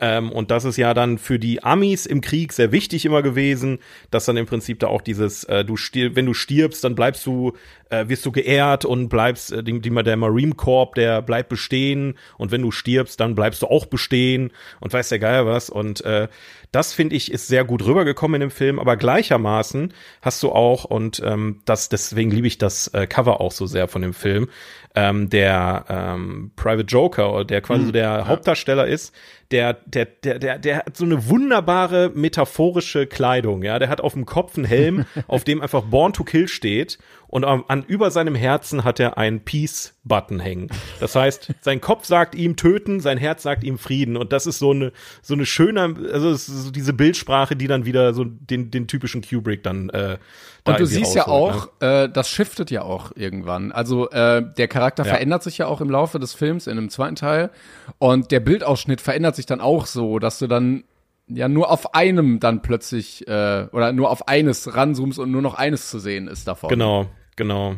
[0.00, 3.80] Ähm, und das ist ja dann für die Amis im Krieg sehr wichtig immer gewesen,
[4.10, 7.52] dass dann im Prinzip da auch dieses, äh, du wenn du stirbst, dann bleibst du,
[7.90, 12.18] äh, wirst du geehrt und bleibst, äh, die, die, der Marine Corps, der bleibt bestehen
[12.36, 15.70] und wenn du stirbst, dann bleibst du auch bestehen und weiß der Geier was.
[15.70, 16.28] Und äh,
[16.72, 20.84] das finde ich ist sehr gut rübergekommen in dem Film, aber gleichermaßen hast du auch,
[20.84, 24.48] und ähm, das, deswegen liebe ich das äh, Cover auch so sehr von dem Film,
[24.94, 27.92] ähm, der ähm, Private Joker, der quasi mhm.
[27.92, 28.26] der ja.
[28.26, 29.14] Hauptdarsteller ist,
[29.50, 33.78] der, der, der, der, der hat so eine wunderbare metaphorische Kleidung, ja.
[33.78, 36.98] Der hat auf dem Kopf einen Helm, auf dem einfach Born to Kill steht
[37.28, 40.68] und an, an über seinem Herzen hat er einen Peace-Button hängen.
[40.98, 44.16] Das heißt, sein Kopf sagt ihm töten, sein Herz sagt ihm Frieden.
[44.16, 48.14] Und das ist so eine, so eine schöne, also so diese Bildsprache, die dann wieder
[48.14, 50.16] so den, den typischen Kubrick dann äh,
[50.64, 52.04] da Und du siehst ja auch, ne?
[52.04, 53.72] äh, das shiftet ja auch irgendwann.
[53.72, 55.10] Also äh, der Charakter ja.
[55.10, 57.50] verändert sich ja auch im Laufe des Films in einem zweiten Teil.
[57.98, 60.84] Und der Bildausschnitt verändert sich dann auch so, dass du dann
[61.28, 65.54] ja nur auf einem dann plötzlich äh, oder nur auf eines ranzoomst und nur noch
[65.54, 66.70] eines zu sehen ist davon.
[66.70, 67.06] Genau,
[67.38, 67.76] genau.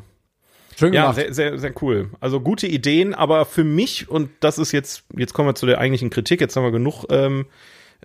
[0.76, 1.18] Schön gemacht.
[1.18, 2.08] Ja, sehr, sehr, sehr cool.
[2.20, 5.78] Also gute Ideen, aber für mich, und das ist jetzt, jetzt kommen wir zu der
[5.78, 7.46] eigentlichen Kritik, jetzt haben wir genug ähm,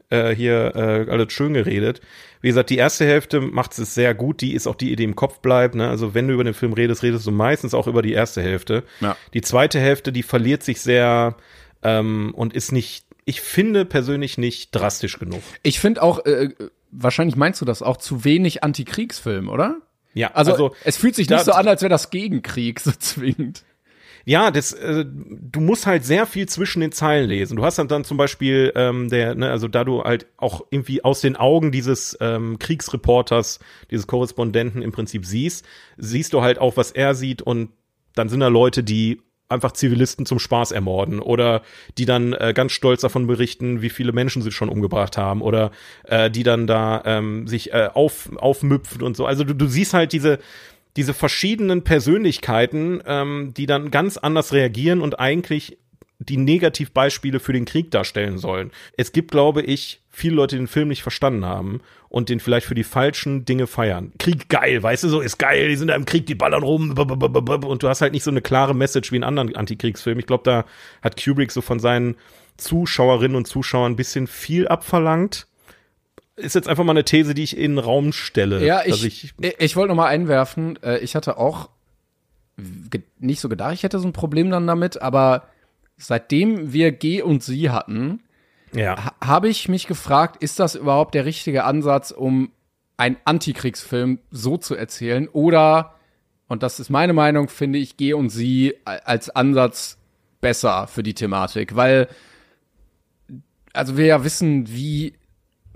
[0.10, 2.01] äh, hier äh, alles schön geredet.
[2.41, 5.16] Wie gesagt, die erste Hälfte macht es sehr gut, die ist auch die, die im
[5.16, 5.76] Kopf bleibt.
[5.76, 5.88] Ne?
[5.88, 8.84] Also wenn du über den Film redest, redest du meistens auch über die erste Hälfte.
[8.99, 9.16] Ja.
[9.34, 11.38] Die zweite Hälfte, die verliert sich sehr
[11.82, 15.41] ähm, und ist nicht, ich finde persönlich nicht drastisch genug.
[15.64, 16.49] Ich finde auch, äh,
[16.91, 19.78] wahrscheinlich meinst du das auch, zu wenig Antikriegsfilm, oder?
[20.16, 23.63] Ja, also, also es fühlt sich nicht so an, als wäre das Gegenkrieg so zwingend.
[24.28, 27.57] Ja, das, äh, du musst halt sehr viel zwischen den Zeilen lesen.
[27.57, 31.03] Du hast dann, dann zum Beispiel ähm, der, ne, also da du halt auch irgendwie
[31.03, 33.59] aus den Augen dieses ähm, Kriegsreporters,
[33.91, 35.63] dieses Korrespondenten im Prinzip siehst,
[35.97, 37.70] siehst du halt auch, was er sieht und
[38.16, 41.62] dann sind da Leute, die einfach Zivilisten zum Spaß ermorden oder
[41.98, 45.72] die dann äh, ganz stolz davon berichten, wie viele Menschen sie schon umgebracht haben oder
[46.06, 49.26] äh, die dann da ähm, sich äh, auf, aufmüpfen und so.
[49.26, 50.39] Also du, du siehst halt diese
[50.98, 55.78] diese verschiedenen Persönlichkeiten, ähm, die dann ganz anders reagieren und eigentlich
[56.20, 58.72] die Negativbeispiele für den Krieg darstellen sollen.
[58.97, 62.66] Es gibt, glaube ich, viele Leute, die den Film nicht verstanden haben und den vielleicht
[62.66, 64.13] für die falschen Dinge feiern.
[64.18, 66.91] Krieg geil, weißt du, so ist geil, die sind da im Krieg, die ballern rum
[66.97, 70.20] und du hast halt nicht so eine klare Message wie in anderen Antikriegsfilmen.
[70.20, 70.66] Ich glaube, da
[71.01, 72.16] hat Kubrick so von seinen
[72.57, 75.47] Zuschauerinnen und Zuschauern ein bisschen viel abverlangt
[76.38, 78.66] ist jetzt einfach mal eine These, die ich in den Raum stelle.
[78.66, 81.70] Ja, ich, ich, ich wollte noch mal einwerfen, äh, ich hatte auch
[83.20, 85.47] nicht so gedacht, ich hätte so ein Problem dann damit, aber
[85.98, 88.22] seitdem wir G und Sie hatten,
[88.74, 89.14] ja.
[89.24, 92.52] habe ich mich gefragt, ist das überhaupt der richtige Ansatz, um
[92.98, 95.28] einen Antikriegsfilm so zu erzählen?
[95.28, 95.96] Oder,
[96.48, 99.98] und das ist meine Meinung, finde ich G und Sie als Ansatz
[100.41, 102.08] besser für die Thematik, weil
[103.74, 105.14] also wir ja wissen, wie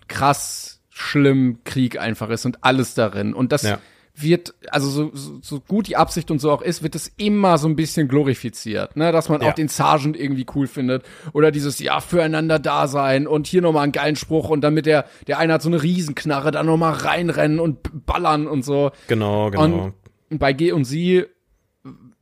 [0.07, 3.33] krass schlimm Krieg einfach ist und alles darin.
[3.33, 3.79] Und das ja.
[4.21, 7.57] Wird, also so, so, so gut die Absicht und so auch ist, wird es immer
[7.57, 9.11] so ein bisschen glorifiziert, ne?
[9.11, 9.49] Dass man ja.
[9.49, 11.03] auch den Sergeant irgendwie cool findet.
[11.33, 15.05] Oder dieses, ja, füreinander da sein und hier nochmal einen geilen Spruch und damit der,
[15.27, 18.91] der eine hat so eine Riesenknarre, da nochmal reinrennen und ballern und so.
[19.07, 19.91] Genau, genau.
[20.29, 21.25] Und bei G und Sie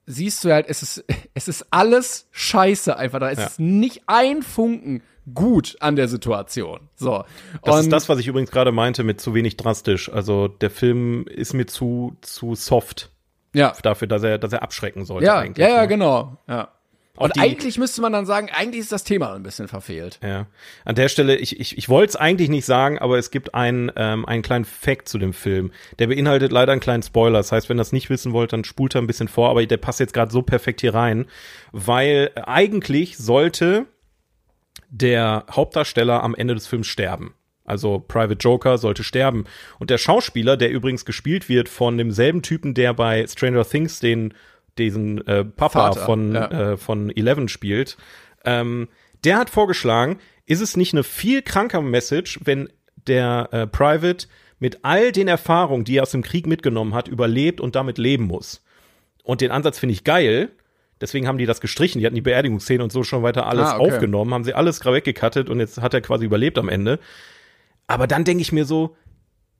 [0.08, 1.06] siehst du halt, es ist,
[1.36, 3.30] es ist alles scheiße einfach da.
[3.30, 3.46] Es ja.
[3.46, 5.04] ist nicht ein Funken
[5.34, 6.80] gut an der Situation.
[6.96, 7.26] So.
[7.64, 10.12] Das und ist das, was ich übrigens gerade meinte mit zu wenig drastisch.
[10.12, 13.12] Also der Film ist mir zu zu soft.
[13.54, 13.74] Ja.
[13.84, 15.68] Dafür, dass er dass er abschrecken sollte ja, eigentlich.
[15.68, 15.88] Ja, ja, ne?
[15.88, 16.38] genau.
[16.48, 16.70] Ja.
[17.18, 20.20] Und die, eigentlich müsste man dann sagen, eigentlich ist das Thema ein bisschen verfehlt.
[20.24, 20.46] Ja.
[20.86, 23.92] An der Stelle, ich, ich, ich wollte es eigentlich nicht sagen, aber es gibt einen,
[23.96, 25.72] ähm, einen kleinen Fact zu dem Film.
[26.00, 27.40] Der beinhaltet leider einen kleinen Spoiler.
[27.40, 29.66] Das heißt, wenn ihr das nicht wissen wollt, dann spult er ein bisschen vor, aber
[29.66, 31.26] der passt jetzt gerade so perfekt hier rein.
[31.72, 33.88] Weil eigentlich sollte
[34.90, 37.34] der Hauptdarsteller am Ende des Films sterben.
[37.66, 39.44] Also Private Joker sollte sterben.
[39.78, 44.34] Und der Schauspieler, der übrigens gespielt wird von demselben Typen, der bei Stranger Things den
[44.80, 46.72] diesen äh, Papa Vater, von ja.
[46.74, 47.98] äh, von Eleven spielt,
[48.46, 48.88] ähm,
[49.24, 52.70] der hat vorgeschlagen, ist es nicht eine viel kranker Message, wenn
[53.08, 54.28] der äh, Private
[54.60, 58.26] mit all den Erfahrungen, die er aus dem Krieg mitgenommen hat, überlebt und damit leben
[58.26, 58.64] muss.
[59.24, 60.50] Und den Ansatz finde ich geil.
[61.00, 62.00] Deswegen haben die das gestrichen.
[62.00, 63.92] Die hatten die Beerdigungsszene und so schon weiter alles Ah, okay.
[63.92, 67.00] aufgenommen, haben sie alles gerade weggekattet und jetzt hat er quasi überlebt am Ende.
[67.86, 68.96] Aber dann denke ich mir so,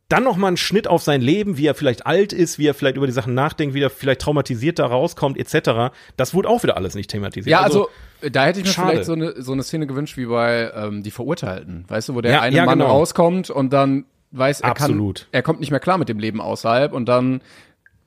[0.10, 2.74] dann noch mal einen Schnitt auf sein Leben, wie er vielleicht alt ist, wie er
[2.74, 5.94] vielleicht über die Sachen nachdenkt, wie er vielleicht traumatisiert da rauskommt, etc.
[6.16, 7.52] Das wurde auch wieder alles nicht thematisiert.
[7.52, 7.90] Ja, also,
[8.22, 8.92] da hätte ich mir schade.
[8.92, 11.86] vielleicht so eine, so eine Szene gewünscht wie bei ähm, Die Verurteilten.
[11.88, 12.92] Weißt du, wo der Ja, eine ja, Mann genau.
[12.92, 15.20] rauskommt und dann weiß, er Absolut.
[15.20, 17.42] kann, er kommt nicht mehr klar mit dem Leben außerhalb und dann,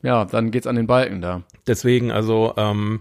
[0.03, 1.43] ja, dann geht's an den Balken da.
[1.67, 3.01] Deswegen, also, ähm,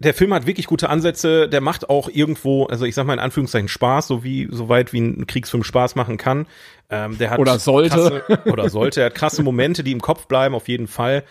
[0.00, 3.18] der Film hat wirklich gute Ansätze, der macht auch irgendwo, also ich sag mal in
[3.18, 6.46] Anführungszeichen Spaß, so wie, so weit wie ein Kriegsfilm Spaß machen kann.
[6.90, 8.22] Ähm, der hat Oder sollte.
[8.26, 11.24] Krasse, oder sollte, er hat krasse Momente, die im Kopf bleiben, auf jeden Fall.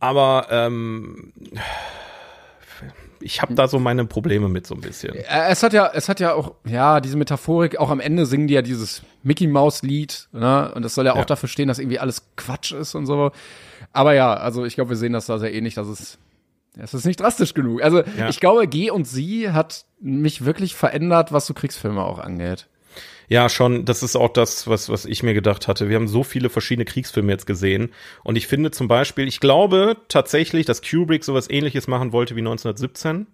[0.00, 1.32] Aber ähm,
[3.20, 5.14] ich habe da so meine Probleme mit so ein bisschen.
[5.14, 8.48] Äh, Es hat ja, es hat ja auch, ja, diese Metaphorik, auch am Ende singen
[8.48, 10.72] die ja dieses Mickey Mouse Lied, ne?
[10.74, 11.24] Und das soll ja auch Ja.
[11.24, 13.30] dafür stehen, dass irgendwie alles Quatsch ist und so.
[13.92, 16.18] Aber ja, also ich glaube, wir sehen das da sehr ähnlich, dass es,
[16.78, 17.82] es ist nicht drastisch genug.
[17.82, 18.28] Also Ja.
[18.28, 22.66] ich glaube, G und Sie hat mich wirklich verändert, was so Kriegsfilme auch angeht.
[23.28, 25.88] Ja, schon, das ist auch das, was, was ich mir gedacht hatte.
[25.88, 27.90] Wir haben so viele verschiedene Kriegsfilme jetzt gesehen.
[28.24, 32.40] Und ich finde zum Beispiel, ich glaube tatsächlich, dass Kubrick sowas ähnliches machen wollte wie
[32.42, 33.26] 1917,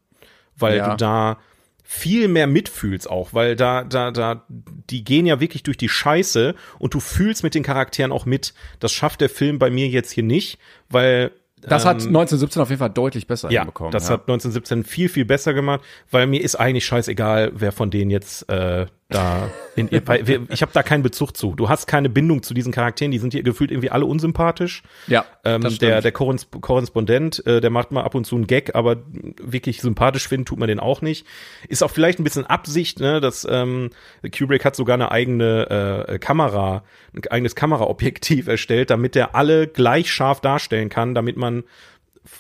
[0.57, 0.91] weil Ja.
[0.91, 1.39] du da
[1.83, 6.55] viel mehr mitfühlst auch, weil da, da, da, die gehen ja wirklich durch die Scheiße
[6.79, 8.53] und du fühlst mit den Charakteren auch mit.
[8.79, 10.59] Das schafft der Film bei mir jetzt hier nicht,
[10.91, 11.31] weil
[11.63, 13.93] Das hat ähm, 1917 auf jeden Fall deutlich besser ja, hinbekommen.
[13.93, 14.15] das ja.
[14.15, 15.81] hat 1917 viel, viel besser gemacht,
[16.11, 20.73] weil mir ist eigentlich scheißegal, wer von denen jetzt äh, da in wir, ich habe
[20.75, 21.55] da keinen Bezug zu.
[21.55, 24.83] Du hast keine Bindung zu diesen Charakteren, die sind hier gefühlt irgendwie alle unsympathisch.
[25.07, 28.97] Ja, ähm, der der Korrespondent, äh, der macht mal ab und zu einen Gag, aber
[29.41, 31.27] wirklich sympathisch finden tut man den auch nicht.
[31.69, 33.91] Ist auch vielleicht ein bisschen Absicht, ne, dass ähm,
[34.37, 36.85] Kubrick hat sogar eine eigene äh, Kamera,
[37.15, 41.65] ein eigenes Kameraobjektiv erstellt, damit der alle gleich scharf darstellen kann, damit man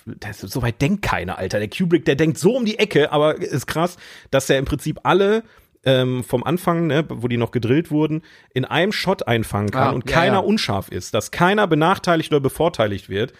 [0.04, 1.60] das, so weit denkt keiner, Alter.
[1.60, 3.96] Der Kubrick, der denkt so um die Ecke, aber ist krass,
[4.30, 5.44] dass er im Prinzip alle
[5.84, 8.22] ähm, vom Anfang, ne, wo die noch gedrillt wurden,
[8.52, 10.40] in einem Shot einfangen kann Ah, und ja, keiner ja.
[10.40, 13.32] unscharf ist, dass keiner benachteiligt oder bevorteiligt wird,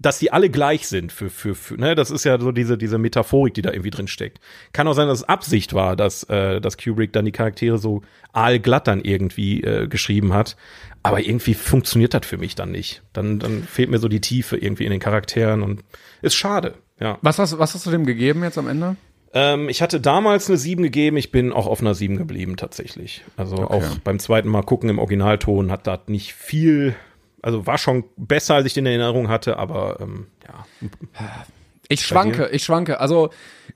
[0.00, 2.98] dass die alle gleich sind für, für, für ne, das ist ja so diese, diese
[2.98, 4.40] Metaphorik, die da irgendwie drin steckt.
[4.72, 8.02] Kann auch sein, dass es Absicht war, dass, äh, dass Kubrick dann die Charaktere so
[8.32, 10.56] aalglatt dann irgendwie äh, geschrieben hat.
[11.02, 13.02] Aber irgendwie funktioniert das für mich dann nicht.
[13.12, 15.84] Dann, dann fehlt mir so die Tiefe irgendwie in den Charakteren und
[16.22, 17.18] ist schade, ja.
[17.22, 18.96] Was hast, was hast du dem gegeben jetzt am Ende?
[19.34, 23.24] Ähm, ich hatte damals eine 7 gegeben, ich bin auch auf einer 7 geblieben tatsächlich.
[23.36, 26.94] Also auch beim zweiten Mal gucken im Originalton hat das nicht viel,
[27.42, 30.88] also war schon besser, als ich den in Erinnerung hatte, aber ähm, ja.
[31.88, 32.98] Ich schwanke, ich schwanke.
[33.00, 33.30] Also,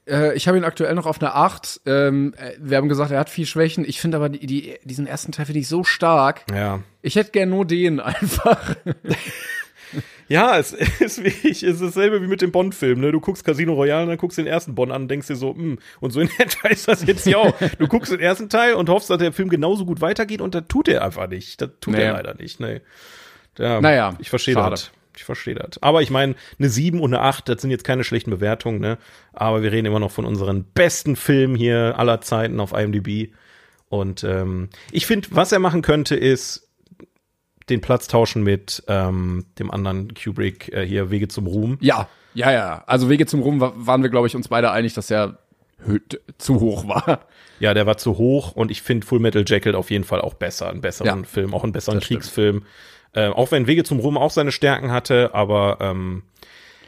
[0.09, 1.83] äh, ich habe ihn aktuell noch auf einer 8.
[1.85, 3.85] Ähm, äh, wir haben gesagt, er hat viel Schwächen.
[3.87, 6.45] Ich finde aber die, die, diesen ersten Teil finde ich so stark.
[6.51, 6.81] Ja.
[7.03, 8.77] Ich hätte gern nur den einfach.
[10.31, 13.13] Ja, es ist wie ich, es ist dasselbe wie mit dem Bond-Film, ne?
[13.13, 15.55] Du guckst Casino Royale und dann guckst den ersten Bond an und denkst dir so,
[15.55, 17.55] hm, und so in etwa ist das jetzt hier auch.
[17.79, 20.65] Du guckst den ersten Teil und hoffst, dass der Film genauso gut weitergeht und das
[20.69, 21.63] tut er einfach nicht.
[21.63, 22.03] Das tut Nee.
[22.03, 22.83] er leider nicht, ne.
[23.59, 24.91] Ja, Naja, ich verstehe das.
[25.17, 25.83] Ich verstehe das.
[25.83, 28.99] Aber ich meine, eine 7 und eine 8, das sind jetzt keine schlechten Bewertungen, ne?
[29.33, 33.33] Aber wir reden immer noch von unseren besten Filmen hier aller Zeiten auf IMDb.
[33.89, 36.68] Und ähm, ich finde, was er machen könnte, ist
[37.71, 41.79] den Platz tauschen mit ähm, dem anderen Kubrick äh, hier Wege zum Ruhm.
[41.81, 42.85] Ja, ja, ja.
[42.87, 45.39] Also Wege zum Ruhm wa- waren wir, glaube ich, uns beide einig, dass er
[46.39, 47.21] zu hoch war.
[47.61, 50.35] Ja, der war zu hoch und ich finde Full Metal Jacket auf jeden Fall auch
[50.35, 52.01] besser, einen besseren Ja, Film, auch einen besseren.
[52.01, 52.65] Kriegsfilm.
[53.15, 56.23] Äh, auch wenn Wege zum Ruhm auch seine Stärken hatte, aber ähm,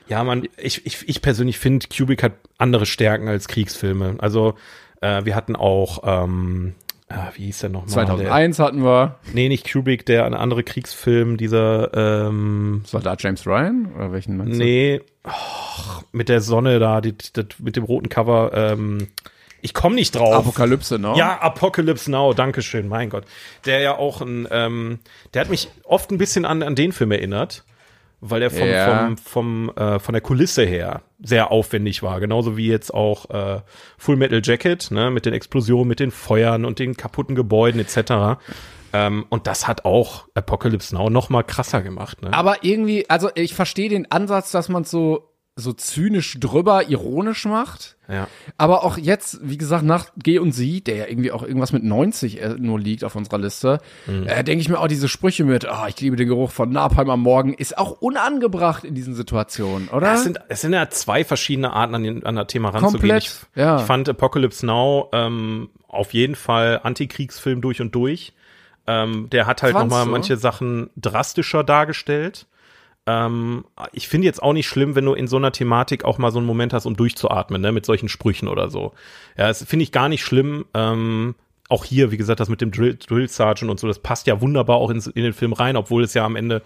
[0.08, 4.16] ja, man, ich, ich, ich persönlich finde, Kubrick hat andere Stärken als Kriegsfilme.
[4.18, 4.54] Also
[5.00, 6.74] äh, wir hatten auch, ähm,
[7.10, 7.88] ah, wie hieß der nochmal?
[7.90, 13.46] 2001 hatten wir Der, nee, nicht Kubrick, der ein anderer Kriegsfilm, dieser, ähm, Soldat James
[13.46, 14.64] Ryan oder welchen meinst du?
[14.64, 18.52] Nee, och, mit der Sonne da, die, die, mit dem roten Cover.
[18.54, 19.08] Ähm,
[19.62, 20.34] ich komme nicht drauf.
[20.36, 21.12] Apokalypse, ne?
[21.16, 23.24] Ja, Apocalypse Now, Dankeschön, mein Gott.
[23.66, 25.00] Der ja auch ein, ähm,
[25.34, 27.64] der hat mich oft ein bisschen an, an den Film erinnert,
[28.20, 29.04] weil der vom, Ja.
[29.06, 32.20] vom, vom, äh, von der Kulisse her sehr aufwendig war.
[32.20, 33.60] Genauso wie jetzt auch äh,
[33.98, 38.40] Full Metal Jacket, ne, mit den Explosionen, mit den Feuern und den kaputten Gebäuden etc.
[38.92, 42.22] Ähm, und das hat auch Apocalypse Now noch mal krasser gemacht.
[42.22, 42.32] Ne?
[42.32, 45.29] Aber irgendwie, also ich verstehe den Ansatz, dass man so
[45.60, 47.96] so zynisch drüber, ironisch macht.
[48.08, 48.26] Ja.
[48.58, 51.84] Aber auch jetzt, wie gesagt, nach Geh und Sie, der ja irgendwie auch irgendwas mit
[51.84, 54.26] 90 äh, nur liegt auf unserer Liste, Mhm.
[54.26, 57.10] äh, denke ich mir auch diese Sprüche mit, ah, ich liebe den Geruch von Napalm
[57.10, 60.12] am Morgen, ist auch unangebracht in diesen Situationen, oder?
[60.14, 63.00] Es sind, es sind ja zwei verschiedene Arten, an, den, an das Thema ranzugehen.
[63.00, 63.78] Komplett, ich, ja.
[63.78, 68.32] ich fand Apocalypse Now ähm, auf jeden Fall Antikriegsfilm durch und durch.
[68.86, 72.46] Ähm, der hat halt nochmal manche Sachen drastischer dargestellt.
[73.10, 76.30] Ähm, ich finde jetzt auch nicht schlimm, wenn du in so einer Thematik auch mal
[76.30, 78.92] so einen Moment hast, um durchzuatmen, ne, mit solchen Sprüchen oder so.
[79.36, 80.64] Ja, das finde ich gar nicht schlimm.
[80.74, 81.34] Ähm,
[81.68, 84.40] auch hier, wie gesagt, das mit dem Drill, Drill Sergeant und so, das passt ja
[84.40, 86.62] wunderbar auch ins, in den Film rein, obwohl es ja am Ende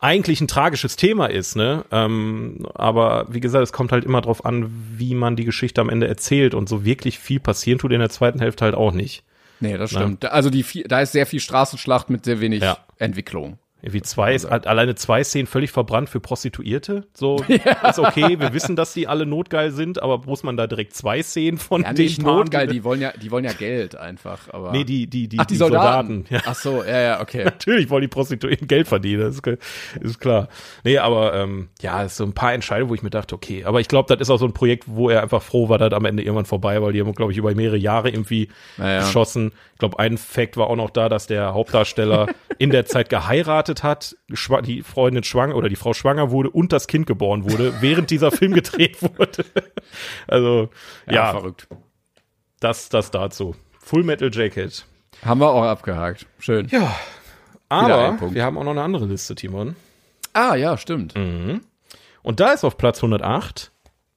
[0.00, 1.84] eigentlich ein tragisches Thema ist, ne?
[1.90, 5.88] Ähm, aber wie gesagt, es kommt halt immer drauf an, wie man die Geschichte am
[5.88, 9.24] Ende erzählt und so wirklich viel passieren tut in der zweiten Hälfte halt auch nicht.
[9.60, 10.24] nee, das stimmt.
[10.24, 12.78] Also die, da ist sehr viel Straßenschlacht mit sehr wenig Ja.
[12.98, 13.58] Entwicklung.
[13.80, 17.06] Irgendwie zwei, ist alleine zwei Szenen völlig verbrannt für Prostituierte.
[17.14, 17.36] So
[17.88, 18.40] ist okay.
[18.40, 21.82] Wir wissen, dass die alle notgeil sind, aber muss man da direkt zwei Szenen von
[21.82, 24.72] Ja, nicht notgeil, die wollen ja, die wollen ja Geld einfach, aber.
[24.72, 26.26] Nee, die, die, die, Ach, die, Soldaten.
[26.28, 26.40] Ja.
[26.46, 27.44] Ach so, ja, ja, okay.
[27.44, 29.46] Natürlich wollen die Prostituierten Geld verdienen, das ist,
[30.00, 30.48] ist klar.
[30.82, 33.64] Nee, aber ähm, ja, es ist so ein paar Entscheidungen, wo ich mir dachte, okay,
[33.64, 35.92] aber ich glaube, das ist auch so ein Projekt, wo er einfach froh war, dass
[35.92, 39.00] am Ende irgendwann vorbei, weil die haben, glaube ich, über mehrere Jahre irgendwie Naja.
[39.00, 39.52] geschossen.
[39.78, 42.26] Ich glaube, ein Fact war auch noch da, dass der Hauptdarsteller
[42.58, 46.88] in der Zeit geheiratet hat, die Freundin schwanger oder die Frau schwanger wurde und das
[46.88, 49.44] Kind geboren wurde, während dieser Film gedreht wurde.
[50.26, 50.68] Also,
[51.06, 51.68] Ja, ja, verrückt.
[52.58, 53.54] das, das dazu.
[53.78, 54.84] Full Metal Jacket.
[55.24, 56.26] Haben wir auch abgehakt.
[56.40, 56.66] Schön.
[56.72, 56.96] Ja,
[57.68, 59.76] aber wir haben auch noch eine andere Liste, Timon.
[60.32, 61.14] Ah, ja, stimmt.
[61.14, 63.70] Und da ist auf Platz 108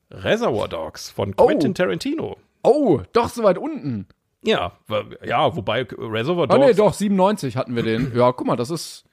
[0.09, 1.45] Reservoir Dogs von Oh.
[1.45, 2.38] Quentin Tarantino.
[2.64, 4.07] Oh, doch so weit unten.
[4.44, 4.72] Ja,
[5.24, 8.12] ja, wobei Reservoir Oh Dogs nee, doch, 97 hatten wir den.
[8.16, 9.06] Ja, guck mal, das ist,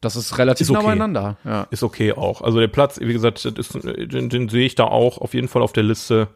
[0.00, 0.88] das ist relativ Ist nah okay.
[0.88, 1.36] beieinander.
[1.44, 1.66] Ja.
[1.70, 2.40] ist okay auch.
[2.40, 5.62] Also der Platz, wie gesagt, ist, den, den sehe ich da auch auf jeden Fall
[5.62, 6.28] auf der Liste.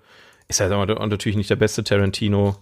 [0.46, 2.56] Ist ja aber natürlich nicht der beste Tarantino.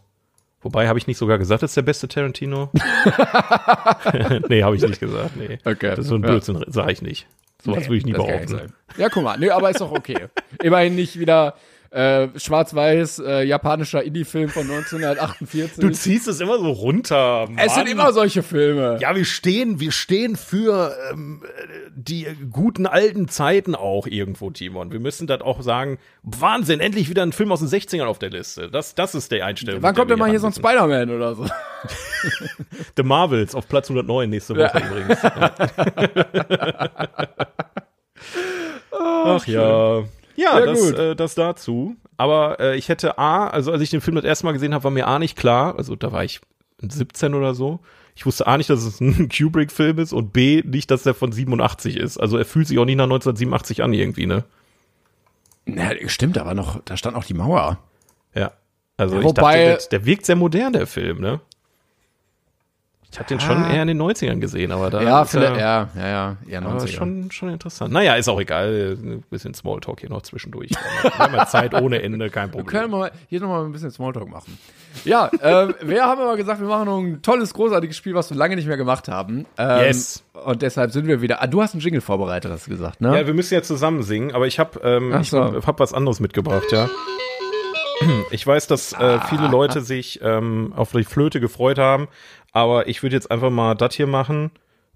[0.61, 2.71] Wobei, habe ich nicht sogar gesagt, das ist der beste Tarantino?
[4.49, 5.37] nee, habe ich nicht gesagt.
[5.37, 5.59] Nee.
[5.65, 5.91] Okay.
[5.91, 6.31] Das ist so ein Ja.
[6.31, 7.27] Blödsinn, sage ich nicht.
[7.63, 8.73] Sowas würde ich nie behaupten.
[8.97, 9.39] Ja, guck mal.
[9.39, 10.27] Nee, aber ist doch okay.
[10.63, 11.55] Immerhin nicht wieder
[11.91, 15.79] äh, schwarz-weiß äh, japanischer Indie-Film von 1948.
[15.79, 17.47] Du ziehst es immer so runter.
[17.49, 17.59] Mann.
[17.59, 18.99] es sind immer solche Filme.
[19.01, 21.43] Ja, wir stehen, wir stehen für ähm,
[21.95, 24.93] die guten alten Zeiten auch irgendwo, Timon.
[24.93, 25.99] Wir müssen das auch sagen.
[26.23, 28.71] Wahnsinn, endlich wieder ein Film aus den 60ern auf der Liste.
[28.71, 29.83] Das, das ist der Einstellung.
[29.83, 30.53] Wann kommt denn mal hier so ein.
[30.53, 31.47] Spider-Man oder so?
[32.97, 35.19] The Marvels auf Platz 109 nächste Woche übrigens.
[38.91, 40.05] Ach ja.
[40.37, 41.97] Ja, Ja, das, äh, das dazu.
[42.17, 44.85] Aber äh, ich hätte A, also als ich den Film das erste Mal gesehen habe,
[44.85, 46.41] war mir A nicht klar, also da war ich
[46.81, 47.81] 17 oder so.
[48.15, 51.33] Ich wusste A nicht, dass es ein Kubrick-Film ist und B nicht, dass der von
[51.33, 52.17] 87 ist.
[52.19, 54.45] Also er fühlt sich auch nicht nach 1987 an irgendwie, ne?
[55.67, 57.79] Ja, stimmt, aber noch, da stand auch die Mauer.
[58.35, 58.53] Ja.
[58.97, 61.41] Also Ja, ich wobei- dachte, der, der wirkt sehr modern, der Film, ne?
[63.13, 65.89] Ich habe den schon eher in den 90ern gesehen, aber da Ja, ist vielleicht, ja,
[65.97, 66.89] ja, ja, eher Aber 90er.
[66.89, 67.91] schon, schon interessant.
[67.93, 68.99] Naja, ist auch egal.
[69.01, 70.71] Ein bisschen Smalltalk hier noch zwischendurch.
[71.03, 72.67] Wir haben ja Zeit ohne Ende, kein Wir Problem.
[72.67, 74.59] können mal hier nochmal ein bisschen Smalltalk machen.
[75.05, 78.37] Ja, ähm, wir haben aber gesagt, wir machen noch ein tolles, großartiges Spiel, was wir
[78.37, 79.47] lange nicht mehr gemacht haben.
[79.57, 80.23] Ähm, Yes.
[80.45, 81.43] Und deshalb sind wir wieder.
[81.43, 83.19] Ah, du hast einen Jingle vorbereitet, hast du gesagt, ne?
[83.21, 85.41] Ja, wir müssen ja zusammen singen, aber ich habe ähm, ich so.
[85.67, 86.89] hab, was anderes mitgebracht, ja.
[88.31, 89.21] Ich weiß, dass äh, Ah.
[89.31, 92.09] viele Leute sich ähm, auf die Flöte gefreut haben,
[92.57, 94.51] aber ich würde jetzt einfach mal das hier machen.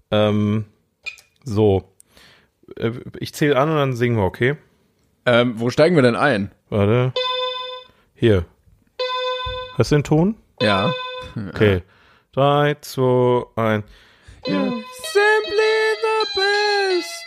[0.09, 0.65] Ähm,
[1.43, 1.93] so.
[2.75, 4.57] Äh, Ich zähle an und dann singen wir, okay?
[5.27, 6.51] Ähm, wo steigen wir denn ein?
[6.69, 7.13] Warte.
[8.15, 8.45] Hier.
[9.77, 10.35] Hast du den Ton?
[10.59, 10.91] Ja.
[11.49, 11.83] Okay.
[12.33, 13.85] Drei, zwei, eins.
[14.43, 14.65] Simply
[16.01, 17.25] the best.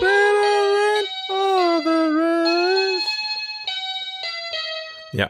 [0.00, 3.06] Better than all the rest.
[5.12, 5.28] Ja.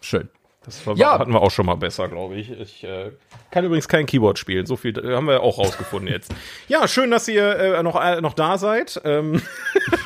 [0.00, 0.28] Schön.
[0.68, 1.18] Das war, Ja.
[1.18, 2.50] hatten wir auch schon mal besser, glaube ich.
[2.50, 3.10] Ich äh,
[3.50, 4.66] kann übrigens kein Keyboard spielen.
[4.66, 6.30] So viel äh, haben wir auch rausgefunden jetzt.
[6.68, 9.00] Ja, schön, dass ihr äh, noch, äh, noch da seid.
[9.04, 9.40] Ähm,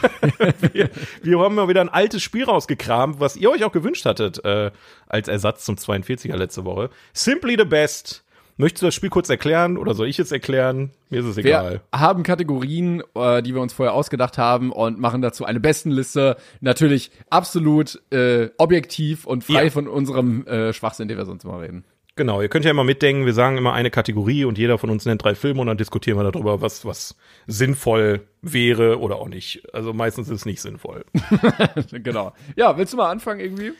[0.73, 0.89] wir,
[1.23, 4.71] wir haben mal wieder ein altes Spiel rausgekramt, was ihr euch auch gewünscht hattet, äh,
[5.09, 6.91] als Ersatz zum 42er letzte Woche.
[7.13, 8.23] Simply the Best.
[8.57, 10.91] Möchtest du das Spiel kurz erklären oder soll ich es erklären?
[11.11, 11.81] Mir ist es egal.
[11.91, 16.37] Wir haben Kategorien, äh, die wir uns vorher ausgedacht haben und machen dazu eine Bestenliste.
[16.61, 19.71] Natürlich absolut äh, objektiv und frei Ja.
[19.71, 21.85] von unserem äh, Schwachsinn, den wir sonst immer reden.
[22.15, 25.07] Genau, ihr könnt ja immer mitdenken, wir sagen immer eine Kategorie und jeder von uns
[25.07, 27.17] nennt drei Filme und dann diskutieren wir darüber, was, was
[27.47, 29.63] sinnvoll wäre oder auch nicht.
[29.75, 31.07] Also meistens ist es nicht sinnvoll.
[31.91, 32.35] genau.
[32.55, 33.73] Ja, willst du mal anfangen irgendwie?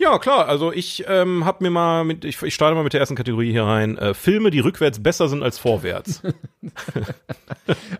[0.00, 3.00] Ja, klar, also ich ähm, hab mir mal mit, ich, ich starte mal mit der
[3.00, 3.98] ersten Kategorie hier rein.
[3.98, 6.22] Äh, Filme, die rückwärts besser sind als vorwärts.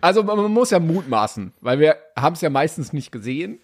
[0.01, 3.59] Also man, muss ja mutmaßen, weil wir haben es ja meistens nicht gesehen.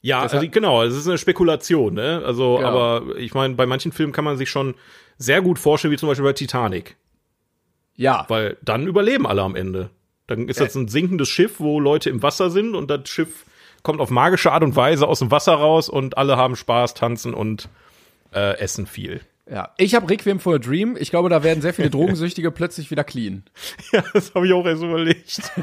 [0.00, 2.22] Ja, Deshalb- also, genau, es ist eine Spekulation, ne?
[2.24, 2.68] Also, Genau.
[2.68, 4.74] aber ich meine, bei manchen Filmen kann man sich schon
[5.18, 6.96] sehr gut vorstellen, wie zum Beispiel bei Titanic.
[7.96, 9.90] Ja, Weil dann überleben alle am Ende.
[10.26, 13.44] Dann ist das ein sinkendes Schiff, wo Leute im Wasser sind und das Schiff
[13.86, 17.32] kommt auf magische Art und Weise aus dem Wasser raus und alle haben Spaß, tanzen
[17.34, 17.68] und
[18.34, 19.20] äh, essen viel.
[19.48, 19.70] ja.
[19.78, 20.96] Ich habe Requiem for a Dream.
[20.98, 23.44] Ich glaube, da werden sehr viele Drogensüchtige plötzlich wieder clean.
[23.92, 25.52] Ja, das habe ich auch erst überlegt.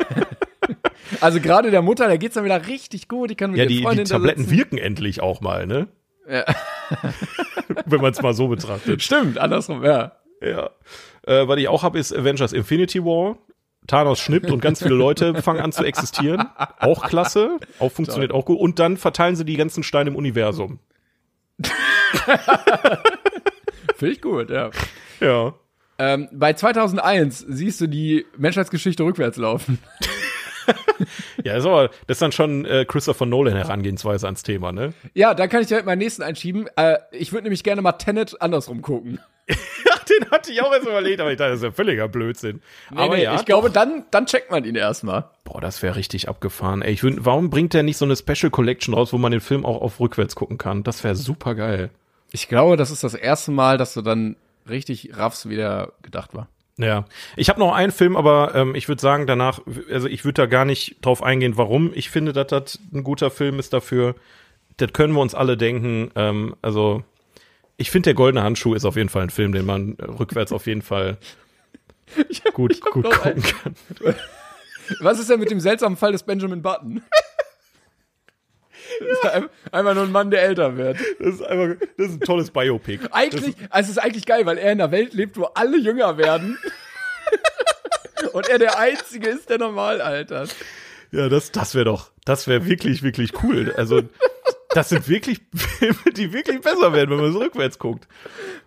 [1.19, 3.29] Also gerade der Mutter, der geht's dann wieder richtig gut.
[3.29, 5.89] Die kann mit Ja, die, die da Tabletten wirken endlich auch mal, ne?
[6.27, 6.45] Ja.
[7.85, 9.03] Wenn man es mal so betrachtet.
[9.03, 10.13] Stimmt, andersrum, ja.
[10.41, 10.69] Ja.
[11.27, 13.37] Äh, was ich auch habe, ist Avengers Infinity War.
[13.87, 16.45] Thanos schnippt und ganz viele Leute fangen an zu existieren.
[16.79, 17.57] Auch klasse.
[17.79, 18.59] Auch funktioniert auch gut.
[18.59, 20.79] Und dann verteilen sie die ganzen Steine im Universum.
[23.95, 24.71] Finde ich gut, ja.
[25.19, 25.53] Ja.
[25.99, 29.79] Ähm, bei 2001 siehst du die Menschheitsgeschichte rückwärts laufen.
[31.43, 34.93] Ja, ist aber, das ist dann schon äh, Christopher Nolan Herangehensweise ans Thema, ne?
[35.13, 36.67] Ja, dann kann ich direkt meinen nächsten einschieben.
[36.77, 39.19] Äh, ich würde nämlich gerne mal Tenet andersrum gucken.
[39.85, 42.61] Ja, den hatte ich auch erst überlegt, aber ich dachte, das ist ja völliger Blödsinn.
[42.95, 45.25] aber nee, ja, ich glaube, dann, dann checkt man ihn erstmal.
[45.43, 46.81] boah, das wäre richtig abgefahren.
[46.81, 49.41] Ey, ich würd, warum bringt der nicht so eine Special Collection raus, wo man den
[49.41, 50.83] Film auch auf rückwärts gucken kann?
[50.83, 51.89] Das wäre super geil.
[52.31, 54.35] Ich glaube, das ist das erste Mal, dass du dann
[54.69, 56.47] richtig raffst, wie der gedacht war.
[56.77, 57.05] Ja,
[57.35, 59.59] ich habe noch einen Film, aber ähm, ich würde sagen, danach,
[59.91, 63.29] also ich würde da gar nicht drauf eingehen, warum ich finde, dass das ein guter
[63.29, 64.15] Film ist dafür.
[64.77, 66.09] Das können wir uns alle denken.
[66.15, 67.03] Ähm, also
[67.77, 70.51] ich finde, der goldene Handschuh ist auf jeden Fall ein Film, den man äh, rückwärts
[70.51, 71.17] auf jeden Fall
[72.53, 73.75] gut, gut noch gucken kann.
[74.99, 77.01] Was ist denn mit dem seltsamen Fall des Benjamin Button?
[78.99, 80.97] Das ist ein- Einfach nur ein Mann, der älter wird.
[81.19, 82.99] Das ist einfach, das ist ein tolles Biopic.
[83.11, 86.17] Eigentlich, also es ist eigentlich geil, weil er in einer Welt lebt, wo alle jünger
[86.17, 86.57] werden.
[88.33, 90.53] Und er der Einzige ist, der normal altert.
[91.11, 93.73] Ja, das, das wäre doch, das wäre wirklich, wirklich cool.
[93.77, 94.01] Also,
[94.73, 98.07] das sind wirklich Filme, die wirklich besser werden, wenn man es rückwärts guckt.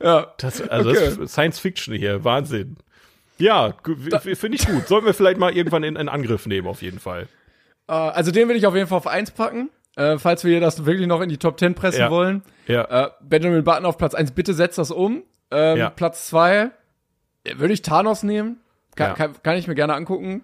[0.02, 0.32] Ja.
[0.38, 1.00] Das, also Okay.
[1.04, 2.76] das ist Science Fiction hier, Wahnsinn.
[3.38, 4.88] Ja, finde ich gut.
[4.88, 7.28] Sollten wir vielleicht mal irgendwann in, in Angriff nehmen, auf jeden Fall.
[7.88, 9.68] Äh, also den will ich auf jeden Fall auf eins packen.
[9.96, 12.10] Äh, falls wir das wirklich noch in die Top 10 pressen Ja.
[12.10, 12.42] wollen.
[12.66, 15.22] Ja, Äh, Benjamin Button auf Platz 1, bitte setzt das um.
[15.50, 15.90] Ähm, Ja.
[15.90, 16.70] Platz 2
[17.56, 18.60] würde ich Thanos nehmen.
[18.94, 19.14] Kann, Ja.
[19.14, 20.42] kann, kann ich mir gerne angucken.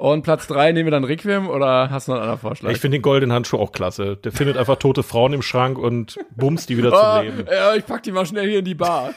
[0.00, 2.70] Und Platz 3 nehmen wir dann Requiem oder hast du noch einen anderen Vorschlag?
[2.70, 4.16] ich finde den goldenen Handschuh auch klasse.
[4.16, 7.46] Der findet einfach tote Frauen im Schrank und bumst die wieder Ah, zum Leben.
[7.52, 9.12] ja, ich pack die mal schnell hier in die Bar.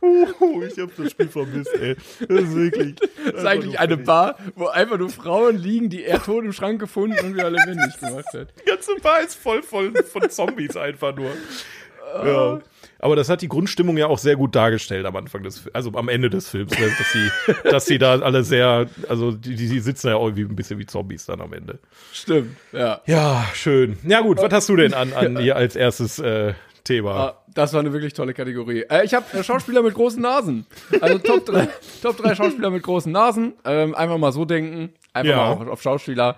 [0.00, 1.96] Oh, ich hab das Spiel vermisst, ey.
[2.28, 2.94] Das ist wirklich.
[3.24, 6.78] Das ist eigentlich eine Bar, wo einfach nur Frauen liegen, die er tot im Schrank
[6.80, 8.48] gefunden und wieder lebendig gemacht hat.
[8.60, 11.30] Die ganze Bar ist voll, voll von Zombies einfach nur.
[12.24, 12.60] Ja.
[13.04, 16.08] Aber das hat die Grundstimmung ja auch sehr gut dargestellt am Anfang des, also am
[16.08, 16.86] Ende des Films, ne?
[16.98, 17.30] dass sie,
[17.70, 20.86] dass sie da alle sehr, also die, die sitzen ja auch irgendwie ein bisschen wie
[20.86, 21.80] Zombies dann am Ende.
[22.14, 23.02] Stimmt, ja.
[23.04, 23.98] Ja, schön.
[24.04, 27.10] Ja gut, was hast du denn an, an hier als erstes äh, Thema?
[27.14, 28.84] Ah, Das war eine wirklich tolle Kategorie.
[28.88, 30.64] Äh, ich habe äh, Schauspieler mit großen Nasen.
[31.02, 31.68] Also Top 3,
[32.02, 33.52] Top 3 Schauspieler mit großen Nasen.
[33.66, 34.94] Ähm, einfach mal so denken.
[35.12, 35.36] Einfach Ja.
[35.36, 36.36] mal auch auf Schauspieler.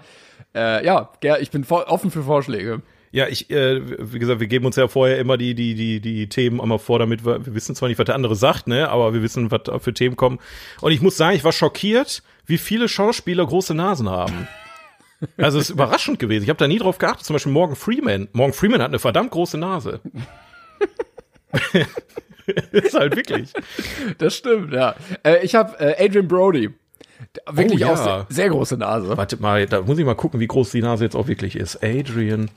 [0.53, 2.83] Äh, ja, ich bin offen für Vorschläge.
[3.17, 3.81] Ja, ich, äh,
[4.13, 6.99] wie gesagt, wir geben uns ja vorher immer die, die, die, die Themen einmal vor,
[6.99, 9.63] damit wir, wir wissen zwar nicht, was der andere sagt, ne, aber wir wissen, was
[9.65, 10.39] da für Themen kommen.
[10.83, 14.47] Und ich muss sagen, ich war schockiert, wie viele Schauspieler große Nasen haben.
[15.39, 16.43] Also es ist überraschend gewesen.
[16.43, 17.25] Ich habe da nie drauf geachtet.
[17.25, 18.29] Zum Beispiel Morgan Freeman.
[18.35, 20.01] Morgan Freeman hat eine verdammt große Nase.
[22.73, 23.51] ist halt wirklich.
[24.19, 24.95] Das stimmt, ja.
[25.23, 26.69] Äh, ich habe äh, Adrian Brody.
[27.51, 27.93] Wirklich Oh, ja.
[27.95, 29.17] auch sehr, sehr große Nase.
[29.17, 31.83] Warte mal, da muss ich mal gucken, wie groß die Nase jetzt auch wirklich ist.
[31.83, 32.51] Adrian.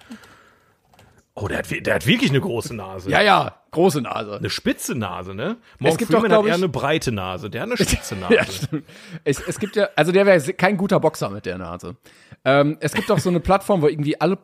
[1.41, 3.09] Oh, der hat, der hat wirklich eine große Nase.
[3.09, 4.37] Ja, ja, große Nase.
[4.37, 5.57] Eine spitze Nase, ne?
[5.79, 7.49] Morgan gibt doch, Freeman glaub hat eher eine breite Nase.
[7.49, 8.35] Der hat eine spitze Nase.
[8.35, 8.85] Ja, stimmt.
[9.23, 11.95] Es, es gibt ja, also der wäre kein guter Boxer mit der Nase.
[12.43, 14.37] Ähm, es gibt auch so eine Plattform, wo irgendwie alle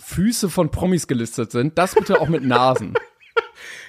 [0.00, 1.78] Füße von Promis gelistet sind.
[1.78, 2.94] Das bitte auch mit Nasen.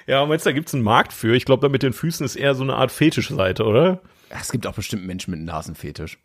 [0.08, 1.34] Ja, meinst du, da gibt's einen Markt für?
[1.34, 4.02] Ich glaube, da mit den Füßen ist eher so eine Art Fetischseite, oder?
[4.28, 6.18] Es gibt auch bestimmt Menschen mit Nasenfetisch.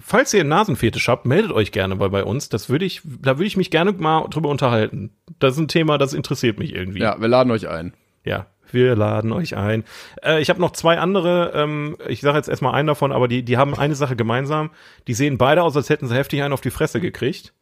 [0.00, 2.48] Falls ihr einen Nasenfetisch habt, meldet euch gerne bei, bei uns.
[2.48, 5.10] Das würde ich, da würde ich mich gerne mal drüber unterhalten.
[5.38, 7.00] Das ist ein Thema, das interessiert mich irgendwie.
[7.00, 7.92] Ja, wir laden euch ein.
[8.24, 9.84] Ja, wir laden euch ein.
[10.22, 13.42] Äh, ich habe noch zwei andere, ähm, ich sage jetzt erstmal einen davon, aber die,
[13.42, 14.70] die haben eine Sache gemeinsam.
[15.08, 17.52] Die sehen beide aus, als hätten sie heftig einen auf die Fresse gekriegt.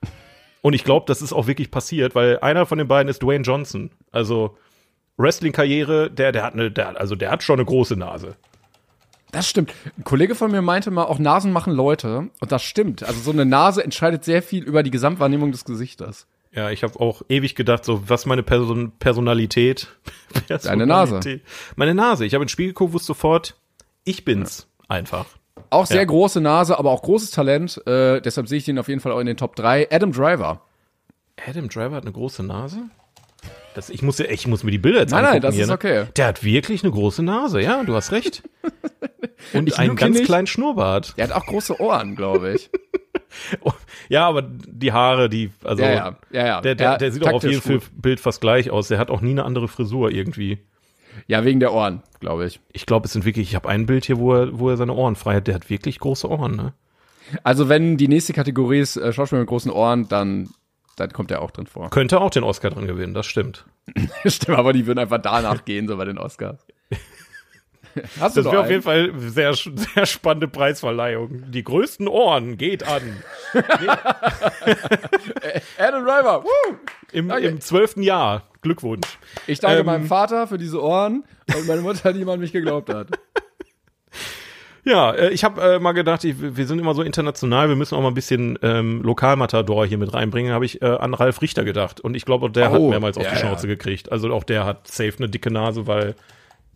[0.62, 3.44] Und ich glaube, das ist auch wirklich passiert, weil einer von den beiden ist Dwayne
[3.44, 3.90] Johnson.
[4.12, 4.56] Also
[5.16, 8.36] Wrestling-Karriere, der, der hat eine, der, also der hat schon eine große Nase.
[9.32, 9.72] Das stimmt.
[9.96, 12.30] Ein Kollege von mir meinte mal, auch Nasen machen Leute.
[12.40, 13.02] Und das stimmt.
[13.04, 16.26] Also so eine Nase entscheidet sehr viel über die Gesamtwahrnehmung des Gesichtes.
[16.52, 19.86] Ja, ich habe auch ewig gedacht, so was meine Person Personalität.
[20.48, 21.20] Deine Nase.
[21.76, 22.26] Meine Nase.
[22.26, 23.56] Ich habe ins Spiel geguckt, wusste sofort,
[24.04, 25.26] ich bin's einfach.
[25.70, 26.04] Auch sehr Ja.
[26.04, 27.80] große Nase, aber auch großes Talent.
[27.86, 29.88] Äh, deshalb sehe ich den auf jeden Fall auch in den Top 3.
[29.92, 30.62] Adam Driver.
[31.46, 32.78] Adam Driver hat eine große Nase?
[33.74, 35.68] Das, ich, muss, ich muss mir die Bilder jetzt Nein, nein, angucken das hier, ist
[35.68, 35.74] ne?
[35.74, 36.04] okay.
[36.16, 38.42] Der hat wirklich eine große Nase, ja, du hast recht.
[39.52, 40.26] Und Ich einen ganz nicht.
[40.26, 41.14] kleinen Schnurrbart.
[41.16, 42.70] Der hat auch große Ohren, glaube ich.
[44.08, 46.60] Ja, aber die Haare, die, also, Ja, ja, ja, ja.
[46.62, 47.82] Der, der, der sieht auch auf jedem gut.
[47.94, 48.88] Bild fast gleich aus.
[48.88, 50.58] Der hat auch nie eine andere Frisur irgendwie.
[51.28, 52.58] Ja, wegen der Ohren, glaube ich.
[52.72, 54.94] Ich glaube, es sind wirklich, ich habe ein Bild hier, wo er, wo er seine
[54.94, 55.46] Ohren frei hat.
[55.46, 56.72] Der hat wirklich große Ohren, ne?
[57.44, 60.48] Also wenn die nächste Kategorie ist äh, Schauspieler mit großen Ohren, dann,
[61.00, 61.90] dann kommt der auch drin vor.
[61.90, 63.64] Könnte auch den Oscar dran gewinnen, das stimmt.
[64.24, 66.64] Stimmt, aber die würden einfach danach gehen, so bei den Oscars.
[68.20, 71.50] Hast Das wäre auf jeden Fall sehr, sehr spannende Preisverleihung.
[71.50, 73.02] Die größten Ohren geht an.
[75.76, 76.76] Adam Driver, woo!
[77.10, 78.44] Im, im zwölften Jahr.
[78.62, 79.18] Glückwunsch.
[79.48, 82.94] Ich danke Ähm, meinem Vater für diese Ohren und meine Mutter, die an mich geglaubt
[82.94, 83.08] hat.
[84.84, 87.94] Ja, äh, ich habe äh, mal gedacht, ich, wir sind immer so international, wir müssen
[87.94, 91.64] auch mal ein bisschen ähm, Lokalmatador hier mit reinbringen, habe ich äh, an Ralf Richter
[91.64, 92.00] gedacht.
[92.00, 93.74] Und ich glaube, der hat Oh, mehrmals auf ja, die Schnauze ja.
[93.74, 94.10] gekriegt.
[94.10, 96.14] Also auch der hat safe eine dicke Nase, weil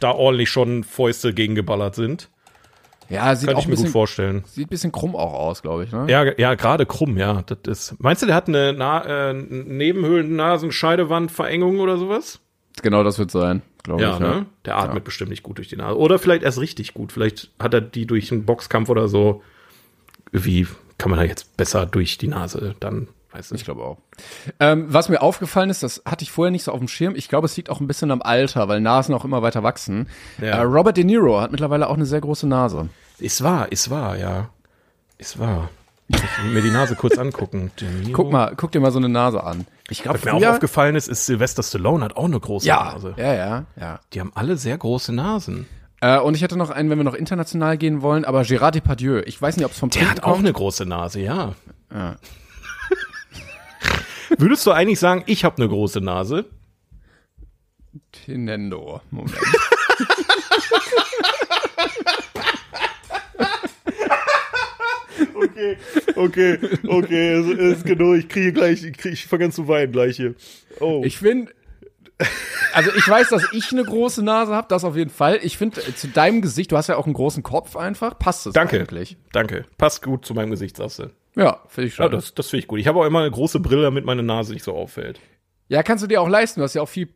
[0.01, 2.29] da ordentlich schon Fäuste gegengeballert sind.
[3.11, 4.45] Ja, sieht Könnte auch ich mir gut bisschen, vorstellen.
[4.47, 6.07] sieht ein bisschen krumm auch aus, glaube ich, ne?
[6.09, 7.43] Ja, ja, gerade krumm, ja.
[7.47, 7.95] Das ist.
[8.01, 12.41] Meinst du, der hat eine Na äh, Nebenhöhlen-Nasenscheidewand-Verengung oder sowas?
[12.83, 14.19] Genau, das wird sein, glaube Ja, ich.
[14.21, 14.47] ne?
[14.65, 15.97] Der atmet bestimmt nicht gut durch die Nase.
[15.97, 17.13] Oder vielleicht erst richtig gut.
[17.13, 19.43] Vielleicht hat er die durch einen Boxkampf oder so.
[20.33, 20.67] Wie
[20.99, 23.65] kann man da jetzt besser durch die Nase dann, weiß Ich nicht.
[23.67, 23.99] glaube auch.
[24.59, 27.15] Ähm, was mir aufgefallen ist, das hatte ich vorher nicht so auf dem Schirm.
[27.15, 30.09] Ich glaube, es liegt auch ein bisschen am Alter, weil Nasen auch immer weiter wachsen.
[30.41, 30.59] Ja.
[30.59, 32.89] Äh, Robert De Niro hat mittlerweile auch eine sehr große Nase.
[33.19, 34.51] Ist wahr, ist wahr, ja.
[35.19, 35.71] Ist wahr.
[36.09, 37.71] Ich muss mir die Nase kurz angucken.
[37.81, 38.13] De Niro.
[38.13, 39.67] Guck mal, guck dir mal so eine Nase an.
[39.91, 42.93] Ich glaube, Was mir auch aufgefallen ist, ist Sylvester Stallone hat auch eine große ja,
[42.95, 43.15] Nase.
[43.19, 44.01] ja, ja, ja.
[44.13, 45.67] Die haben alle sehr große Nasen.
[46.01, 49.21] Äh, und ich hätte noch einen, wenn wir noch international gehen wollen, aber Gérard Depardieu.
[49.27, 50.45] Ich weiß nicht, ob es vom Der Trinken hat auch kommt.
[50.45, 51.55] eine große Nase, ja.
[51.93, 52.17] Ja.
[54.39, 56.47] Würdest du eigentlich sagen, ich habe eine große Nase?
[58.13, 59.01] Tinendo.
[59.11, 59.37] Moment.
[65.45, 65.77] Okay,
[66.17, 68.17] okay, okay, es ist genug.
[68.17, 70.35] Ich kriege gleich, ich, krieg, ich fange an zu weinen gleich hier.
[70.81, 71.03] Oh.
[71.05, 71.53] Ich finde,
[72.73, 75.41] also ich weiß, dass ich eine große Nase habe, das auf jeden Fall.
[75.43, 78.47] Ich finde, äh, zu deinem Gesicht, du hast ja auch einen großen Kopf einfach, passt
[78.47, 78.81] es Danke.
[78.81, 79.17] eigentlich.
[79.33, 79.65] Danke.
[79.79, 81.11] Passt gut zu meinem Gesicht, sagst du.
[81.37, 82.05] Ja, finde ich schon.
[82.05, 82.79] Ja, das, das finde ich gut.
[82.79, 85.21] Ich habe auch immer eine große Brille, damit meine Nase nicht so auffällt.
[85.69, 87.09] Ja, kannst du dir auch leisten, du hast ja auch viel,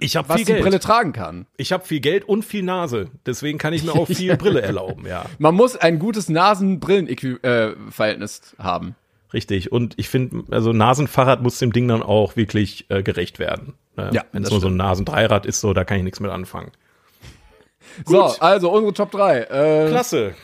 [0.00, 0.64] Ich habe was viel die Geld.
[0.64, 1.46] Brille tragen kann.
[1.56, 3.10] Ich habe viel Geld und viel Nase.
[3.26, 5.24] Deswegen kann ich mir auch viel Brille erlauben, ja.
[5.38, 8.96] Man muss ein gutes Nasen-Brillen-Verhältnis haben.
[9.32, 9.70] Richtig.
[9.70, 13.74] Und ich finde, also Nasenfahrrad muss dem Ding dann auch wirklich äh, gerecht werden.
[13.96, 14.10] Ne?
[14.12, 16.72] Ja, Wenn es nur so ein Nasendreirad ist, so, da kann ich nichts mit anfangen.
[18.04, 19.42] So, also unsere Top 3.
[19.42, 20.34] Äh, Klasse.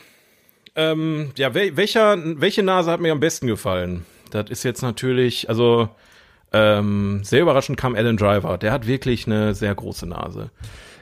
[0.75, 4.05] Ähm, ja, wel welcher, welche Nase hat mir am besten gefallen?
[4.31, 5.89] Das ist jetzt natürlich, also
[6.79, 8.57] ähm, sehr überraschend kam Alan Driver.
[8.57, 10.49] Der hat wirklich eine sehr große Nase.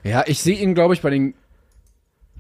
[0.04, 1.34] ja, ich sehe ihn, glaube ich, bei den.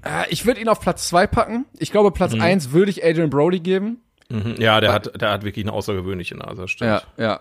[0.03, 1.65] Äh, ich würde ihn auf Platz 2 packen.
[1.79, 4.01] Ich glaube, Platz 1 würde ich Adrian Brody geben.
[4.29, 4.55] Mhm.
[4.57, 7.03] Ja, der hat, der hat wirklich eine außergewöhnliche Nase, stimmt.
[7.17, 7.39] Ja, ja.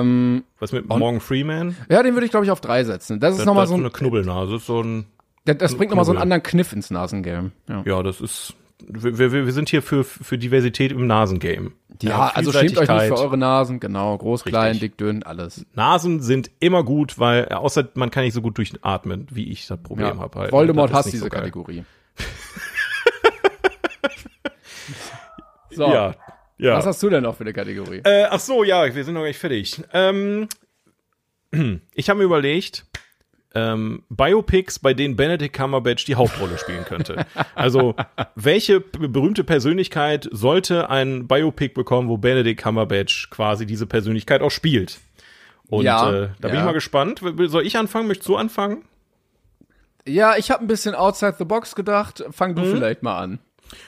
[0.00, 1.76] Ähm, Was mit Morgan Freeman?
[1.90, 3.20] ja, den würde ich, glaube ich, auf 3 setzen.
[3.20, 3.80] Das ist nochmal so ein.
[3.80, 4.58] eine Knubbelnase.
[4.58, 5.06] So ein,
[5.44, 7.50] Das, das bringt nochmal so einen anderen Kniff ins Nasengame.
[7.68, 8.54] Ja, ja, das ist,
[8.86, 11.72] wir, wir, wir sind hier für, für Diversität im Nasengame.
[12.00, 13.80] ja also schämt euch nicht für eure Nasen.
[13.80, 14.92] Genau, groß, klein, Richtig.
[14.92, 15.66] dick, dünn, alles.
[15.74, 19.82] Nasen sind immer gut, weil, außer man kann nicht so gut durchatmen, wie ich das
[19.82, 20.18] Problem Ja.
[20.18, 20.52] habe halt.
[20.52, 21.30] Voldemort hasst diese so.
[21.30, 21.84] Kategorie.
[25.70, 26.14] so, Ja,
[26.58, 26.76] ja.
[26.76, 28.00] was hast du denn noch für eine Kategorie?
[28.04, 29.80] Äh, ach so, ja, wir sind noch nicht fertig.
[29.92, 30.48] Ähm,
[31.94, 32.86] ich habe mir überlegt,
[33.54, 37.24] ähm, Biopics, bei denen Benedict Cumberbatch die Hauptrolle spielen könnte.
[37.54, 37.94] Also,
[38.34, 44.98] welche berühmte Persönlichkeit sollte ein Biopic bekommen, wo Benedict Cumberbatch quasi diese Persönlichkeit auch spielt?
[45.68, 46.60] Und Ja, äh, da bin ja.
[46.60, 47.20] ich mal gespannt.
[47.46, 48.08] Soll ich anfangen?
[48.08, 48.84] Möchtest du anfangen?
[50.06, 52.24] Ja, ich habe ein bisschen outside the box gedacht.
[52.30, 52.56] Fang Mhm.
[52.56, 53.38] du vielleicht mal an.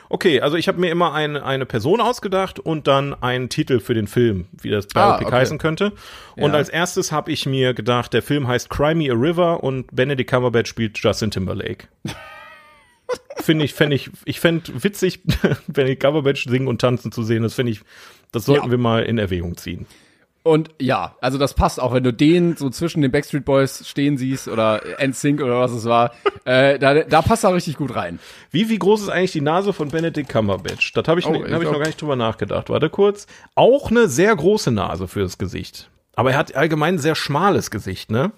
[0.08, 3.94] Okay, also ich habe mir immer eine, eine Person ausgedacht und dann einen Titel für
[3.94, 5.36] den Film, wie das Ah, Biopic okay.
[5.36, 5.92] heißen könnte.
[6.36, 6.58] Und Ja.
[6.58, 10.30] als erstes habe ich mir gedacht, der Film heißt Cry Me a River und Benedict
[10.30, 11.86] Cumberbatch spielt Justin Timberlake.
[13.36, 15.20] Finde ich, fände ich, ich fände witzig,
[15.66, 17.42] Benedict Cumberbatch singen und tanzen zu sehen.
[17.42, 17.80] Das finde ich,
[18.32, 18.70] das sollten Ja.
[18.70, 19.86] wir mal in Erwägung ziehen.
[20.42, 24.16] Und ja, also das passt auch, wenn du den so zwischen den Backstreet Boys stehen
[24.16, 26.12] siehst oder NSYNC oder was es war.
[26.46, 28.18] äh, da, da passt er richtig gut rein.
[28.50, 30.92] Wie, wie groß ist eigentlich die Nase von Benedict Cumberbatch?
[30.94, 32.70] Das habe ich, Oh, ne- hab ich noch gar nicht drüber nachgedacht.
[32.70, 33.26] Warte kurz.
[33.54, 35.90] Auch eine sehr große Nase fürs Gesicht.
[36.14, 38.32] Aber er hat allgemein ein sehr schmales Gesicht, ne?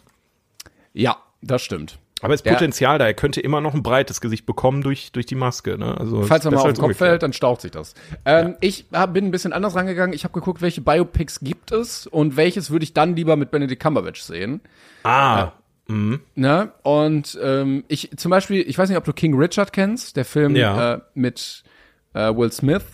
[0.92, 1.98] Ja, das stimmt.
[2.22, 5.26] Aber es ist Potenzial da, er könnte immer noch ein breites Gesicht bekommen durch, durch
[5.26, 5.76] die Maske.
[5.76, 5.98] Ne?
[5.98, 7.94] Also Falls er mal auf als den Kopf fällt, dann staucht sich das.
[8.24, 10.14] Ähm, Ich hab, bin ein bisschen anders rangegangen.
[10.14, 13.82] Ich habe geguckt, welche Biopics gibt es und welches würde ich dann lieber mit Benedict
[13.82, 14.60] Cumberbatch sehen.
[15.04, 15.52] Ah,
[16.34, 16.72] Ne?
[16.82, 20.56] Und ähm, ich zum Beispiel, ich weiß nicht, ob du King Richard kennst, der Film
[20.56, 20.94] Ja.
[20.94, 21.64] äh, mit
[22.14, 22.84] äh, Will Smith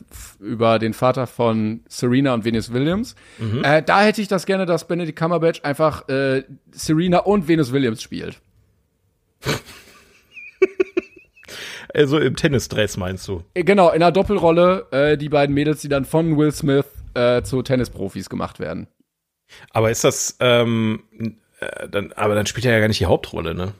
[0.40, 3.14] über den Vater von Serena und Venus Williams.
[3.62, 6.42] Äh, da hätte ich das gerne, dass Benedict Cumberbatch einfach äh,
[6.72, 8.40] Serena und Venus Williams spielt.
[11.94, 13.43] also im Tennisdress meinst du?
[13.55, 17.43] Äh, Genau, in einer Doppelrolle äh, die beiden Mädels, die dann von Will Smith äh,
[17.43, 18.89] zu Tennisprofis gemacht werden.
[19.70, 21.02] Aber ist das, ähm,
[21.60, 23.73] äh, dann, aber dann spielt er ja gar nicht die Hauptrolle, ne?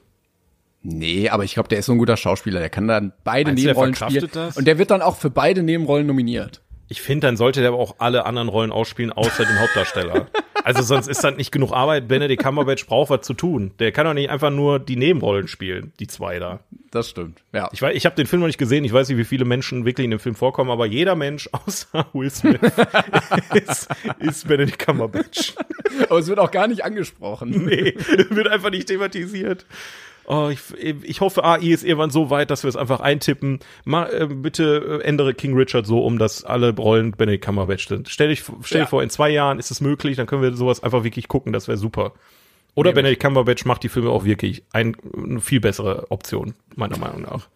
[0.83, 2.61] Nee, aber ich glaube, der ist so ein guter Schauspieler.
[2.61, 4.31] Der kann dann beide Meinst Nebenrollen spielen.
[4.33, 4.57] das?
[4.57, 6.63] Und der wird dann auch für beide Nebenrollen nominiert.
[6.89, 10.29] Ich finde, dann sollte der aber auch alle anderen Rollen ausspielen, außer den Hauptdarsteller.
[10.69, 12.09] Also sonst ist dann nicht genug Arbeit.
[12.09, 13.71] Benedict Cumberbatch braucht was zu tun.
[13.79, 16.61] Der kann doch nicht einfach nur die Nebenrollen spielen, die zwei da.
[16.91, 17.43] Das stimmt.
[17.55, 17.71] Ja.
[17.73, 18.85] Ich weiß, ich habe den Film noch nicht gesehen.
[18.85, 22.09] Ich weiß nicht, wie viele Menschen wirklich in dem Film vorkommen, aber jeder Mensch außer
[22.13, 22.61] Will Smith
[23.55, 23.89] ist,
[24.19, 25.55] ist Benedict Cumberbatch.
[26.11, 27.65] Aber es wird auch gar nicht angesprochen.
[27.65, 27.95] Nee,
[28.29, 29.65] wird einfach nicht thematisiert.
[30.31, 30.61] Oh, ich,
[31.05, 33.61] ich hoffe, AI ist irgendwann so weit, dass wir es einfach eintippen.
[33.87, 38.11] Mal, äh, bitte äh, ändere King Richard so um, dass alle Rollen Benedict Cumberbatch sind.
[38.11, 38.85] Stell dich, stell Ja.
[38.85, 41.55] dir vor, in zwei Jahren ist es möglich, dann können wir sowas einfach wirklich gucken,
[41.55, 42.13] das wäre super.
[42.75, 47.23] Oder Benedict Cumberbatch macht die Filme auch wirklich ein, eine viel bessere Option, meiner Meinung
[47.23, 47.49] nach.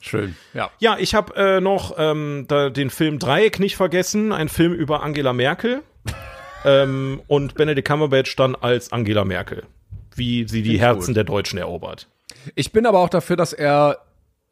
[0.00, 0.34] Schön.
[0.52, 0.70] Ja.
[0.80, 5.02] Ja, ich habe äh, noch ähm, da, den Film Dreieck nicht vergessen, ein Film über
[5.02, 5.82] Angela Merkel
[6.64, 9.62] ähm, und Benedict Cumberbatch dann als Angela Merkel,
[10.16, 11.16] wie sie die Herzen gut.
[11.16, 12.06] der Deutschen erobert.
[12.54, 13.98] Ich bin aber auch dafür, dass er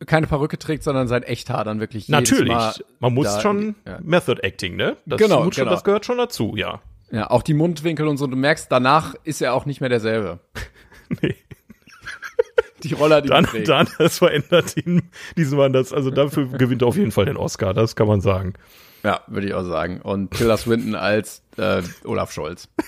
[0.07, 2.55] keine Perücke trägt, sondern sein Echthaar dann wirklich Natürlich,
[3.01, 3.99] man muss schon ja.
[4.03, 4.97] Method Acting, ne?
[5.07, 5.75] Das, Genau, muss schon, genau.
[5.75, 6.81] das gehört schon dazu, ja.
[7.11, 8.27] Ja, auch die Mundwinkel und so.
[8.27, 10.39] Du merkst, danach ist er auch nicht mehr derselbe.
[11.23, 11.35] Nee.
[12.85, 13.67] Die Roller, die Dann, trägt.
[13.69, 17.73] dann, das verändert ihn diesmal das, also dafür gewinnt er auf jeden Fall den Oscar,
[17.75, 18.53] das kann man sagen.
[19.03, 20.01] Ja, würde ich auch sagen.
[20.03, 22.69] Und Tilda Swinton als äh, Olaf Scholz.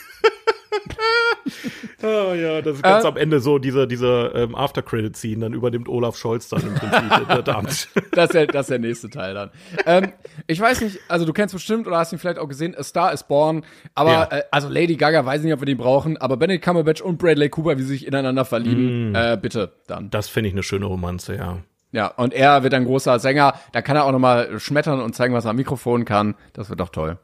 [2.03, 5.89] Oh ja, das ist ganz Äh, am Ende so dieser, dieser ähm, After-Credit-Scene, dann übernimmt
[5.89, 7.89] Olaf Scholz dann im Prinzip das Amt.
[8.13, 9.51] Das ist, der, das ist der nächste Teil dann.
[9.87, 10.13] ähm,
[10.47, 13.13] ich weiß nicht, also du kennst bestimmt oder hast ihn vielleicht auch gesehen, A Star
[13.13, 13.65] is Born,
[13.95, 14.25] aber Ja.
[14.31, 17.51] äh, also Lady Gaga, weiß nicht, ob wir den brauchen, aber Benedict Cumberbatch und Bradley
[17.51, 20.09] Cooper, wie sie sich ineinander verlieben, äh, bitte dann.
[20.11, 21.59] Das finde ich eine schöne Romanze, ja.
[21.93, 25.35] Ja, und er wird ein großer Sänger, da kann er auch nochmal schmettern und zeigen,
[25.35, 26.37] was er am Mikrofon kann.
[26.53, 27.19] Das wird doch toll.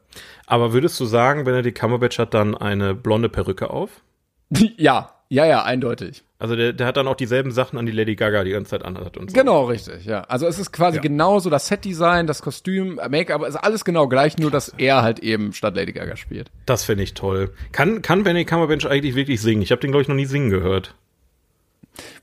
[0.45, 3.89] Aber würdest du sagen, Benedict Cumberbatch hat dann eine blonde Perücke auf?
[4.77, 6.23] ja, ja, ja, eindeutig.
[6.39, 8.85] Also der, der hat dann auch dieselben Sachen an, die Lady Gaga die ganze Zeit
[8.85, 9.35] anhat und so.
[9.35, 10.21] Genau, richtig, ja.
[10.21, 14.51] Also es ist quasi genauso das Setdesign, das Kostüm, Make-up, ist alles genau gleich, nur
[14.51, 16.51] dass er halt eben statt Lady Gaga spielt.
[16.67, 17.51] Das finde ich toll.
[17.71, 19.63] Kann, kann Benedict Cumberbatch eigentlich wirklich singen?
[19.63, 20.93] Ich habe den, glaube ich, noch nie singen gehört.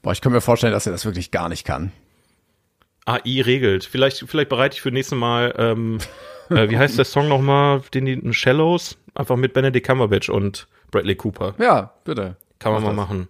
[0.02, 1.90] Boah, ich kann mir vorstellen, dass er das wirklich gar nicht kann.
[3.06, 3.84] AI regelt.
[3.84, 5.98] Vielleicht, vielleicht bereite ich für nächstes Mal, ähm,
[6.50, 8.96] äh, wie heißt der Song nochmal, den die Shallows?
[9.14, 11.54] Einfach mit Benedict Cumberbatch und Bradley Cooper.
[11.58, 12.36] Ja, bitte.
[12.60, 13.08] Kann man Mach mal das.
[13.08, 13.28] machen.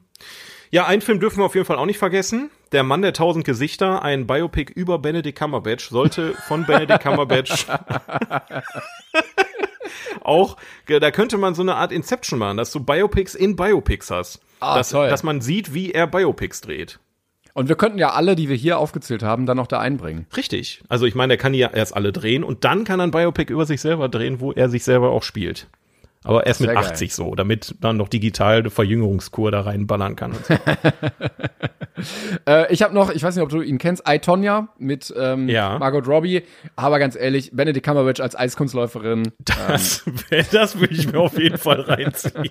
[0.70, 2.50] Ja, einen Film dürfen wir auf jeden Fall auch nicht vergessen.
[2.72, 7.66] Der Mann der tausend Gesichter, ein Biopic über Benedict Cumberbatch, sollte von Benedict Cumberbatch
[10.22, 14.40] auch, da könnte man so eine Art Inception machen, dass du Biopics in Biopics hast.
[14.60, 15.08] Ah, dass, toll.
[15.08, 16.98] dass man sieht, wie er Biopics dreht.
[17.54, 20.26] Und wir könnten ja alle, die wir hier aufgezählt haben, dann noch da einbringen.
[20.36, 20.82] Richtig.
[20.88, 23.50] Also ich meine, der kann ja erst alle drehen und dann kann er ein Biopic
[23.50, 25.68] über sich selber drehen, wo er sich selber auch spielt.
[26.26, 26.84] Aber erst mit Sehr geil.
[26.90, 30.32] 80 so, damit man noch digital eine Verjüngungskur da reinballern kann.
[30.32, 30.54] Und so.
[32.46, 35.48] Äh, ich habe noch, ich weiß nicht, ob du ihn kennst, I, Tonya mit ähm,
[35.48, 35.78] Ja.
[35.78, 36.42] Margot Robbie.
[36.74, 39.30] Aber ganz ehrlich, Benedict Cumberbatch als Eiskunstläuferin.
[39.38, 40.02] Das,
[40.52, 42.50] das würde ich mir auf jeden Fall reinziehen.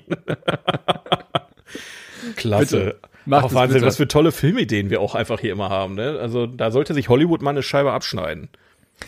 [2.38, 2.78] Klasse.
[2.78, 3.00] Bitte.
[3.26, 3.86] Macht Auch Wahnsinn, bitte.
[3.88, 5.96] was für tolle Filmideen wir auch einfach hier immer haben.
[5.96, 6.18] Ne?
[6.20, 8.50] Also da sollte sich Hollywood mal eine Scheibe abschneiden.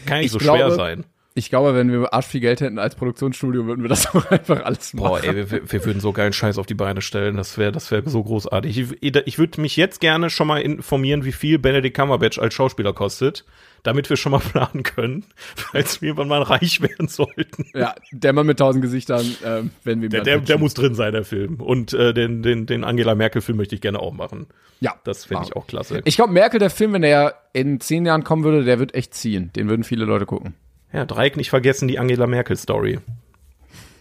[0.05, 1.05] Kann nicht Ich so glaube- schwer sein.
[1.37, 4.63] Ich glaube, wenn wir arsch viel Geld hätten als Produktionsstudio, würden wir das auch einfach
[4.63, 5.07] alles machen.
[5.09, 7.35] Boah, ey, wir, wir würden so geilen Scheiß auf die Beine stellen.
[7.35, 8.95] Das wäre das wäre so großartig.
[9.01, 12.93] Ich, ich würde mich jetzt gerne schon mal informieren, wie viel Benedict Cumberbatch als Schauspieler
[12.93, 13.43] kostet,
[13.83, 15.25] damit wir schon mal planen können,
[15.57, 17.65] falls wir irgendwann mal reich werden sollten.
[17.73, 21.11] Ja, der Mann mit tausend Gesichtern, ähm, wenn wir Der, der, der muss drin sein,
[21.11, 21.55] der Film.
[21.55, 24.47] Und äh, den, den, den Angela Merkel-Film möchte ich gerne auch machen.
[24.79, 26.01] Ja, Das finde ich auch klasse.
[26.05, 29.13] Ich glaube, Merkel, der Film, wenn der in zehn Jahren kommen würde, der wird echt
[29.13, 29.51] ziehen.
[29.53, 30.53] Den würden viele Leute gucken.
[30.95, 32.99] Ja, Dreieck nicht vergessen, die Angela Merkel-Story.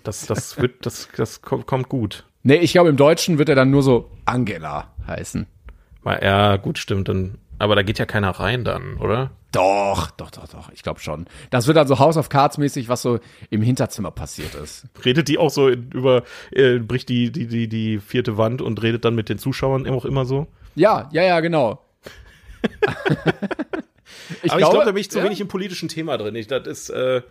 [0.04, 2.24] Das, das wird, das, das kommt, gut.
[2.44, 5.46] Nee, ich glaube, im Deutschen wird er dann nur so Angela heißen.
[6.04, 7.08] Ja, gut, stimmt.
[7.08, 9.32] Dann, aber da geht ja keiner rein dann, oder?
[9.50, 10.70] Doch, doch, doch, doch.
[10.72, 11.26] Ich glaube schon.
[11.50, 13.18] Das wird dann so House of Cards mäßig, was so
[13.50, 14.86] im Hinterzimmer passiert ist.
[15.04, 16.22] Redet die auch so über,
[16.52, 20.04] äh, bricht die, die, die, die vierte Wand und redet dann mit den Zuschauern auch
[20.04, 20.46] immer so?
[20.76, 21.80] Ja, ja, ja, genau.
[24.42, 25.24] ich Aber ich glaube, da bin ich zu ja?
[25.24, 26.34] wenig im politischen Thema drin.
[26.34, 27.22] Ich, das ist, äh,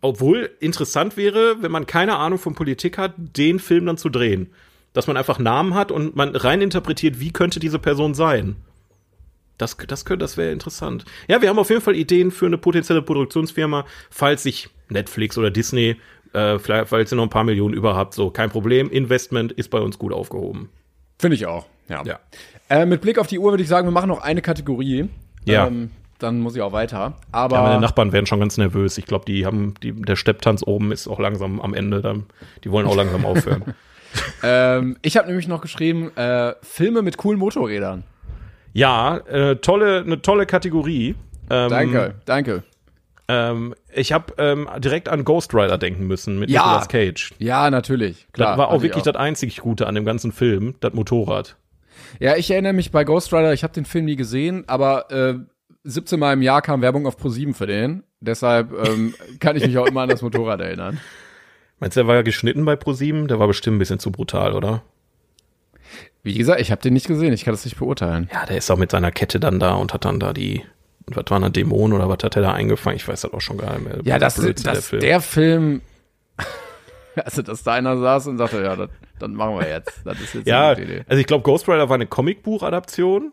[0.00, 4.52] obwohl interessant wäre, wenn man keine Ahnung von Politik hat, den Film dann zu drehen.
[4.92, 8.56] Dass man einfach Namen hat und man rein interpretiert, wie könnte diese Person sein.
[9.58, 11.04] Das, das, könnte, das wäre interessant.
[11.28, 15.50] Ja, wir haben auf jeden Fall Ideen für eine potenzielle Produktionsfirma, falls sich Netflix oder
[15.50, 15.96] Disney,
[16.32, 18.90] äh, vielleicht, falls ihr noch ein paar Millionen über habt, so kein Problem.
[18.90, 20.70] Investment ist bei uns gut aufgehoben.
[21.18, 22.02] Finde ich auch, ja.
[22.04, 22.20] ja.
[22.68, 25.08] Äh, mit Blick auf die Uhr würde ich sagen, wir machen noch eine Kategorie.
[25.44, 25.66] Ja.
[25.66, 25.90] Ähm,
[26.22, 27.14] dann muss ich auch weiter.
[27.32, 28.98] Aber ja, meine Nachbarn werden schon ganz nervös.
[28.98, 32.00] Ich glaube, die haben, die, der Stepptanz oben ist auch langsam am Ende.
[32.00, 32.24] Dann,
[32.64, 33.74] die wollen auch langsam aufhören.
[34.42, 38.04] ähm, ich habe nämlich noch geschrieben, äh, Filme mit coolen Motorrädern.
[38.72, 41.14] Ja, äh, tolle, eine tolle Kategorie.
[41.50, 42.62] Ähm, danke, danke.
[43.28, 47.34] Ähm, ich habe ähm, direkt an Ghost Rider denken müssen mit ja, Nicolas Cage.
[47.38, 48.26] Ja, natürlich.
[48.32, 49.12] Klar, das war auch wirklich auch.
[49.12, 51.56] das einzig Gute an dem ganzen Film, das Motorrad.
[52.18, 55.34] Ja, ich erinnere mich bei Ghost Rider, ich habe den Film nie gesehen, aber äh,
[55.84, 58.04] 17 Mal im Jahr kam Werbung auf Pro7 für den.
[58.20, 61.00] Deshalb ähm, kann ich mich auch immer an das Motorrad erinnern.
[61.80, 63.26] Meinst du, der war ja geschnitten bei Pro7?
[63.26, 64.82] Der war bestimmt ein bisschen zu brutal, oder?
[66.22, 68.30] Wie gesagt, ich habe den nicht gesehen, ich kann das nicht beurteilen.
[68.32, 70.64] Ja, der ist auch mit seiner Kette dann da und hat dann da die,
[71.06, 72.96] was waren da Dämonen oder was hat er da eingefangen?
[72.96, 73.98] Ich weiß das auch schon gar nicht mehr.
[74.04, 75.00] Ja, das, das der Film.
[75.00, 75.80] Der Film
[77.16, 80.00] also, dass da einer saß und sagte, ja, das, dann machen wir jetzt.
[80.04, 83.32] Das ist jetzt ja, also ich glaube, Ghost Rider war eine Comicbuch-Adaption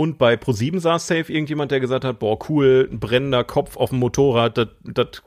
[0.00, 3.90] und bei Pro7 saß safe irgendjemand, der gesagt hat, boah, cool, ein brennender Kopf auf
[3.90, 4.68] dem Motorrad, das,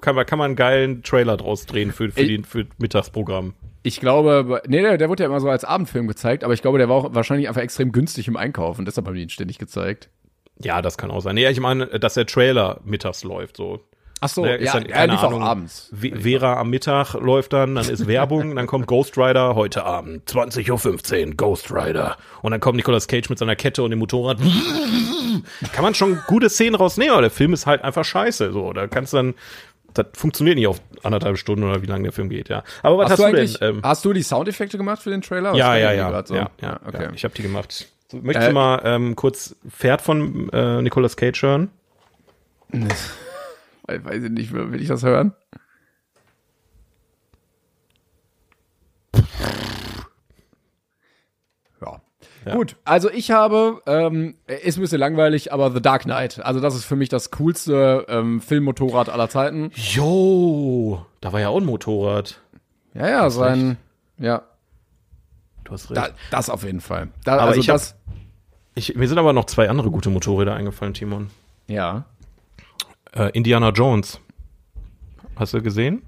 [0.01, 3.53] kann, man, kann man einen geilen Trailer draus drehen für, für, den, für Mittagsprogramm.
[3.83, 6.79] Ich glaube, nee, der, der wurde ja immer so als Abendfilm gezeigt, aber ich glaube,
[6.79, 10.09] der war auch wahrscheinlich einfach extrem günstig im Einkaufen, deshalb haben die ihn ständig gezeigt.
[10.57, 11.35] Ja, das kann auch sein.
[11.35, 13.79] Nee, ich meine, dass der Trailer mittags läuft, so.
[14.23, 15.91] Ach so, ne, ja, dann, ja, Ahnung, abends.
[15.93, 21.27] Vera am Mittag läuft dann, dann ist Werbung, dann kommt Ghost Rider heute Abend, 20.15
[21.27, 22.15] Uhr, Ghost Rider.
[22.41, 24.37] Und dann kommt Nicolas Cage mit seiner Kette und dem Motorrad.
[25.73, 28.53] Kann man schon gute Szenen rausnehmen, aber der Film ist halt einfach scheiße.
[28.53, 29.33] So, da kannst du dann,
[29.93, 32.63] das funktioniert nicht auf anderthalb Stunden oder wie lange der Film geht, ja.
[32.81, 33.75] Aber was hast, hast du, denn?
[33.75, 35.53] Ähm, hast du die Soundeffekte gemacht für den Trailer?
[35.53, 36.35] Ja, ja, ja, so?
[36.35, 37.03] ja, ja, okay.
[37.03, 37.87] Ja, ich habe die gemacht.
[38.07, 41.69] So, möchtest äh, du mal ähm, kurz Pferd von äh, Nicolas Cage hören?
[43.87, 45.33] Weiß ich nicht, will ich das hören?
[51.81, 52.01] Ja.
[52.45, 52.55] ja.
[52.55, 56.43] Gut, also ich habe, ähm, ist ein bisschen langweilig, aber The Dark Knight.
[56.43, 59.71] Also das ist für mich das coolste ähm, Filmmotorrad aller Zeiten.
[59.75, 62.39] Jo, da war ja auch ein Motorrad.
[62.93, 63.77] Ja, ja, sein, recht.
[64.19, 64.43] ja.
[65.65, 65.97] Du hast recht.
[65.97, 67.09] Da, das auf jeden Fall.
[67.25, 67.91] Da, aber also ich das.
[67.91, 67.97] Hab,
[68.75, 71.29] ich, mir sind aber noch zwei andere gute Motorräder eingefallen, Timon.
[71.67, 72.05] Ja.
[73.15, 74.19] Äh, Indiana Jones.
[75.35, 76.03] Hast du gesehen?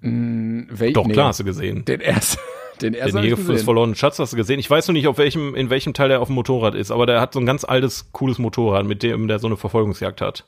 [0.00, 0.62] Mm,
[0.92, 1.12] Doch, nee.
[1.12, 1.84] klar hast du gesehen.
[1.84, 2.40] Den ersten.
[2.80, 3.16] Den ersten.
[3.16, 4.60] Den Jäger fürs verlorenen Schatz hast du gesehen.
[4.60, 7.06] Ich weiß nur nicht, auf welchem, in welchem Teil der auf dem Motorrad ist, aber
[7.06, 10.44] der hat so ein ganz altes, cooles Motorrad, mit dem der so eine Verfolgungsjagd hat.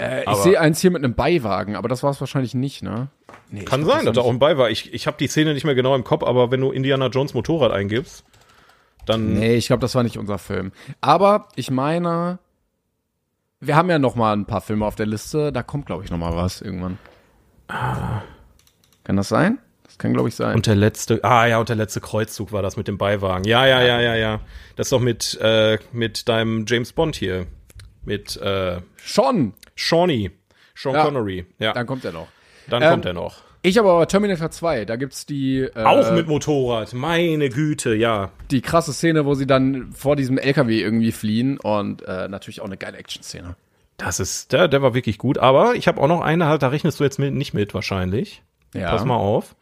[0.00, 3.08] Äh, ich sehe eins hier mit einem Beiwagen, aber das war es wahrscheinlich nicht, ne?
[3.50, 4.72] Nee, Kann sein, dass da auch ein Beiwagen.
[4.72, 7.34] Ich, ich habe die Szene nicht mehr genau im Kopf, aber wenn du Indiana Jones
[7.34, 8.24] Motorrad eingibst,
[9.06, 9.34] dann.
[9.34, 10.70] Nee, ich glaube, das war nicht unser Film.
[11.00, 12.38] Aber ich meine,
[13.60, 15.52] wir haben ja noch mal ein paar Filme auf der Liste.
[15.52, 16.98] Da kommt, glaube ich, noch mal was irgendwann.
[17.68, 18.22] Ah.
[19.04, 19.58] Kann das sein?
[19.84, 20.54] Das kann, glaube ich, sein.
[20.54, 23.44] Und der letzte, ah ja, und der letzte Kreuzzug war das mit dem Beiwagen.
[23.44, 24.40] Ja, ja, ja, ja, ja.
[24.76, 27.46] Das ist doch mit, äh, mit deinem James Bond hier.
[28.04, 29.52] Mit, äh, Sean.
[29.74, 30.30] Shawnee.
[30.74, 31.46] Sean ja, Connery.
[31.58, 31.72] Ja.
[31.72, 32.28] Dann kommt er noch.
[32.68, 33.42] Dann ähm, kommt er noch.
[33.62, 38.30] Ich habe aber Terminator 2, da gibt's die äh, Auch mit Motorrad, meine Güte, ja.
[38.50, 42.66] Die krasse Szene, wo sie dann vor diesem LKW irgendwie fliehen und äh, natürlich auch
[42.66, 43.56] eine geile Action-Szene.
[43.98, 47.00] Das ist, der, der war wirklich gut, aber ich habe auch noch eine, da rechnest
[47.00, 48.42] du jetzt mit, nicht mit wahrscheinlich.
[48.74, 48.90] Ja.
[48.90, 49.54] Pass mal auf.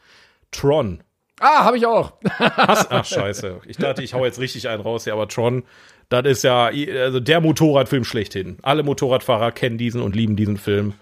[0.52, 1.02] Tron.
[1.40, 2.12] Ah, habe ich auch.
[2.38, 3.60] Hast, ach, scheiße.
[3.66, 5.64] Ich dachte, ich hau jetzt richtig einen raus, ja, aber Tron,
[6.08, 8.58] das ist ja also der Motorradfilm schlechthin.
[8.62, 10.94] Alle Motorradfahrer kennen diesen und lieben diesen Film.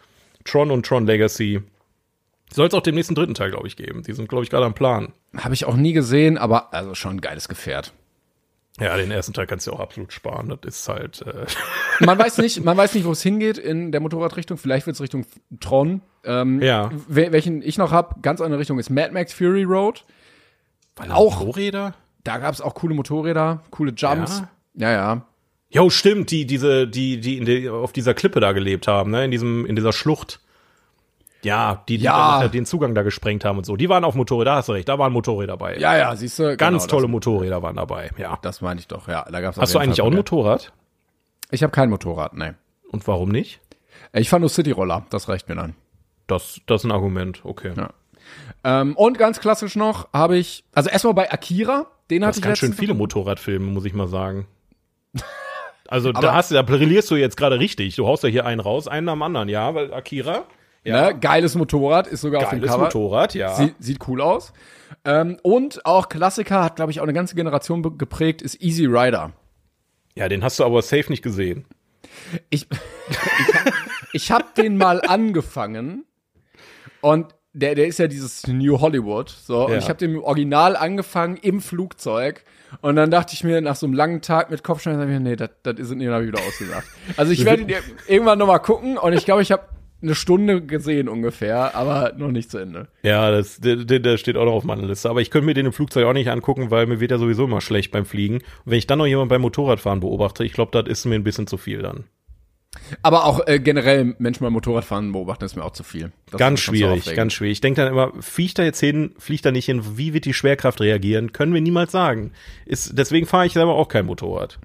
[0.44, 1.62] Tron und Tron Legacy
[2.56, 4.02] soll es auch dem nächsten dritten Teil, glaube ich, geben.
[4.02, 5.12] Die sind, glaube ich, gerade am Plan.
[5.36, 7.92] Habe ich auch nie gesehen, aber also schon ein geiles Gefährt.
[8.80, 10.48] Ja, den ersten Teil kannst du auch absolut sparen.
[10.60, 11.22] Das ist halt.
[11.22, 11.46] Äh
[12.04, 14.58] man weiß nicht, man weiß nicht, wo es hingeht in der Motorradrichtung.
[14.58, 15.26] Vielleicht wird es Richtung
[15.60, 16.02] Tron.
[16.24, 16.90] Ähm, ja.
[17.08, 20.04] Welchen ich noch habe, ganz andere Richtung ist Mad Max Fury Road.
[20.96, 21.94] Weil auch Motorräder.
[22.24, 24.42] Da gab es auch coole Motorräder, coole Jumps.
[24.74, 25.14] Ja, ja.
[25.14, 25.26] ja.
[25.68, 29.24] Jo, stimmt, die diese die die, in die auf dieser Klippe da gelebt haben, ne,
[29.24, 30.40] in diesem in dieser Schlucht.
[31.46, 32.40] Ja, die, die ja.
[32.40, 33.76] dann den Zugang da gesprengt haben und so.
[33.76, 35.78] Die waren auf Motorräder, da hast du recht, da waren Motorräder dabei.
[35.78, 36.56] Ja, ja, siehst du.
[36.56, 38.36] Ganz genau, tolle Motorräder waren dabei, ja.
[38.42, 39.24] Das meine ich doch, ja.
[39.30, 40.72] Da gab's hast du eigentlich auch ein Motorrad?
[41.52, 42.52] Ich habe kein Motorrad, nee.
[42.90, 43.60] Und warum nicht?
[44.12, 45.74] Ich fahre nur Cityroller, das reicht mir dann.
[46.26, 47.72] Das, das ist ein Argument, okay.
[47.76, 47.90] Ja.
[48.64, 52.42] Ähm, und ganz klassisch noch habe ich, also erstmal bei Akira, den hatte hast ich
[52.42, 54.46] ganz schön viele Motorradfilme, muss ich mal sagen.
[55.88, 57.94] Also Aber- da hast du, da brillierst du jetzt gerade richtig.
[57.94, 60.42] Du haust ja hier einen raus, einen am anderen, ja, weil Akira,
[60.86, 61.18] ja, Ne?
[61.18, 62.84] Geiles Motorrad, ist sogar auf dem geiles Cover.
[62.84, 63.54] Motorrad, ja.
[63.54, 64.52] Sie, sieht cool aus.
[65.04, 69.32] Ähm, und auch Klassiker, hat, glaube ich, auch eine ganze Generation geprägt, ist Easy Rider.
[70.14, 71.64] ja, den hast du aber safe nicht gesehen.
[72.50, 72.66] Ich,
[74.12, 76.04] ich, habe den mal angefangen
[77.00, 79.30] und der, der ist ja dieses New Hollywood.
[79.30, 79.78] So, und Ja.
[79.78, 82.44] ich habe den im Original angefangen im Flugzeug.
[82.82, 85.50] Und dann dachte ich mir nach so einem langen Tag mit Kopfschmerzen, hab nee, das
[85.78, 86.86] ist nicht, habe ich wieder ausgesagt.
[87.16, 89.62] Also ich werde ihn ir- irgendwann noch mal gucken und ich glaube, ich habe
[90.02, 92.88] eine Stunde gesehen ungefähr, aber noch nicht zu Ende.
[93.02, 95.08] Ja, das, der, der, steht auch noch auf meiner Liste.
[95.08, 97.44] Aber ich könnte mir den im Flugzeug auch nicht angucken, weil mir wird ja sowieso
[97.44, 98.36] immer schlecht beim Fliegen.
[98.36, 101.24] Und wenn ich dann noch jemanden beim Motorradfahren beobachte, ich glaube, das ist mir ein
[101.24, 102.04] bisschen zu viel dann.
[103.02, 106.12] Aber auch äh, generell Menschen beim Motorradfahren beobachten ist mir auch zu viel.
[106.30, 107.16] Das ganz schwierig, aufregend.
[107.16, 107.52] ganz schwierig.
[107.52, 110.34] Ich denke dann immer, fliegt er jetzt hin, fliegt er nicht hin, wie wird die
[110.34, 111.32] Schwerkraft reagieren?
[111.32, 112.32] Können wir niemals sagen.
[112.66, 114.58] Ist, deswegen fahre ich selber auch kein Motorrad.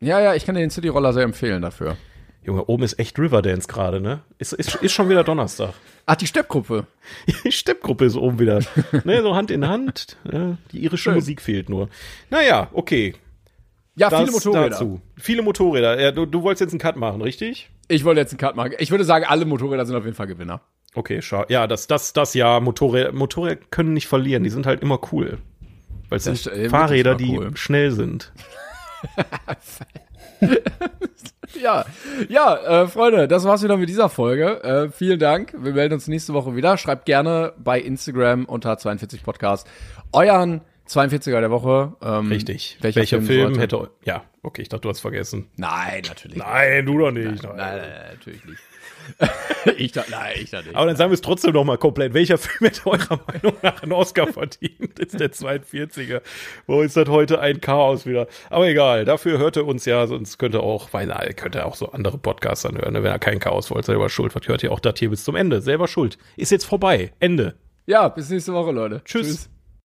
[0.00, 1.96] Ja, ja, ich kann dir den City Roller sehr empfehlen dafür.
[2.44, 4.20] Junge, oben ist echt Riverdance gerade, ne?
[4.38, 5.72] Ist, ist, ist schon wieder Donnerstag.
[6.04, 6.86] Ach, die Steppgruppe.
[7.44, 8.60] Die Steppgruppe ist oben wieder.
[9.04, 10.18] ne, so Hand in Hand.
[10.30, 11.14] Ja, die irische Schön.
[11.14, 11.88] Musik fehlt nur.
[12.28, 13.14] Naja, okay.
[13.96, 14.70] Ja, Das viele Motorräder.
[14.70, 15.00] Dazu.
[15.16, 16.00] Viele Motorräder.
[16.00, 17.70] Ja, du, du wolltest jetzt einen Cut machen, richtig?
[17.88, 18.72] Ich wollte jetzt einen Cut machen.
[18.78, 20.60] Ich würde sagen, alle Motorräder sind auf jeden Fall Gewinner.
[20.94, 21.52] Okay, schade.
[21.52, 24.44] Ja, das, das, das ja, Motorräder, Motorräder können nicht verlieren.
[24.44, 25.38] Die sind halt immer cool.
[26.10, 26.40] Weil es sind
[26.70, 27.56] Fahrräder, wirklich die cool.
[27.56, 28.32] schnell sind.
[31.62, 31.84] Ja,
[32.28, 34.62] ja, äh, Freunde, das war's wieder mit dieser Folge.
[34.64, 35.54] Äh, vielen Dank.
[35.56, 36.76] Wir melden uns nächste Woche wieder.
[36.76, 39.66] Schreibt gerne bei Instagram unter 42 Podcast
[40.12, 41.94] euren 42er der Woche.
[42.02, 42.78] Ähm, Richtig.
[42.80, 43.90] Welcher, Welcher, Film, Film, hätte.
[44.04, 45.48] Ja, okay, ich dachte, du hast vergessen.
[45.56, 46.36] Nein, natürlich.
[46.36, 47.42] Nein, du doch nicht.
[47.42, 48.60] Nein, nein, nein, natürlich nicht.
[49.76, 50.76] ich dachte, nein, ich dachte nicht.
[50.76, 52.14] Aber dann sagen wir es trotzdem noch mal komplett.
[52.14, 54.98] Welcher Film hätte eurer Meinung nach einen Oscar verdient?
[54.98, 56.20] Das ist der 42er.
[56.66, 58.26] Wo ist das heute ein Chaos wieder?
[58.50, 61.54] Aber egal, dafür hört ihr uns ja, sonst könnt ihr auch, weil na, ihr könnt
[61.54, 62.92] ja auch so andere Podcasts anhören.
[62.92, 63.02] ne?
[63.02, 64.34] Wenn ihr kein Chaos wollt, selber schuld.
[64.34, 65.60] Was hört ihr auch das hier bis zum Ende?
[65.60, 66.18] Selber schuld.
[66.36, 67.12] Ist jetzt vorbei.
[67.20, 67.54] Ende.
[67.86, 69.02] Ja, bis nächste Woche, Leute.
[69.04, 69.50] Tschüss.